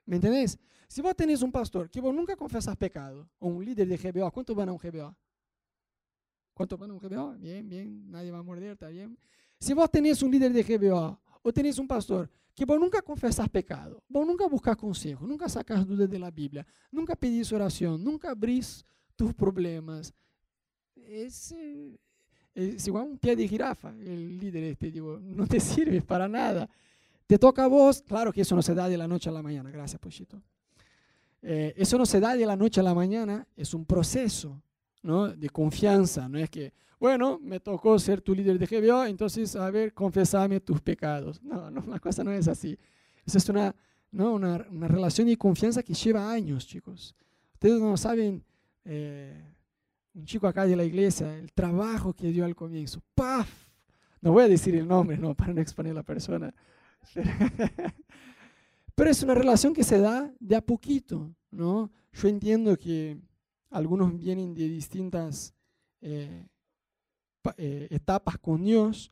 ¿Me 0.05 0.15
entendés? 0.15 0.57
Si 0.87 1.01
vos 1.01 1.13
tenés 1.17 1.41
un 1.41 1.51
pastor 1.51 1.89
que 1.89 1.99
vos 1.99 2.15
nunca 2.15 2.33
confesas 2.37 2.77
pecado, 2.77 3.29
o 3.39 3.47
un 3.47 3.65
líder 3.65 3.89
de 3.89 3.97
GBO, 3.97 4.31
¿cuántos 4.31 4.55
van 4.55 4.69
a 4.69 4.71
un 4.71 4.77
GBO? 4.77 5.17
¿Cuántos 6.53 6.79
van 6.79 6.91
a 6.91 6.93
un 6.93 6.99
GBO? 6.99 7.33
Bien, 7.33 7.67
bien, 7.67 8.09
nadie 8.09 8.31
va 8.31 8.37
a 8.37 8.43
morder, 8.43 8.71
está 8.71 8.87
bien. 8.87 9.19
Si 9.59 9.73
vos 9.73 9.91
tenés 9.91 10.23
un 10.23 10.31
líder 10.31 10.53
de 10.53 10.63
GBO, 10.63 11.19
o 11.41 11.53
tenés 11.53 11.77
un 11.77 11.87
pastor 11.89 12.29
que 12.59 12.65
vos 12.65 12.77
nunca 12.77 13.01
confesas 13.01 13.47
pecado, 13.47 14.03
vos 14.09 14.27
nunca 14.27 14.45
buscas 14.45 14.75
consejo, 14.75 15.25
nunca 15.25 15.47
sacas 15.47 15.87
dudas 15.87 16.09
de 16.09 16.19
la 16.19 16.29
Biblia, 16.29 16.67
nunca 16.91 17.15
pedís 17.15 17.53
oración, 17.53 18.03
nunca 18.03 18.31
abrís 18.31 18.85
tus 19.15 19.33
problemas, 19.33 20.13
es, 20.93 21.53
eh, 21.53 21.97
igual 22.53 23.05
un 23.05 23.17
pie 23.17 23.37
de 23.37 23.47
jirafa, 23.47 23.91
el 23.91 24.37
líder 24.37 24.63
este, 24.65 24.91
digo, 24.91 25.17
no 25.21 25.47
te 25.47 25.61
sirve 25.61 26.01
para 26.01 26.27
nada. 26.27 26.69
Te 27.25 27.39
toca 27.39 27.63
a 27.63 27.67
vos, 27.67 28.01
claro 28.01 28.33
que 28.33 28.41
eso 28.41 28.57
no 28.57 28.61
se 28.61 28.75
da 28.75 28.89
de 28.89 28.97
la 28.97 29.07
noche 29.07 29.29
a 29.29 29.31
la 29.31 29.41
mañana, 29.41 29.71
gracias 29.71 30.01
Pochito. 30.01 30.41
Eh, 31.41 31.73
eso 31.77 31.97
no 31.97 32.05
se 32.05 32.19
da 32.19 32.35
de 32.35 32.45
la 32.45 32.57
noche 32.57 32.81
a 32.81 32.83
la 32.83 32.93
mañana, 32.93 33.47
es 33.55 33.73
un 33.73 33.85
proceso 33.85 34.61
¿no? 35.01 35.29
de 35.29 35.49
confianza, 35.49 36.27
no 36.27 36.37
es 36.37 36.49
que, 36.49 36.73
bueno, 36.99 37.39
me 37.41 37.59
tocó 37.59 37.97
ser 37.97 38.21
tu 38.21 38.35
líder 38.35 38.59
de 38.59 38.65
GBO, 38.65 39.05
entonces, 39.05 39.55
a 39.55 39.69
ver, 39.71 39.93
confesame 39.93 40.59
tus 40.59 40.81
pecados. 40.81 41.41
No, 41.41 41.71
no, 41.71 41.85
la 41.87 41.99
cosa 41.99 42.23
no 42.23 42.31
es 42.31 42.47
así. 42.47 42.77
Eso 43.25 43.37
es 43.37 43.49
una, 43.49 43.73
¿no? 44.11 44.33
una, 44.33 44.65
una 44.69 44.87
relación 44.87 45.27
de 45.27 45.37
confianza 45.37 45.81
que 45.81 45.93
lleva 45.93 46.29
años, 46.29 46.67
chicos. 46.67 47.15
Ustedes 47.53 47.79
no 47.79 47.95
saben 47.95 48.43
eh, 48.83 49.45
un 50.13 50.25
chico 50.25 50.47
acá 50.47 50.65
de 50.65 50.75
la 50.75 50.83
iglesia, 50.83 51.37
el 51.37 51.53
trabajo 51.53 52.13
que 52.13 52.31
dio 52.31 52.43
al 52.43 52.55
comienzo. 52.55 53.01
¡Paf! 53.15 53.49
No 54.21 54.33
voy 54.33 54.43
a 54.43 54.49
decir 54.49 54.75
el 54.75 54.87
nombre, 54.87 55.17
no, 55.17 55.33
para 55.35 55.53
no 55.53 55.61
exponer 55.61 55.91
a 55.91 55.95
la 55.95 56.03
persona. 56.03 56.53
Pero 58.95 59.09
es 59.09 59.23
una 59.23 59.33
relación 59.33 59.73
que 59.73 59.83
se 59.83 59.99
da 59.99 60.33
de 60.39 60.55
a 60.57 60.61
poquito, 60.61 61.33
¿no? 61.51 61.89
Yo 62.11 62.27
entiendo 62.27 62.75
que 62.77 63.17
algunos 63.69 64.17
vienen 64.17 64.53
de 64.53 64.67
distintas 64.67 65.53
eh, 66.01 66.45
eh, 67.57 67.87
etapas 67.89 68.37
con 68.37 68.63
Dios, 68.63 69.11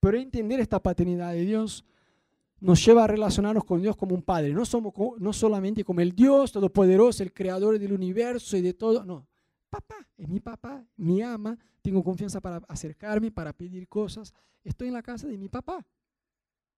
pero 0.00 0.18
entender 0.18 0.60
esta 0.60 0.82
paternidad 0.82 1.32
de 1.32 1.44
Dios 1.44 1.84
nos 2.60 2.84
lleva 2.84 3.04
a 3.04 3.06
relacionarnos 3.06 3.64
con 3.64 3.82
Dios 3.82 3.96
como 3.96 4.14
un 4.14 4.22
padre, 4.22 4.52
no, 4.52 4.64
somos, 4.64 4.94
no 5.18 5.32
solamente 5.32 5.84
como 5.84 6.00
el 6.00 6.12
Dios 6.12 6.52
todopoderoso, 6.52 7.22
el 7.22 7.32
creador 7.32 7.78
del 7.78 7.92
universo 7.92 8.56
y 8.56 8.62
de 8.62 8.72
todo, 8.72 9.04
no, 9.04 9.26
papá, 9.68 10.06
es 10.16 10.28
mi 10.28 10.40
papá, 10.40 10.84
me 10.96 11.22
ama, 11.22 11.58
tengo 11.82 12.02
confianza 12.02 12.40
para 12.40 12.56
acercarme, 12.68 13.30
para 13.30 13.52
pedir 13.52 13.88
cosas, 13.88 14.32
estoy 14.64 14.88
en 14.88 14.94
la 14.94 15.02
casa 15.02 15.28
de 15.28 15.36
mi 15.36 15.48
papá, 15.48 15.84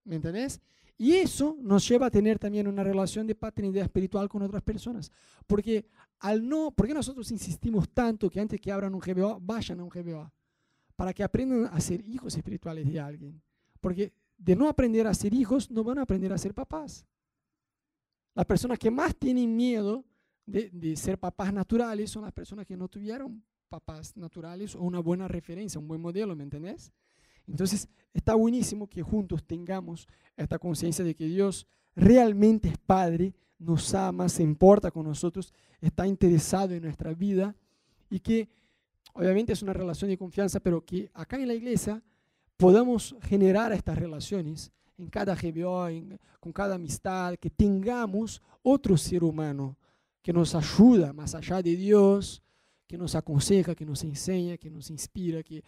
¿me 0.04 0.16
entendés? 0.16 0.60
Y 1.00 1.12
eso 1.12 1.56
nos 1.60 1.88
lleva 1.88 2.06
a 2.06 2.10
tener 2.10 2.40
también 2.40 2.66
una 2.66 2.82
relación 2.82 3.24
de 3.24 3.36
paternidad 3.36 3.84
espiritual 3.84 4.28
con 4.28 4.42
otras 4.42 4.62
personas, 4.62 5.12
porque 5.46 5.86
al 6.18 6.48
no, 6.48 6.72
¿por 6.72 6.88
qué 6.88 6.94
nosotros 6.94 7.30
insistimos 7.30 7.88
tanto 7.90 8.28
que 8.28 8.40
antes 8.40 8.60
que 8.60 8.72
abran 8.72 8.94
un 8.94 9.00
GBO, 9.00 9.38
vayan 9.40 9.78
a 9.78 9.84
un 9.84 9.90
GBO? 9.90 10.32
Para 10.98 11.14
que 11.14 11.22
aprendan 11.22 11.70
a 11.72 11.80
ser 11.80 12.04
hijos 12.08 12.36
espirituales 12.36 12.84
de 12.84 12.98
alguien, 12.98 13.40
porque 13.80 14.12
de 14.36 14.56
no 14.56 14.68
aprender 14.68 15.06
a 15.06 15.14
ser 15.14 15.32
hijos, 15.32 15.70
no 15.70 15.84
van 15.84 15.98
a 15.98 16.02
aprender 16.02 16.32
a 16.32 16.38
ser 16.38 16.52
papás. 16.52 17.06
Las 18.34 18.44
personas 18.44 18.80
que 18.80 18.90
más 18.90 19.14
tienen 19.14 19.56
miedo 19.56 20.04
de, 20.44 20.96
ser 20.96 21.16
papás 21.16 21.52
naturales 21.52 22.10
son 22.10 22.24
las 22.24 22.32
personas 22.32 22.66
que 22.66 22.76
no 22.76 22.88
tuvieron 22.88 23.44
papás 23.68 24.16
naturales 24.16 24.74
o 24.74 24.80
una 24.80 24.98
buena 24.98 25.28
referencia, 25.28 25.78
un 25.78 25.86
buen 25.86 26.00
modelo, 26.00 26.34
¿me 26.34 26.42
entendés? 26.42 26.92
Entonces, 27.46 27.88
está 28.12 28.34
buenísimo 28.34 28.88
que 28.88 29.02
juntos 29.02 29.44
tengamos 29.44 30.08
esta 30.36 30.58
conciencia 30.58 31.04
de 31.04 31.14
que 31.14 31.26
Dios 31.26 31.64
realmente 31.94 32.68
es 32.70 32.78
Padre, 32.78 33.34
nos 33.56 33.94
ama, 33.94 34.28
se 34.28 34.42
importa 34.42 34.90
con 34.90 35.06
nosotros, 35.06 35.54
está 35.80 36.08
interesado 36.08 36.74
en 36.74 36.82
nuestra 36.82 37.14
vida 37.14 37.54
y 38.10 38.18
que 38.18 38.48
obviamente 39.18 39.52
es 39.52 39.62
una 39.62 39.72
relación 39.72 40.10
de 40.10 40.16
confianza, 40.16 40.60
pero 40.60 40.84
que 40.84 41.10
acá 41.12 41.36
en 41.36 41.48
la 41.48 41.54
iglesia 41.54 42.00
podamos 42.56 43.16
generar 43.22 43.72
estas 43.72 43.98
relaciones 43.98 44.70
en 44.96 45.08
cada 45.08 45.34
GBO, 45.34 45.88
con 46.40 46.52
cada 46.52 46.76
amistad, 46.76 47.34
que 47.36 47.50
tengamos 47.50 48.40
otro 48.62 48.96
ser 48.96 49.24
humano 49.24 49.76
que 50.22 50.32
nos 50.32 50.54
ayuda 50.54 51.12
más 51.12 51.34
allá 51.34 51.62
de 51.62 51.74
Dios, 51.76 52.42
que 52.86 52.96
nos 52.96 53.14
aconseja, 53.14 53.74
que 53.74 53.84
nos 53.84 54.02
enseña, 54.04 54.56
que 54.56 54.70
nos 54.70 54.90
inspira, 54.90 55.42
que 55.42 55.62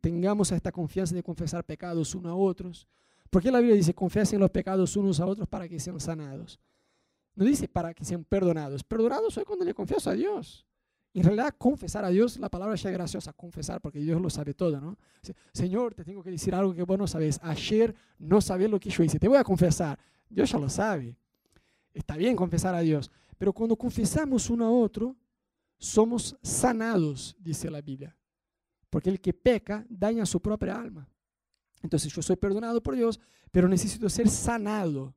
tengamos 0.00 0.52
esta 0.52 0.72
confianza 0.72 1.14
de 1.14 1.22
confesar 1.22 1.64
pecados 1.64 2.14
unos 2.14 2.32
a 2.32 2.34
otros. 2.34 2.86
Porque 3.30 3.50
la 3.50 3.58
Biblia 3.58 3.76
dice, 3.76 3.94
confesen 3.94 4.40
los 4.40 4.50
pecados 4.50 4.96
unos 4.96 5.20
a 5.20 5.26
otros 5.26 5.46
para 5.48 5.68
que 5.68 5.78
sean 5.78 6.00
sanados. 6.00 6.58
No 7.34 7.44
dice 7.44 7.68
para 7.68 7.94
que 7.94 8.04
sean 8.04 8.24
perdonados. 8.24 8.82
Perdonados 8.82 9.34
soy 9.34 9.44
cuando 9.44 9.64
le 9.64 9.74
confieso 9.74 10.10
a 10.10 10.14
Dios. 10.14 10.66
En 11.18 11.24
realidad, 11.24 11.52
confesar 11.58 12.04
a 12.04 12.10
Dios, 12.10 12.38
la 12.38 12.48
palabra 12.48 12.76
ya 12.76 12.90
es 12.90 12.94
graciosa, 12.94 13.32
confesar, 13.32 13.80
porque 13.80 13.98
Dios 13.98 14.22
lo 14.22 14.30
sabe 14.30 14.54
todo, 14.54 14.80
¿no? 14.80 14.96
Señor, 15.52 15.92
te 15.92 16.04
tengo 16.04 16.22
que 16.22 16.30
decir 16.30 16.54
algo 16.54 16.72
que 16.72 16.84
vos 16.84 16.96
no 16.96 17.08
sabes. 17.08 17.40
Ayer 17.42 17.92
no 18.20 18.40
sabés 18.40 18.70
lo 18.70 18.78
que 18.78 18.88
yo 18.88 19.02
hice. 19.02 19.18
Te 19.18 19.26
voy 19.26 19.36
a 19.36 19.42
confesar. 19.42 19.98
Dios 20.30 20.52
ya 20.52 20.58
lo 20.60 20.68
sabe. 20.68 21.16
Está 21.92 22.16
bien 22.16 22.36
confesar 22.36 22.72
a 22.76 22.80
Dios. 22.82 23.10
Pero 23.36 23.52
cuando 23.52 23.74
confesamos 23.74 24.48
uno 24.48 24.64
a 24.64 24.70
otro, 24.70 25.16
somos 25.76 26.36
sanados, 26.40 27.34
dice 27.40 27.68
la 27.68 27.80
Biblia. 27.80 28.16
Porque 28.88 29.10
el 29.10 29.20
que 29.20 29.34
peca 29.34 29.84
daña 29.88 30.24
su 30.24 30.40
propia 30.40 30.76
alma. 30.76 31.08
Entonces 31.82 32.12
yo 32.12 32.22
soy 32.22 32.36
perdonado 32.36 32.80
por 32.80 32.94
Dios, 32.94 33.18
pero 33.50 33.68
necesito 33.68 34.08
ser 34.08 34.28
sanado 34.28 35.16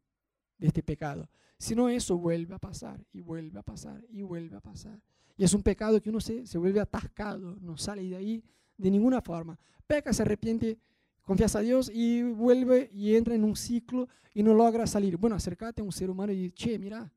de 0.57 0.65
este 0.65 0.81
pecado. 0.81 1.29
Si 1.59 1.75
no, 1.75 1.89
eso 1.89 2.17
vuelve 2.17 2.55
a 2.55 2.59
pasar 2.59 3.05
y 3.13 3.21
vuelve 3.21 3.59
a 3.59 3.63
pasar 3.63 4.03
y 4.09 4.23
vuelve 4.23 4.57
a 4.57 4.61
pasar. 4.61 4.99
Y 5.37 5.43
es 5.43 5.53
un 5.53 5.63
pecado 5.63 6.01
que 6.01 6.09
uno 6.09 6.19
se, 6.19 6.45
se 6.45 6.57
vuelve 6.57 6.79
atascado, 6.79 7.55
no 7.61 7.77
sale 7.77 8.03
de 8.03 8.15
ahí 8.15 8.43
de 8.77 8.91
ninguna 8.91 9.21
forma. 9.21 9.57
Peca, 9.87 10.13
se 10.13 10.21
arrepiente, 10.21 10.77
confiesa 11.21 11.59
a 11.59 11.61
Dios 11.61 11.91
y 11.93 12.23
vuelve 12.23 12.89
y 12.93 13.15
entra 13.15 13.35
en 13.35 13.43
un 13.43 13.55
ciclo 13.55 14.07
y 14.33 14.43
no 14.43 14.53
logra 14.53 14.87
salir. 14.87 15.17
Bueno, 15.17 15.35
acércate 15.35 15.81
a 15.81 15.85
un 15.85 15.91
ser 15.91 16.09
humano 16.09 16.31
y 16.31 16.51
che, 16.51 16.77
mira, 16.79 17.11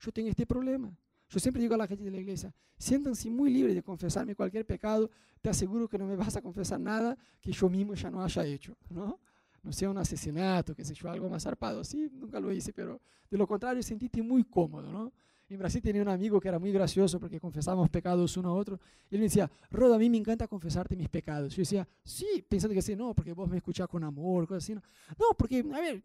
yo 0.00 0.12
tengo 0.12 0.28
este 0.28 0.46
problema. 0.46 0.96
Yo 1.28 1.40
siempre 1.40 1.62
digo 1.62 1.74
a 1.74 1.78
la 1.78 1.86
gente 1.86 2.04
de 2.04 2.10
la 2.10 2.18
iglesia, 2.18 2.54
siéntanse 2.78 3.30
muy 3.30 3.50
libres 3.50 3.74
de 3.74 3.82
confesarme 3.82 4.34
cualquier 4.34 4.66
pecado, 4.66 5.10
te 5.40 5.48
aseguro 5.48 5.88
que 5.88 5.98
no 5.98 6.06
me 6.06 6.16
vas 6.16 6.36
a 6.36 6.42
confesar 6.42 6.80
nada 6.80 7.16
que 7.40 7.52
yo 7.52 7.68
mismo 7.68 7.94
ya 7.94 8.10
no 8.10 8.22
haya 8.22 8.44
hecho, 8.44 8.76
¿no? 8.90 9.20
No 9.62 9.72
sea 9.72 9.90
un 9.90 9.98
asesinato, 9.98 10.74
que 10.74 10.84
sé 10.84 10.94
yo, 10.94 11.10
algo 11.10 11.28
más 11.28 11.42
zarpado, 11.42 11.82
sí, 11.82 12.10
nunca 12.12 12.38
lo 12.38 12.52
hice, 12.52 12.72
pero 12.72 13.00
de 13.30 13.38
lo 13.38 13.46
contrario 13.46 13.82
sentiste 13.82 14.22
muy 14.22 14.44
cómodo, 14.44 14.92
¿no? 14.92 15.12
En 15.48 15.58
Brasil 15.58 15.82
tenía 15.82 16.00
un 16.00 16.08
amigo 16.08 16.40
que 16.40 16.48
era 16.48 16.58
muy 16.58 16.72
gracioso 16.72 17.20
porque 17.20 17.38
confesábamos 17.38 17.90
pecados 17.90 18.36
uno 18.36 18.48
a 18.48 18.54
otro. 18.54 18.80
Y 19.10 19.14
él 19.14 19.20
me 19.20 19.26
decía, 19.26 19.50
Roda, 19.70 19.96
a 19.96 19.98
mí 19.98 20.08
me 20.08 20.16
encanta 20.16 20.48
confesarte 20.48 20.96
mis 20.96 21.08
pecados. 21.08 21.54
Yo 21.54 21.60
decía, 21.60 21.86
sí, 22.02 22.44
pensando 22.48 22.74
que 22.74 22.82
sí, 22.82 22.96
no, 22.96 23.14
porque 23.14 23.32
vos 23.32 23.48
me 23.48 23.58
escuchás 23.58 23.86
con 23.88 24.02
amor, 24.04 24.46
cosas 24.46 24.64
así. 24.64 24.74
No, 24.74 24.82
no 25.18 25.26
porque, 25.36 25.58
a 25.58 25.80
ver, 25.80 26.02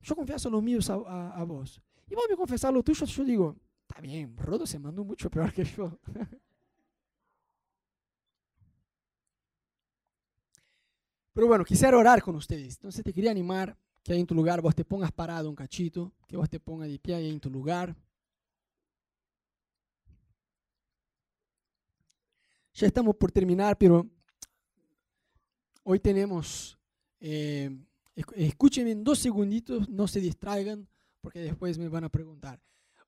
yo 0.00 0.14
confieso 0.14 0.50
los 0.50 0.62
míos 0.62 0.90
a, 0.90 1.30
a, 1.30 1.44
vos. 1.44 1.80
Y 2.08 2.14
vos 2.14 2.24
me 2.28 2.36
confesás 2.36 2.72
los 2.72 2.84
tuyos, 2.84 3.08
yo 3.08 3.24
digo, 3.24 3.56
está 3.88 4.00
bien, 4.02 4.36
Rodo 4.36 4.66
se 4.66 4.78
mandó 4.78 5.04
mucho 5.04 5.30
peor 5.30 5.52
que 5.52 5.64
yo. 5.64 5.98
Pero 11.32 11.46
bueno, 11.46 11.64
quisiera 11.64 11.96
orar 11.96 12.20
con 12.22 12.36
ustedes. 12.36 12.74
Entonces 12.74 13.02
te 13.02 13.12
quería 13.12 13.30
animar 13.30 13.74
que 14.02 14.12
ahí 14.12 14.20
en 14.20 14.26
tu 14.26 14.34
lugar 14.34 14.60
vos 14.60 14.74
te 14.74 14.84
pongas 14.84 15.12
parado 15.12 15.48
un 15.48 15.56
cachito, 15.56 16.12
que 16.26 16.36
vos 16.36 16.50
te 16.50 16.60
pongas 16.60 16.88
de 16.88 16.98
pie 16.98 17.14
ahí 17.14 17.30
en 17.30 17.40
tu 17.40 17.48
lugar. 17.48 17.96
Ya 22.74 22.86
estamos 22.86 23.14
por 23.16 23.30
terminar, 23.30 23.76
pero 23.76 24.08
hoy 25.82 26.00
tenemos, 26.00 26.78
eh, 27.20 27.70
escúchenme 28.34 28.92
en 28.92 29.04
dos 29.04 29.18
segunditos, 29.18 29.88
no 29.90 30.08
se 30.08 30.20
distraigan, 30.20 30.88
porque 31.20 31.40
después 31.40 31.76
me 31.76 31.88
van 31.88 32.04
a 32.04 32.08
preguntar. 32.08 32.60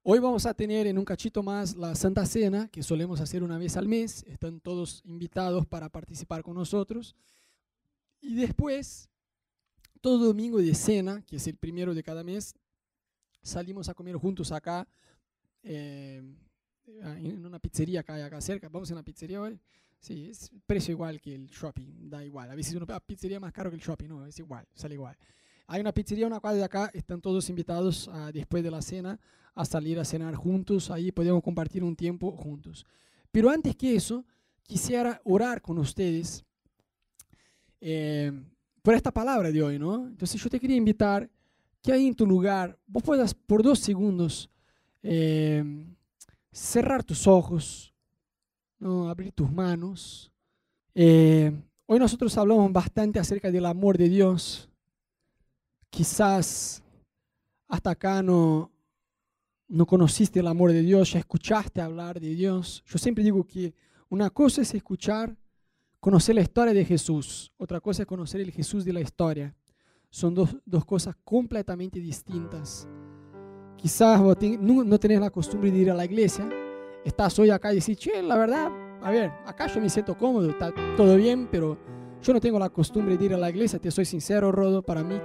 Hoy 0.03 0.19
vamos 0.19 0.45
a 0.45 0.53
tener 0.53 0.87
en 0.87 0.99
un 0.99 1.05
cachito 1.07 1.43
más 1.43 1.77
la 1.77 1.95
Santa 1.95 2.27
Cena, 2.27 2.69
que 2.69 2.83
solemos 2.83 3.23
hacer 3.23 3.43
una 3.43 3.57
vez 3.57 3.75
al 3.79 3.89
mes. 3.89 4.23
Están 4.29 4.61
todos 4.61 5.01
invitados 5.07 5.67
para 5.67 5.89
participar 5.89 6.43
con 6.43 6.57
nosotros. 6.57 7.17
Y 8.21 8.35
después, 8.35 9.09
todo 10.03 10.27
domingo 10.27 10.59
de 10.59 10.75
cena, 10.75 11.23
que 11.23 11.37
es 11.37 11.47
el 11.47 11.57
primero 11.57 11.95
de 11.95 12.03
cada 12.03 12.23
mes, 12.23 12.55
salimos 13.41 13.89
a 13.89 13.95
comer 13.95 14.17
juntos 14.17 14.53
acá. 14.53 14.87
Eh, 15.63 16.23
en 16.87 17.45
una 17.45 17.59
pizzería 17.59 18.05
hay 18.07 18.23
acá 18.23 18.41
cerca. 18.41 18.69
Vamos 18.69 18.91
a 18.91 18.95
una 18.95 19.03
pizzería 19.03 19.41
hoy. 19.41 19.59
Sí, 19.99 20.27
es 20.29 20.51
precio 20.67 20.93
igual 20.93 21.21
que 21.21 21.35
el 21.35 21.47
shopping, 21.47 22.11
da 22.11 22.25
igual. 22.25 22.51
A 22.51 22.55
veces 22.55 22.75
uno 22.75 22.87
pega 22.87 23.01
pizzería 23.01 23.41
más 23.41 23.53
caro 23.53 23.71
que 23.71 23.77
el 23.77 23.83
shopping, 23.83 24.09
no, 24.09 24.27
es 24.27 24.39
igual, 24.39 24.67
sale 24.75 24.95
igual. 24.95 25.17
Hay 25.67 25.81
una 25.81 25.93
pizzería, 25.93 26.27
una 26.27 26.41
cuadra 26.41 26.59
de 26.59 26.65
acá, 26.65 26.91
están 26.93 27.23
todos 27.23 27.49
invitados 27.49 28.11
después 28.35 28.63
de 28.63 28.71
la 28.71 28.83
cena 28.83 29.19
a 29.55 29.65
salir 29.65 29.99
a 29.99 30.05
cenar 30.05 30.35
juntos, 30.35 30.91
ahí 30.91 31.11
podemos 31.11 31.43
compartir 31.43 31.83
un 31.83 31.97
tiempo 31.97 32.33
juntos. 32.33 32.85
Pero 33.31 33.49
antes 33.49 33.75
que 33.77 33.95
eso, 33.95 34.27
quisiera 34.63 35.21
orar 35.25 35.63
con 35.63 35.79
ustedes 35.79 36.45
eh, 37.81 38.33
por 38.83 38.95
esta 38.95 39.13
palabra 39.13 39.51
de 39.51 39.63
hoy, 39.63 39.79
¿no? 39.79 40.07
Entonces 40.07 40.43
yo 40.43 40.51
te 40.51 40.61
quería 40.61 40.77
invitar 40.77 41.31
que 41.83 41.93
ahí 41.93 42.07
en 42.07 42.15
tu 42.15 42.27
lugar 42.27 42.79
vos 42.87 43.03
puedas 43.03 43.35
por 43.35 43.63
dos 43.63 43.79
segundos 43.79 44.51
eh, 45.03 45.63
cerrar 46.55 47.03
tus 47.03 47.27
ojos, 47.27 47.93
¿no? 48.79 49.09
abrir 49.09 49.33
tus 49.33 49.51
manos. 49.51 50.31
Eh, 50.95 51.53
hoy 51.87 51.99
nosotros 51.99 52.39
hablamos 52.39 52.73
bastante 52.73 53.19
acerca 53.19 53.51
del 53.51 53.67
amor 53.67 53.99
de 53.99 54.09
Dios. 54.09 54.71
Quizás 55.91 56.81
hasta 57.67 57.91
acá 57.91 58.23
no, 58.23 58.71
no 59.67 59.85
conociste 59.85 60.39
el 60.39 60.47
amor 60.47 60.71
de 60.71 60.83
Dios, 60.83 61.13
ya 61.13 61.19
escuchaste 61.19 61.81
hablar 61.81 62.21
de 62.21 62.29
Dios. 62.29 62.85
Yo 62.87 62.99
siempre 62.99 63.25
digo 63.25 63.45
que 63.45 63.75
una 64.09 64.31
cosa 64.31 64.63
es 64.63 64.73
escuchar, 64.75 65.37
conocer 65.99 66.37
la 66.37 66.43
historia 66.43 66.73
de 66.73 66.85
Jesús, 66.85 67.51
otra 67.57 67.81
cosa 67.81 68.03
es 68.03 68.07
conocer 68.07 68.41
el 68.41 68.53
Jesús 68.53 68.85
de 68.85 68.93
la 68.93 69.01
historia. 69.01 69.57
Son 70.09 70.33
dos, 70.33 70.57
dos 70.65 70.85
cosas 70.85 71.17
completamente 71.25 71.99
distintas. 71.99 72.89
Quizás 73.85 74.19
vos 74.19 74.39
no, 74.61 74.83
no, 74.83 74.99
tenés 74.99 75.21
la 75.21 75.29
costumbre 75.29 75.71
de 75.71 75.77
ir 75.77 75.91
a 75.91 75.95
la 75.95 76.07
iglesia, 76.07 76.49
estás 77.05 77.39
hoy 77.39 77.51
acá 77.51 77.71
y 77.71 77.81
decís, 77.81 77.99
che, 77.99 78.23
la 78.23 78.35
verdad, 78.35 78.73
a 79.03 79.11
ver, 79.11 79.31
acá 79.45 79.67
yo 79.67 79.79
me 79.79 79.91
siento 79.91 80.17
cómodo, 80.17 80.49
está 80.49 80.73
todo 80.97 81.15
bien, 81.17 81.47
pero 81.51 81.77
yo 82.23 82.33
no 82.33 82.41
tengo 82.41 82.59
la 82.59 82.71
costumbre 82.71 83.19
de 83.19 83.27
ir 83.27 83.35
a 83.35 83.37
la 83.37 83.51
iglesia, 83.51 83.79
te 83.79 83.91
soy 83.91 84.07
sincero, 84.07 84.51
Rodo, 84.51 84.81
para 84.81 85.03
mí 85.05 85.21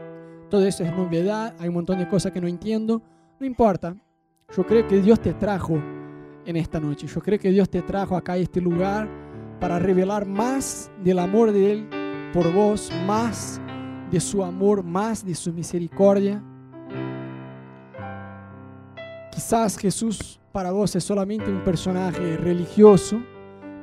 todo 0.49 0.65
eso 0.65 0.83
es 0.83 0.93
novedad, 0.93 1.55
hay 1.57 1.69
un 1.69 1.75
montón 1.75 1.99
de 1.99 2.09
cosas 2.09 2.33
que 2.33 2.41
no 2.41 2.49
entiendo, 2.49 3.01
no 3.39 3.45
importa, 3.45 3.95
yo 4.53 4.65
creo 4.65 4.85
que 4.85 4.99
Dios 4.99 5.21
te 5.21 5.33
trajo 5.35 5.81
en 6.45 6.57
esta 6.57 6.81
noche. 6.81 7.07
Yo 7.07 7.21
creo 7.21 7.39
que 7.39 7.51
Dios 7.51 7.69
te 7.69 7.81
trajo 7.81 8.17
acá 8.17 8.33
a 8.33 8.37
este 8.39 8.59
lugar 8.59 9.07
para 9.61 9.79
revelar 9.79 10.25
más 10.25 10.91
del 11.01 11.19
amor 11.19 11.53
de 11.53 11.71
Él 11.71 11.89
por 12.33 12.51
vos, 12.51 12.91
más 13.07 13.61
de 14.11 14.19
su 14.19 14.43
amor, 14.43 14.83
más 14.83 15.25
de 15.25 15.33
su 15.33 15.53
misericordia. 15.53 16.43
Quizás 19.31 19.77
Jesús 19.77 20.39
para 20.51 20.71
vos 20.71 20.95
es 20.95 21.03
solamente 21.03 21.49
un 21.49 21.63
personaje 21.63 22.37
religioso, 22.37 23.21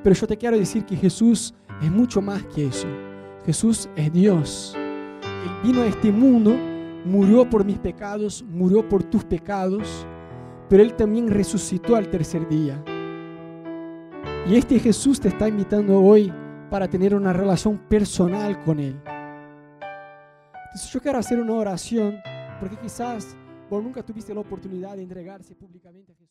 pero 0.03 0.15
yo 0.15 0.27
te 0.27 0.37
quiero 0.37 0.59
decir 0.59 0.85
que 0.85 0.97
Jesús 0.97 1.55
es 1.83 1.91
mucho 1.91 2.21
más 2.21 2.45
que 2.47 2.67
eso. 2.67 2.89
Jesús 3.45 3.89
es 3.97 4.13
Dios. 4.13 4.75
Él 4.77 5.51
vino 5.63 5.83
a 5.83 5.87
este 5.87 6.11
mundo, 6.11 6.57
murió 7.05 7.49
por 7.49 7.65
mis 7.65 7.79
pecados, 7.79 8.45
murió 8.49 8.89
por 8.89 9.05
tus 9.05 9.25
pecados 9.25 10.07
pero 10.69 10.83
Él 10.83 10.95
también 10.95 11.29
resucitó 11.29 11.97
al 11.97 12.09
tercer 12.09 12.49
día. 12.49 12.83
Y 14.49 14.57
este 14.57 14.79
Jesús 14.79 15.21
te 15.21 15.29
está 15.29 15.49
invitando 15.49 16.01
hoy 16.01 16.33
para 16.71 16.89
tener 16.89 17.15
una 17.15 17.33
relación 17.33 17.79
personal 17.89 18.61
con 18.63 18.81
Él. 18.81 19.01
Entonces 19.07 20.93
yo 20.93 21.01
quiero 21.01 21.19
hacer 21.19 21.41
una 21.41 21.55
oración 21.55 22.19
porque 22.61 22.77
quizás 22.77 23.37
vos 23.69 23.83
nunca 23.83 24.03
tuviste 24.03 24.33
la 24.35 24.41
oportunidad 24.41 24.97
de 24.97 25.03
entregarse 25.03 25.55
públicamente 25.55 26.13
a. 26.13 26.26